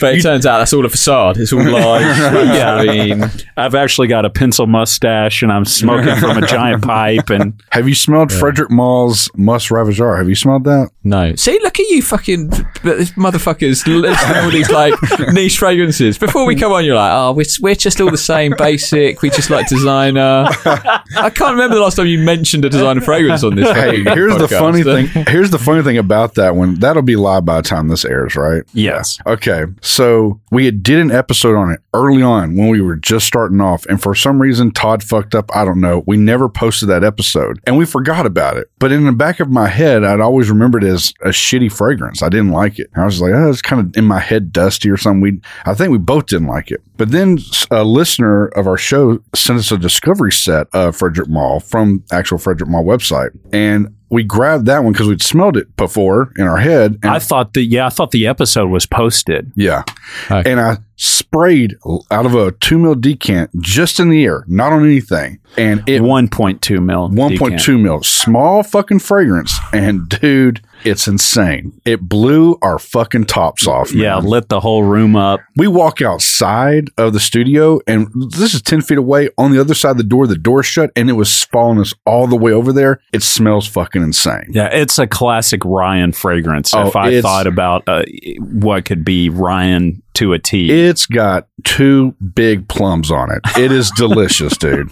But 0.00 0.14
it 0.14 0.22
turns 0.22 0.46
out 0.46 0.58
that's 0.58 0.72
all 0.72 0.84
a 0.84 0.88
facade. 0.88 1.36
It's 1.38 1.52
all 1.52 1.58
lies. 1.70 2.18
Yeah. 2.18 2.74
I 2.76 2.86
mean, 2.86 3.24
I've 3.56 3.74
actually 3.74 4.06
got 4.08 4.24
a 4.24 4.30
pencil 4.30 4.66
mustache, 4.66 5.42
and 5.42 5.50
I'm 5.52 5.64
smoking 5.64 6.14
from 6.16 6.36
a 6.42 6.46
giant 6.46 6.82
pipe, 6.84 7.30
and 7.30 7.60
Have 7.70 7.88
you 7.88 7.94
smelled 7.94 8.32
Frederic 8.32 8.70
Malle's 8.70 9.28
Musc 9.36 9.70
Ravageur? 9.70 10.18
Have 10.18 10.28
you 10.28 10.34
smelled 10.34 10.64
that? 10.64 10.90
no. 11.04 11.34
See, 11.36 11.58
look 11.62 11.78
at 11.80 11.86
you, 11.88 12.02
fucking 12.02 12.48
this 12.82 13.12
motherfuckers. 13.12 13.86
listing 13.86 14.36
all 14.36 14.50
these 14.50 14.70
like 14.70 14.94
niche 15.32 15.58
fragrances. 15.58 16.18
Before 16.18 16.46
we 16.46 16.54
come 16.54 16.72
on, 16.72 16.84
you're 16.84 16.96
like, 16.96 17.12
oh, 17.12 17.32
we're, 17.32 17.44
we're 17.60 17.74
just 17.74 18.00
all 18.00 18.10
the 18.10 18.16
same, 18.18 18.54
basic. 18.58 19.22
We 19.22 19.30
just 19.30 19.50
like 19.50 19.68
designer. 19.68 20.46
I 20.64 21.30
can't 21.34 21.52
remember 21.52 21.76
the 21.76 21.82
last 21.82 21.96
time 21.96 22.06
you 22.06 22.18
mentioned 22.18 22.64
a 22.64 22.68
designer 22.70 23.00
fragrance 23.00 23.42
on 23.44 23.54
this. 23.56 23.68
Hey, 23.70 24.04
fucking 24.04 24.12
here's 24.14 24.36
the 24.36 24.48
funny 24.48 24.82
thing. 24.82 25.06
Here's 25.26 25.50
the 25.50 25.58
funny 25.58 25.82
thing 25.82 25.98
about 25.98 26.34
that 26.34 26.56
one. 26.56 26.74
That'll 26.76 27.02
be 27.02 27.16
live 27.16 27.44
by 27.44 27.56
the 27.60 27.68
time 27.68 27.88
this 27.88 28.04
airs, 28.04 28.36
right? 28.36 28.62
yes, 28.72 29.18
Okay, 29.26 29.64
so 29.82 30.40
we 30.50 30.70
did 30.70 30.98
an 30.98 31.10
episode 31.10 31.56
on 31.56 31.70
it 31.70 31.80
early 31.94 32.22
on 32.22 32.56
when 32.56 32.68
we 32.68 32.80
were 32.80 32.96
just 32.96 33.26
starting 33.26 33.60
off, 33.60 33.86
and 33.86 34.00
for 34.02 34.14
some 34.14 34.40
reason 34.40 34.70
Todd 34.70 35.02
fucked 35.02 35.34
up. 35.34 35.50
I 35.54 35.64
don't 35.64 35.80
know. 35.80 36.04
We 36.06 36.16
never 36.16 36.48
posted 36.48 36.88
that 36.88 37.04
episode, 37.04 37.60
and 37.66 37.76
we 37.78 37.84
forgot 37.86 38.26
about 38.26 38.56
it. 38.56 38.70
But 38.78 38.92
in 38.92 39.04
the 39.04 39.12
back 39.12 39.40
of 39.40 39.48
my 39.50 39.68
head, 39.68 40.04
I'd 40.04 40.20
always 40.20 40.48
remembered 40.50 40.84
it 40.84 40.88
as 40.88 41.12
a 41.22 41.28
shitty 41.28 41.72
fragrance. 41.72 42.22
I 42.22 42.28
didn't 42.28 42.50
like 42.50 42.78
it. 42.78 42.88
I 42.96 43.04
was 43.04 43.20
like, 43.20 43.32
oh, 43.32 43.50
it's 43.50 43.62
kind 43.62 43.80
of 43.80 43.96
in 43.96 44.04
my 44.04 44.18
head 44.20 44.52
dusty 44.52 44.90
or 44.90 44.96
something. 44.96 45.20
We, 45.20 45.40
I 45.64 45.74
think 45.74 45.90
we 45.90 45.98
both 45.98 46.26
didn't 46.26 46.48
like 46.48 46.70
it. 46.70 46.82
But 46.98 47.10
then 47.12 47.38
a 47.70 47.84
listener 47.84 48.48
of 48.48 48.66
our 48.66 48.76
show 48.76 49.20
sent 49.34 49.58
us 49.58 49.72
a 49.72 49.78
discovery 49.78 50.32
set 50.32 50.66
of 50.74 50.96
Frederic 50.96 51.28
Malle 51.28 51.60
from 51.60 52.04
actual 52.12 52.38
Frederic 52.38 52.68
Malle 52.68 52.84
website, 52.84 53.30
and 53.52 53.94
we 54.10 54.24
grabbed 54.24 54.66
that 54.66 54.84
one 54.84 54.92
because 54.92 55.06
we'd 55.06 55.22
smelled 55.22 55.56
it 55.56 55.74
before 55.76 56.32
in 56.36 56.44
our 56.44 56.56
head. 56.56 56.98
And 57.02 57.12
I 57.12 57.18
thought 57.18 57.52
that. 57.54 57.64
Yeah, 57.64 57.86
I 57.86 57.90
thought 57.90 58.10
the 58.10 58.26
episode 58.26 58.68
was 58.68 58.86
posted. 58.86 59.52
yeah. 59.54 59.82
Okay. 60.30 60.50
And 60.50 60.58
I 60.60 60.78
sprayed 60.96 61.76
out 62.10 62.26
of 62.26 62.34
a 62.34 62.52
two 62.52 62.78
mil 62.78 62.94
decant 62.94 63.50
just 63.60 64.00
in 64.00 64.08
the 64.08 64.24
air, 64.24 64.44
not 64.48 64.72
on 64.72 64.84
anything. 64.84 65.38
And 65.56 65.86
it 65.88 66.02
One 66.02 66.28
point 66.28 66.62
two 66.62 66.80
mil. 66.80 67.10
1.2 67.10 67.80
mil, 67.80 68.02
small 68.02 68.62
fucking 68.62 68.98
fragrance. 69.00 69.58
And 69.72 70.08
dude, 70.08 70.62
it's 70.84 71.08
insane. 71.08 71.80
It 71.84 72.00
blew 72.00 72.58
our 72.62 72.78
fucking 72.78 73.26
tops 73.26 73.66
off. 73.66 73.92
Man. 73.92 74.02
Yeah, 74.02 74.16
lit 74.18 74.48
the 74.48 74.60
whole 74.60 74.82
room 74.82 75.16
up. 75.16 75.40
We 75.56 75.68
walk 75.68 76.00
outside 76.02 76.90
of 76.96 77.12
the 77.12 77.20
studio, 77.20 77.80
and 77.86 78.08
this 78.30 78.54
is 78.54 78.62
10 78.62 78.82
feet 78.82 78.98
away. 78.98 79.30
On 79.38 79.52
the 79.52 79.60
other 79.60 79.74
side 79.74 79.92
of 79.92 79.96
the 79.98 80.04
door, 80.04 80.26
the 80.26 80.36
door 80.36 80.62
shut, 80.62 80.90
and 80.96 81.10
it 81.10 81.14
was 81.14 81.44
following 81.44 81.80
us 81.80 81.94
all 82.06 82.26
the 82.26 82.36
way 82.36 82.52
over 82.52 82.72
there. 82.72 83.00
It 83.12 83.22
smells 83.22 83.66
fucking 83.66 84.02
insane. 84.02 84.46
Yeah, 84.50 84.68
it's 84.72 84.98
a 84.98 85.06
classic 85.06 85.64
Ryan 85.64 86.12
fragrance. 86.12 86.74
Oh, 86.74 86.88
if 86.88 86.96
I 86.96 87.20
thought 87.20 87.46
about 87.46 87.84
uh, 87.86 88.04
what 88.38 88.84
could 88.84 89.04
be 89.04 89.28
Ryan 89.28 90.02
to 90.18 90.32
a 90.32 90.38
T. 90.38 90.70
It's 90.70 91.06
got 91.06 91.48
two 91.64 92.12
big 92.34 92.68
plums 92.68 93.10
on 93.10 93.30
it. 93.32 93.40
It 93.58 93.72
is 93.72 93.90
delicious, 93.96 94.56
dude. 94.56 94.90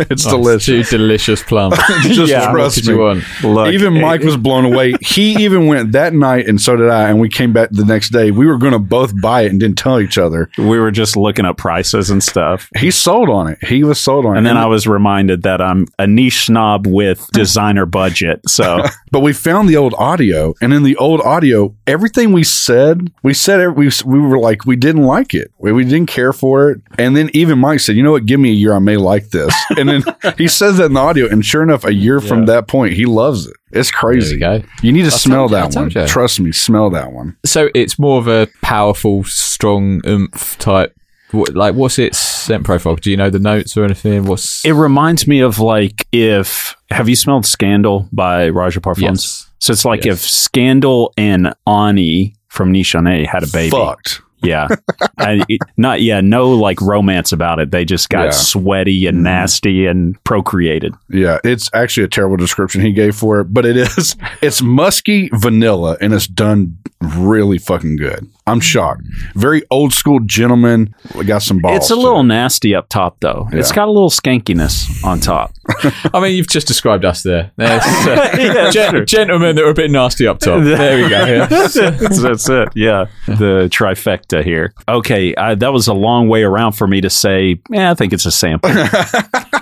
it's 0.00 0.24
delicious. 0.24 0.88
Two 0.90 0.96
delicious 0.98 1.42
plums. 1.42 1.76
Just 2.02 2.30
Yeah, 2.30 2.50
trust 2.50 2.86
me. 2.86 2.94
you? 2.94 3.22
Look, 3.42 3.72
even 3.72 4.00
Mike 4.00 4.20
it- 4.20 4.26
was 4.26 4.36
blown 4.36 4.64
away. 4.64 4.94
He 5.00 5.44
even 5.44 5.66
went 5.66 5.92
that 5.92 6.14
night, 6.14 6.46
and 6.48 6.60
so 6.60 6.76
did 6.76 6.88
I. 6.88 7.08
And 7.10 7.20
we 7.20 7.28
came 7.28 7.52
back 7.52 7.70
the 7.72 7.84
next 7.84 8.10
day. 8.10 8.30
We 8.30 8.46
were 8.46 8.58
going 8.58 8.72
to 8.72 8.78
both 8.78 9.18
buy 9.20 9.42
it 9.42 9.50
and 9.50 9.60
didn't 9.60 9.78
tell 9.78 10.00
each 10.00 10.18
other. 10.18 10.50
we 10.58 10.78
were 10.78 10.90
just 10.90 11.16
looking 11.16 11.44
at 11.46 11.56
prices 11.56 12.10
and 12.10 12.22
stuff. 12.22 12.68
He 12.76 12.90
sold 12.90 13.28
on 13.28 13.48
it. 13.48 13.62
He 13.64 13.84
was 13.84 13.98
sold 14.00 14.24
on 14.26 14.34
it. 14.34 14.38
And 14.38 14.46
then 14.46 14.56
I 14.56 14.66
was 14.66 14.86
reminded 14.86 15.42
that 15.42 15.60
I'm 15.60 15.86
a 15.98 16.06
niche 16.06 16.46
snob 16.46 16.86
with 16.86 17.28
designer 17.32 17.86
budget. 17.86 18.40
So 18.48 18.84
but 19.10 19.20
we 19.20 19.32
found 19.32 19.68
the 19.68 19.76
old 19.76 19.94
audio, 19.98 20.54
and 20.60 20.72
in 20.72 20.82
the 20.82 20.96
old 20.96 21.20
audio, 21.22 21.74
everything 21.86 22.32
we 22.32 22.44
said, 22.44 23.12
we 23.22 23.34
said 23.34 23.60
every- 23.60 23.90
we 24.04 24.17
we 24.22 24.28
were 24.28 24.38
like 24.38 24.64
we 24.66 24.76
didn't 24.76 25.04
like 25.04 25.34
it. 25.34 25.52
We, 25.58 25.72
we 25.72 25.84
didn't 25.84 26.06
care 26.06 26.32
for 26.32 26.70
it. 26.70 26.80
And 26.98 27.16
then 27.16 27.30
even 27.34 27.58
Mike 27.58 27.80
said, 27.80 27.96
"You 27.96 28.02
know 28.02 28.12
what? 28.12 28.26
Give 28.26 28.38
me 28.40 28.50
a 28.50 28.54
year, 28.54 28.74
I 28.74 28.78
may 28.78 28.96
like 28.96 29.30
this." 29.30 29.54
And 29.76 29.88
then 29.88 30.02
he 30.36 30.48
says 30.48 30.78
that 30.78 30.86
in 30.86 30.94
the 30.94 31.00
audio, 31.00 31.28
and 31.28 31.44
sure 31.44 31.62
enough, 31.62 31.84
a 31.84 31.92
year 31.94 32.20
from 32.20 32.46
that 32.46 32.66
point, 32.68 32.94
he 32.94 33.04
loves 33.06 33.46
it. 33.46 33.54
It's 33.70 33.90
crazy. 33.90 34.36
we 34.36 34.40
go. 34.40 34.62
You 34.82 34.92
need 34.92 35.04
to 35.04 35.10
smell 35.10 35.48
told 35.48 35.50
you, 35.50 35.56
that 35.70 35.74
one. 35.80 35.90
you. 35.90 36.06
Trust 36.08 36.40
me, 36.40 36.52
smell 36.52 36.90
that 36.90 37.12
one. 37.12 37.36
So 37.44 37.68
it's 37.74 37.98
more 37.98 38.18
of 38.18 38.26
a 38.28 38.48
powerful, 38.62 39.24
strong 39.24 40.00
oomph 40.06 40.56
type. 40.58 40.94
Like, 41.32 41.74
what's 41.74 41.98
its 41.98 42.16
scent 42.16 42.64
profile? 42.64 42.96
Do 42.96 43.10
you 43.10 43.16
know 43.18 43.28
the 43.28 43.38
notes 43.38 43.76
or 43.76 43.84
anything? 43.84 44.24
What's 44.24 44.64
it 44.64 44.72
reminds 44.72 45.26
me 45.26 45.40
of 45.40 45.58
like 45.58 46.06
if 46.10 46.74
have 46.90 47.08
you 47.08 47.16
smelled 47.16 47.44
Scandal 47.44 48.08
by 48.12 48.48
Roger 48.48 48.80
Parfums? 48.80 49.00
yes? 49.02 49.50
So 49.60 49.72
it's 49.74 49.84
like 49.84 50.04
Yes. 50.06 50.14
if 50.24 50.30
Scandal 50.30 51.12
and 51.18 51.52
Ani 51.66 52.34
from 52.58 52.72
Nishane 52.74 53.26
had 53.26 53.42
a 53.42 53.46
baby. 53.46 53.70
Fucked. 53.70 54.20
Yeah. 54.42 54.68
I, 55.18 55.44
not 55.76 56.00
yeah, 56.00 56.20
no 56.20 56.50
like 56.50 56.80
romance 56.80 57.32
about 57.32 57.58
it. 57.58 57.70
They 57.72 57.84
just 57.84 58.08
got 58.08 58.24
Yeah. 58.26 58.30
sweaty 58.30 59.06
and 59.06 59.18
Mhm. 59.18 59.22
nasty 59.22 59.86
and 59.86 60.22
procreated. 60.24 60.94
Yeah, 61.10 61.38
it's 61.42 61.68
actually 61.74 62.04
a 62.04 62.08
terrible 62.08 62.36
description 62.36 62.80
he 62.82 62.92
gave 62.92 63.16
for 63.16 63.40
it, 63.40 63.52
but 63.54 63.64
it 63.66 63.76
is. 63.76 64.14
It's 64.42 64.62
musky 64.62 65.28
vanilla, 65.32 65.96
and 66.00 66.12
it's 66.14 66.28
done 66.28 66.78
really 67.00 67.58
fucking 67.58 67.96
good. 67.96 68.28
I'm 68.48 68.60
shocked. 68.60 69.02
Very 69.34 69.62
old 69.70 69.92
school 69.92 70.20
gentleman. 70.20 70.94
We 71.14 71.24
got 71.24 71.42
some 71.42 71.58
balls. 71.58 71.76
it's 71.76 71.90
a 71.90 71.96
little 71.96 72.20
it. 72.20 72.24
nasty 72.24 72.74
up 72.74 72.88
top 72.88 73.18
though. 73.20 73.48
It's 73.52 73.72
got 73.72 73.88
a 73.88 73.90
little 73.90 74.10
skankiness 74.10 75.04
on 75.04 75.20
top. 75.20 75.52
I 76.14 76.20
mean, 76.20 76.34
you've 76.34 76.48
just 76.48 76.66
described 76.66 77.04
us 77.04 77.22
there. 77.22 77.50
There's, 77.56 77.82
uh, 78.06 78.36
Yeah, 78.38 78.70
gen- 78.70 79.06
gentlemen 79.06 79.56
that 79.56 79.64
are 79.64 79.70
a 79.70 79.74
bit 79.74 79.90
nasty 79.90 80.26
up 80.26 80.38
top. 80.38 80.62
There 80.78 81.02
we 81.02 81.08
go. 81.08 81.24
Yeah. 81.26 81.46
that's, 81.46 81.76
it. 81.76 81.98
That's 81.98 82.48
it. 82.48 82.68
Yeah. 82.74 83.06
The 83.26 83.68
trifecta 83.70 84.42
here. 84.44 84.72
Okay. 84.88 85.34
I, 85.36 85.54
that 85.56 85.72
was 85.72 85.86
a 85.88 85.94
long 85.94 86.28
way 86.28 86.42
around 86.42 86.72
for 86.72 86.86
me 86.86 87.00
to 87.00 87.10
say, 87.10 87.60
yeah, 87.70 87.90
I 87.90 87.94
think 87.94 88.12
it's 88.12 88.26
a 88.26 88.30
sample. 88.32 88.70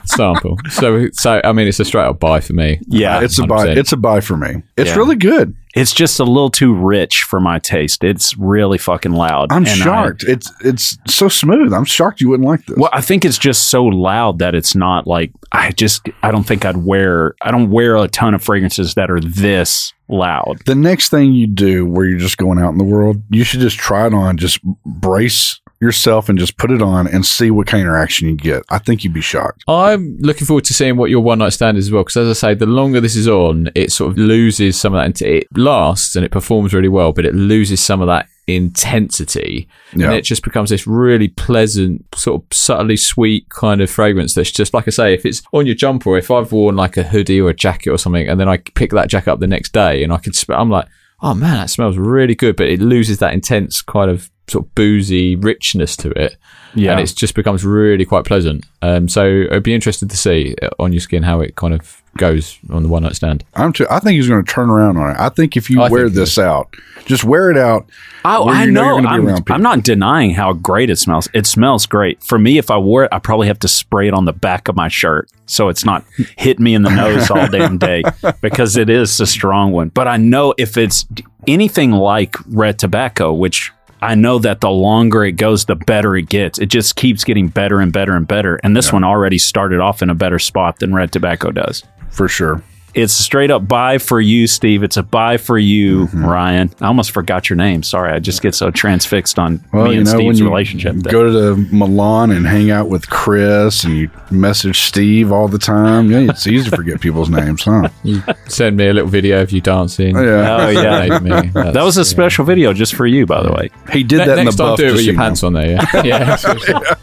Sample. 0.05 0.57
So, 0.71 1.09
so 1.13 1.41
I 1.45 1.53
mean, 1.53 1.67
it's 1.69 1.81
a 1.81 1.85
straight 1.85 2.05
up 2.07 2.21
buy 2.21 2.41
for 2.41 2.53
me. 2.53 2.81
Yeah. 2.87 3.23
It's 3.23 3.39
a 3.39 3.47
buy. 3.47 3.69
It's 3.69 3.93
a 3.93 3.97
buy 3.97 4.21
for 4.21 4.37
me. 4.37 4.63
It's 4.77 4.91
Yeah. 4.91 4.97
really 4.97 5.17
good. 5.17 5.55
It's 5.77 5.93
just 5.93 6.19
a 6.19 6.25
little 6.25 6.51
too 6.51 6.75
rich 6.75 7.23
for 7.25 7.39
my 7.39 7.59
taste. 7.59 8.03
It's 8.03 8.37
really 8.39 8.79
fucking 8.79 9.13
loud. 9.13 9.53
I'm 9.53 9.59
And 9.59 9.69
I- 9.69 9.75
shocked. 9.75 10.25
it's 10.27 10.51
it's 10.65 10.97
so 11.07 11.29
smooth. 11.29 11.73
I'm 11.75 11.85
shocked 11.85 12.21
you 12.23 12.31
wouldn't 12.31 12.49
like 12.49 12.65
this. 12.65 12.77
Well, 12.79 12.91
I 12.93 13.03
think 13.03 13.25
it's 13.27 13.37
just 13.39 13.69
so 13.69 13.85
loud 13.85 14.39
that 14.39 14.55
it's 14.55 14.75
not 14.75 15.07
like 15.07 15.33
I 15.53 15.73
just 15.73 16.09
I 16.23 16.31
don't 16.31 16.45
think 16.45 16.65
I'd 16.65 16.79
wear 16.79 17.35
I 17.43 17.51
don't 17.51 17.71
wear 17.71 17.97
a 17.97 18.09
ton 18.09 18.35
of 18.35 18.43
fragrances 18.43 18.95
that 18.95 19.11
are 19.11 19.21
this 19.21 19.93
loud. 20.09 20.63
The 20.65 20.75
next 20.75 21.11
thing 21.11 21.33
you 21.35 21.47
do 21.47 21.85
where 21.85 22.07
you're 22.07 22.19
just 22.19 22.39
going 22.39 22.59
out 22.59 22.71
in 22.71 22.79
the 22.79 22.85
world, 22.85 23.23
you 23.31 23.45
should 23.45 23.61
just 23.61 23.77
try 23.79 24.07
it 24.07 24.15
on. 24.15 24.39
Just 24.39 24.61
brace 24.87 25.61
yourself 25.81 26.29
and 26.29 26.39
just 26.39 26.57
put 26.57 26.71
it 26.71 26.81
on 26.83 27.07
and 27.07 27.25
see 27.27 27.51
what 27.51 27.67
kind 27.67 27.83
of 27.83 27.87
interaction 27.87 28.29
you 28.29 28.35
get. 28.37 28.63
I 28.71 28.79
think 28.79 29.05
you'd 29.05 29.13
be 29.13 29.21
shocked. 29.21 29.63
I'm 29.69 30.17
looking 30.19 30.47
forward 30.47 30.65
to 30.65 30.75
seeing 30.75 30.97
what 30.97 31.11
your 31.11 31.21
one 31.21 31.39
night 31.39 31.53
stand 31.53 31.77
is 31.77 31.87
as 31.87 31.93
well. 31.93 32.03
Because 32.03 32.17
as 32.17 32.29
I 32.45 32.49
say, 32.49 32.55
the 32.55 32.67
longer 32.67 33.01
this 33.01 33.15
is 33.17 33.29
on, 33.29 33.71
it 33.75 33.93
sort 33.93 34.13
of 34.13 34.19
loses 34.19 34.81
some 34.81 34.95
of 34.95 35.15
that. 35.15 35.21
It 35.23 35.47
lasts 35.57 36.17
and 36.17 36.25
it 36.25 36.31
performs 36.31 36.73
really 36.73 36.89
well, 36.89 37.13
but 37.13 37.27
it 37.27 37.35
loses 37.35 37.81
some 37.81 38.01
of 38.01 38.07
that 38.07 38.27
intensity, 38.49 39.69
Yeah. 39.95 40.07
and 40.07 40.15
it 40.15 40.23
just 40.23 40.45
becomes 40.45 40.71
this 40.71 40.87
really 40.87 41.29
pleasant, 41.29 42.05
sort 42.15 42.43
of 42.43 42.47
subtly 42.57 42.97
sweet 42.97 43.49
kind 43.49 43.81
of 43.81 43.91
fragrance. 43.91 44.35
That's 44.35 44.53
just 44.53 44.73
like 44.73 44.87
I 44.87 44.91
say, 44.91 45.15
if 45.15 45.27
it's 45.27 45.43
on 45.53 45.67
your 45.67 45.75
jumper, 45.75 46.11
or 46.11 46.19
if 46.19 46.31
I've 46.31 46.53
worn 46.53 46.77
like 46.77 46.97
a 46.97 47.03
hoodie 47.03 47.41
or 47.41 47.51
a 47.51 47.55
jacket 47.55 47.91
or 47.91 47.99
something, 47.99 48.29
and 48.29 48.39
then 48.39 48.49
I 48.49 48.59
pick 48.59 48.91
that 48.93 49.09
jacket 49.09 49.31
up 49.33 49.41
the 49.41 49.47
next 49.47 49.73
day, 49.73 50.03
and 50.05 50.13
I 50.13 50.19
can, 50.19 50.33
sp- 50.33 50.55
I'm 50.57 50.71
like, 50.71 50.87
oh 51.23 51.35
man, 51.35 51.57
that 51.57 51.71
smells 51.71 51.97
really 51.97 52.35
good, 52.35 52.57
but 52.57 52.69
it 52.69 52.81
loses 52.81 53.19
that 53.19 53.33
intense 53.35 53.83
kind 53.83 54.11
of 54.11 54.31
sort 54.49 54.65
of 54.67 54.75
boozy 54.75 55.37
richness 55.37 55.97
to 55.97 56.11
it 56.11 56.37
Yeah. 56.75 56.93
and 56.93 57.01
it 57.01 57.13
just 57.17 57.35
becomes 57.35 57.65
really 57.65 58.05
quite 58.05 58.25
pleasant. 58.25 58.65
Um, 58.83 59.09
so 59.09 59.45
I'd 59.51 59.63
be 59.63 59.75
interested 59.75 60.09
to 60.11 60.17
see 60.17 60.55
uh, 60.63 60.69
on 60.79 60.93
your 60.93 61.01
skin 61.01 61.23
how 61.23 61.41
it 61.41 61.57
kind 61.57 61.75
of 61.75 62.03
goes 62.17 62.59
on 62.71 62.83
the 62.83 62.89
one 62.89 63.03
night 63.03 63.15
stand. 63.17 63.45
I'm 63.55 63.73
too, 63.73 63.87
I 63.91 63.99
think 64.01 64.17
he's 64.17 64.29
going 64.29 64.43
to 64.45 64.51
turn 64.51 64.71
around 64.71 64.97
on 64.97 65.11
it. 65.11 65.17
I 65.19 65.29
think 65.29 65.57
if 65.57 65.69
you 65.69 65.83
I 65.83 65.89
wear 65.91 66.09
this 66.09 66.39
out, 66.39 66.75
just 67.05 67.25
wear 67.25 67.51
it 67.51 67.59
out. 67.59 67.89
Oh, 68.25 68.49
I 68.49 68.65
you 68.65 68.73
know 68.73 68.99
know. 68.99 69.11
you're 69.15 69.25
be 69.37 69.43
I'm. 69.49 69.55
I'm 69.57 69.63
not 69.63 69.85
denying 69.85 70.31
how 70.33 70.53
great 70.55 70.91
it 70.91 70.97
smells. 70.97 71.29
It 71.35 71.47
smells 71.47 71.87
great. 71.87 72.23
For 72.25 72.39
me, 72.39 72.59
if 72.59 72.71
I 72.71 72.79
wore 72.79 73.05
it, 73.05 73.09
I 73.13 73.19
probably 73.19 73.47
have 73.49 73.59
to 73.61 73.69
spray 73.69 74.09
it 74.09 74.15
on 74.15 74.25
the 74.25 74.33
back 74.33 74.67
of 74.69 74.75
my 74.77 74.89
shirt 74.89 75.29
so 75.47 75.69
it's 75.69 75.85
not 75.85 76.05
hit 76.39 76.59
me 76.59 76.75
in 76.75 76.83
the 76.83 76.91
nose 76.91 77.31
all 77.31 77.47
damn 77.49 77.79
day 77.79 78.03
because 78.41 78.77
it 78.77 78.89
is 78.91 79.21
a 79.21 79.27
strong 79.27 79.73
one. 79.73 79.91
But 79.91 80.09
I 80.09 80.17
know 80.17 80.55
if 80.59 80.77
it's 80.77 81.05
anything 81.47 81.93
like 81.93 82.35
red 82.49 82.79
tobacco, 82.79 83.33
which 83.33 83.73
I 84.07 84.15
know 84.15 84.39
that 84.39 84.61
the 84.61 84.71
longer 84.71 85.25
it 85.25 85.33
goes, 85.33 85.65
the 85.65 85.75
better 85.75 86.17
it 86.17 86.29
gets. 86.29 86.61
It 86.61 86.67
just 86.67 86.95
keeps 86.95 87.25
getting 87.25 87.49
better 87.49 87.81
and 87.81 87.93
better 87.93 88.15
and 88.15 88.27
better. 88.27 88.61
And 88.63 88.77
this 88.77 88.93
one 88.93 89.03
already 89.03 89.37
started 89.37 89.81
off 89.81 90.01
in 90.01 90.11
a 90.11 90.15
better 90.15 90.39
spot 90.39 90.79
than 90.79 90.95
red 90.95 91.11
tobacco 91.11 91.51
does. 91.51 91.83
for 92.11 92.29
sure. 92.29 92.63
It's 92.97 93.13
straight 93.13 93.51
up 93.51 93.69
buy 93.69 93.99
for 93.99 94.21
you, 94.21 94.47
Steve. 94.47 94.83
It's 94.83 94.97
a 94.97 95.03
buy 95.03 95.37
for 95.37 95.59
you, 95.59 96.07
Mm-hmm. 96.07 96.25
Ryan. 96.25 96.71
I 96.81 96.87
almost 96.87 97.11
forgot 97.13 97.49
your 97.49 97.57
name. 97.57 97.83
Sorry, 97.83 98.11
I 98.13 98.19
just 98.19 98.43
get 98.43 98.55
so 98.55 98.71
transfixed 98.71 99.39
on 99.39 99.63
Well, 99.73 99.85
me 99.85 99.93
you 99.93 99.97
and 99.99 100.07
know, 100.07 100.15
Steve's 100.15 100.41
you 100.41 100.47
relationship. 100.49 100.97
that- 100.97 101.13
go 101.13 101.25
to 101.25 101.31
the 101.31 101.57
Milan 101.73 102.31
and 102.33 102.47
hang 102.47 102.71
out 102.71 102.89
with 102.89 103.09
Chris 103.11 103.85
and 103.85 103.97
you 103.97 104.11
message 104.31 104.81
Steve 104.83 105.31
all 105.31 105.47
the 105.47 105.59
time, 105.59 106.11
yeah, 106.11 106.21
it's 106.31 106.47
easy 106.47 106.69
to 106.71 106.75
forget 106.77 107.01
people's 107.01 107.29
names, 107.31 107.63
huh? 107.65 107.89
You 108.03 108.23
send 108.49 108.77
me 108.77 108.89
a 108.89 108.93
little 108.93 109.09
video 109.09 109.43
of 109.43 109.53
you 109.53 109.61
dancing. 109.61 110.17
Yeah. 110.17 110.57
Oh 110.61 110.69
yeah, 110.71 111.19
Made 111.19 111.23
me. 111.23 111.31
That's- 111.51 111.75
that 111.75 111.83
was 111.85 111.97
a 111.99 112.05
special 112.05 112.45
video 112.45 112.73
just 112.73 112.95
for 112.95 113.07
you, 113.07 113.27
by 113.27 113.43
the 113.43 113.53
way. 113.53 113.71
He 113.93 114.03
did 114.05 114.19
Ne- 114.19 114.27
that 114.27 114.39
in 114.39 114.47
the 114.47 114.53
time, 114.53 114.69
buff. 114.69 114.79
do 114.79 114.87
it 114.87 114.93
with 114.93 115.03
your 115.03 115.13
you 115.13 115.19
know. 115.19 115.23
pants 115.25 115.43
on 115.43 115.53
there. 115.53 115.67
Yeah, 116.03 116.03
yeah. 116.05 116.95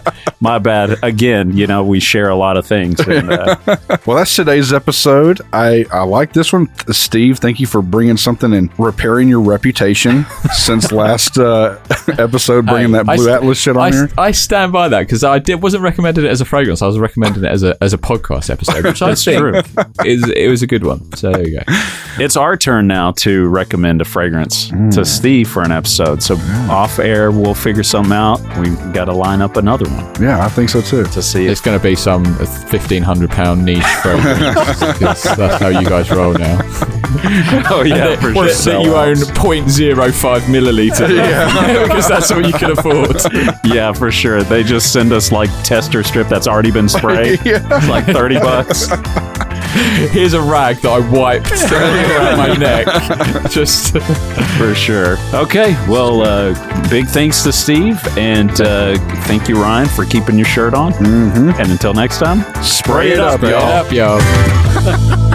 My 0.44 0.60
bad. 0.60 1.00
Again, 1.04 1.56
you 1.56 1.68
know 1.68 1.86
we 1.86 2.02
share 2.02 2.28
a 2.28 2.36
lot 2.36 2.58
of 2.58 2.66
things. 2.68 3.00
And, 3.00 3.32
uh, 3.32 3.56
Well, 4.06 4.18
that's 4.18 4.36
today's 4.36 4.74
episode. 4.74 5.40
I, 5.54 5.86
I 5.90 6.04
like 6.04 6.34
this 6.34 6.52
one. 6.52 6.70
Steve, 6.92 7.38
thank 7.40 7.62
you 7.62 7.68
for 7.68 7.82
bringing 7.82 8.18
something 8.18 8.54
and 8.54 8.70
repairing 8.78 9.30
your 9.30 9.40
reputation 9.40 10.26
since 10.54 10.92
last 10.92 11.38
uh, 11.38 11.78
episode, 12.18 12.66
bringing 12.66 12.92
that 12.92 13.06
Blue 13.06 13.14
s- 13.16 13.28
Atlas 13.28 13.58
shit 13.58 13.78
on 13.78 13.84
I, 13.84 13.92
here. 13.92 14.10
I 14.18 14.32
stand 14.32 14.74
by 14.74 14.90
that 14.90 15.00
because 15.02 15.24
I 15.24 15.40
did, 15.40 15.62
wasn't 15.64 15.84
recommending 15.84 16.26
it 16.26 16.30
as 16.30 16.42
a 16.42 16.46
fragrance. 16.46 16.82
I 16.82 16.88
was 16.88 17.00
recommending 17.00 17.46
it 17.46 17.48
as 17.50 17.64
a 17.64 17.82
as 17.82 17.94
a 17.94 17.98
podcast 17.98 18.50
episode, 18.50 18.84
which 18.84 19.02
I 19.02 19.16
think 19.16 19.40
true. 19.40 19.62
is 20.06 20.28
it 20.30 20.50
was 20.50 20.62
a 20.62 20.68
good 20.68 20.84
one. 20.84 21.10
So 21.14 21.32
there 21.32 21.48
you 21.48 21.60
go. 21.60 21.64
it's 22.20 22.36
our 22.36 22.58
turn 22.58 22.88
now 22.88 23.12
to 23.12 23.48
recommend 23.48 24.02
a 24.02 24.06
fragrance 24.06 24.68
to 24.92 25.06
Steve 25.06 25.48
for 25.48 25.64
an 25.64 25.72
episode. 25.72 26.22
So 26.22 26.36
off 26.70 27.00
air, 27.00 27.32
we'll 27.32 27.54
figure 27.56 27.84
something 27.84 28.12
out. 28.12 28.42
We 28.60 28.72
got 28.92 29.06
to 29.06 29.14
line 29.14 29.42
up 29.42 29.56
another 29.56 29.86
one 29.90 30.14
Yeah, 30.22 30.33
I 30.40 30.50
think 30.50 30.70
so 30.70 30.82
too. 30.82 31.04
to 31.04 31.22
see 31.22 31.46
It's 31.48 31.60
if 31.60 31.66
going 31.66 31.78
to 31.78 31.84
be 31.84 31.96
some 31.96 32.24
fifteen 32.68 33.04
hundred 33.04 33.30
pound 33.32 33.64
niche 33.66 33.84
fragrance 34.02 35.24
that's 35.36 35.62
how 35.62 35.68
you 35.70 35.88
guys 35.88 36.10
roll 36.12 36.34
now. 36.34 36.60
Oh 37.70 37.84
yeah, 37.86 38.16
for 38.20 38.30
Or 38.30 38.46
that 38.48 38.82
you 38.84 38.96
own 38.96 39.16
0.05 39.16 40.40
milliliter, 40.42 41.10
yeah, 41.16 41.84
because 41.88 42.08
that's 42.08 42.32
all 42.32 42.46
you 42.46 42.54
can 42.54 42.72
afford. 42.72 43.16
Yeah, 43.64 43.92
for 43.94 44.12
sure. 44.12 44.42
They 44.44 44.64
just 44.64 44.92
send 44.92 45.12
us 45.14 45.32
like 45.32 45.50
tester 45.64 46.04
strip 46.04 46.28
that's 46.28 46.48
already 46.48 46.72
been 46.72 46.90
sprayed. 46.90 47.40
It's 47.46 47.88
like 47.88 48.06
thirty 48.06 48.40
bucks. 48.40 48.90
Here's 50.12 50.34
a 50.34 50.42
rag 50.42 50.78
that 50.78 50.92
I 50.92 51.00
wiped 51.00 51.52
around 51.72 52.38
my 52.38 52.56
neck. 52.56 52.86
Just 53.52 53.98
For 54.58 54.76
sure. 54.76 55.18
Okay. 55.34 55.74
Well, 55.88 56.22
uh, 56.22 56.90
big 56.90 57.08
thanks 57.08 57.44
to 57.44 57.52
Steve, 57.52 58.00
and 58.18 58.52
uh, 58.62 58.98
thank 59.26 59.48
you, 59.50 59.56
Ryan, 59.56 59.88
for 59.88 60.06
keeping 60.06 60.36
your 60.38 60.46
shirt 60.46 60.74
on. 60.74 60.94
Mm-hmm. 60.94 61.50
And 61.60 61.72
until 61.72 61.94
next 61.94 62.20
time, 62.20 62.44
spray 62.64 63.12
it 63.12 63.20
up, 63.20 63.40
Spray 63.40 63.52
y'all. 63.52 63.62
up, 63.62 63.92
y'all. 63.92 65.30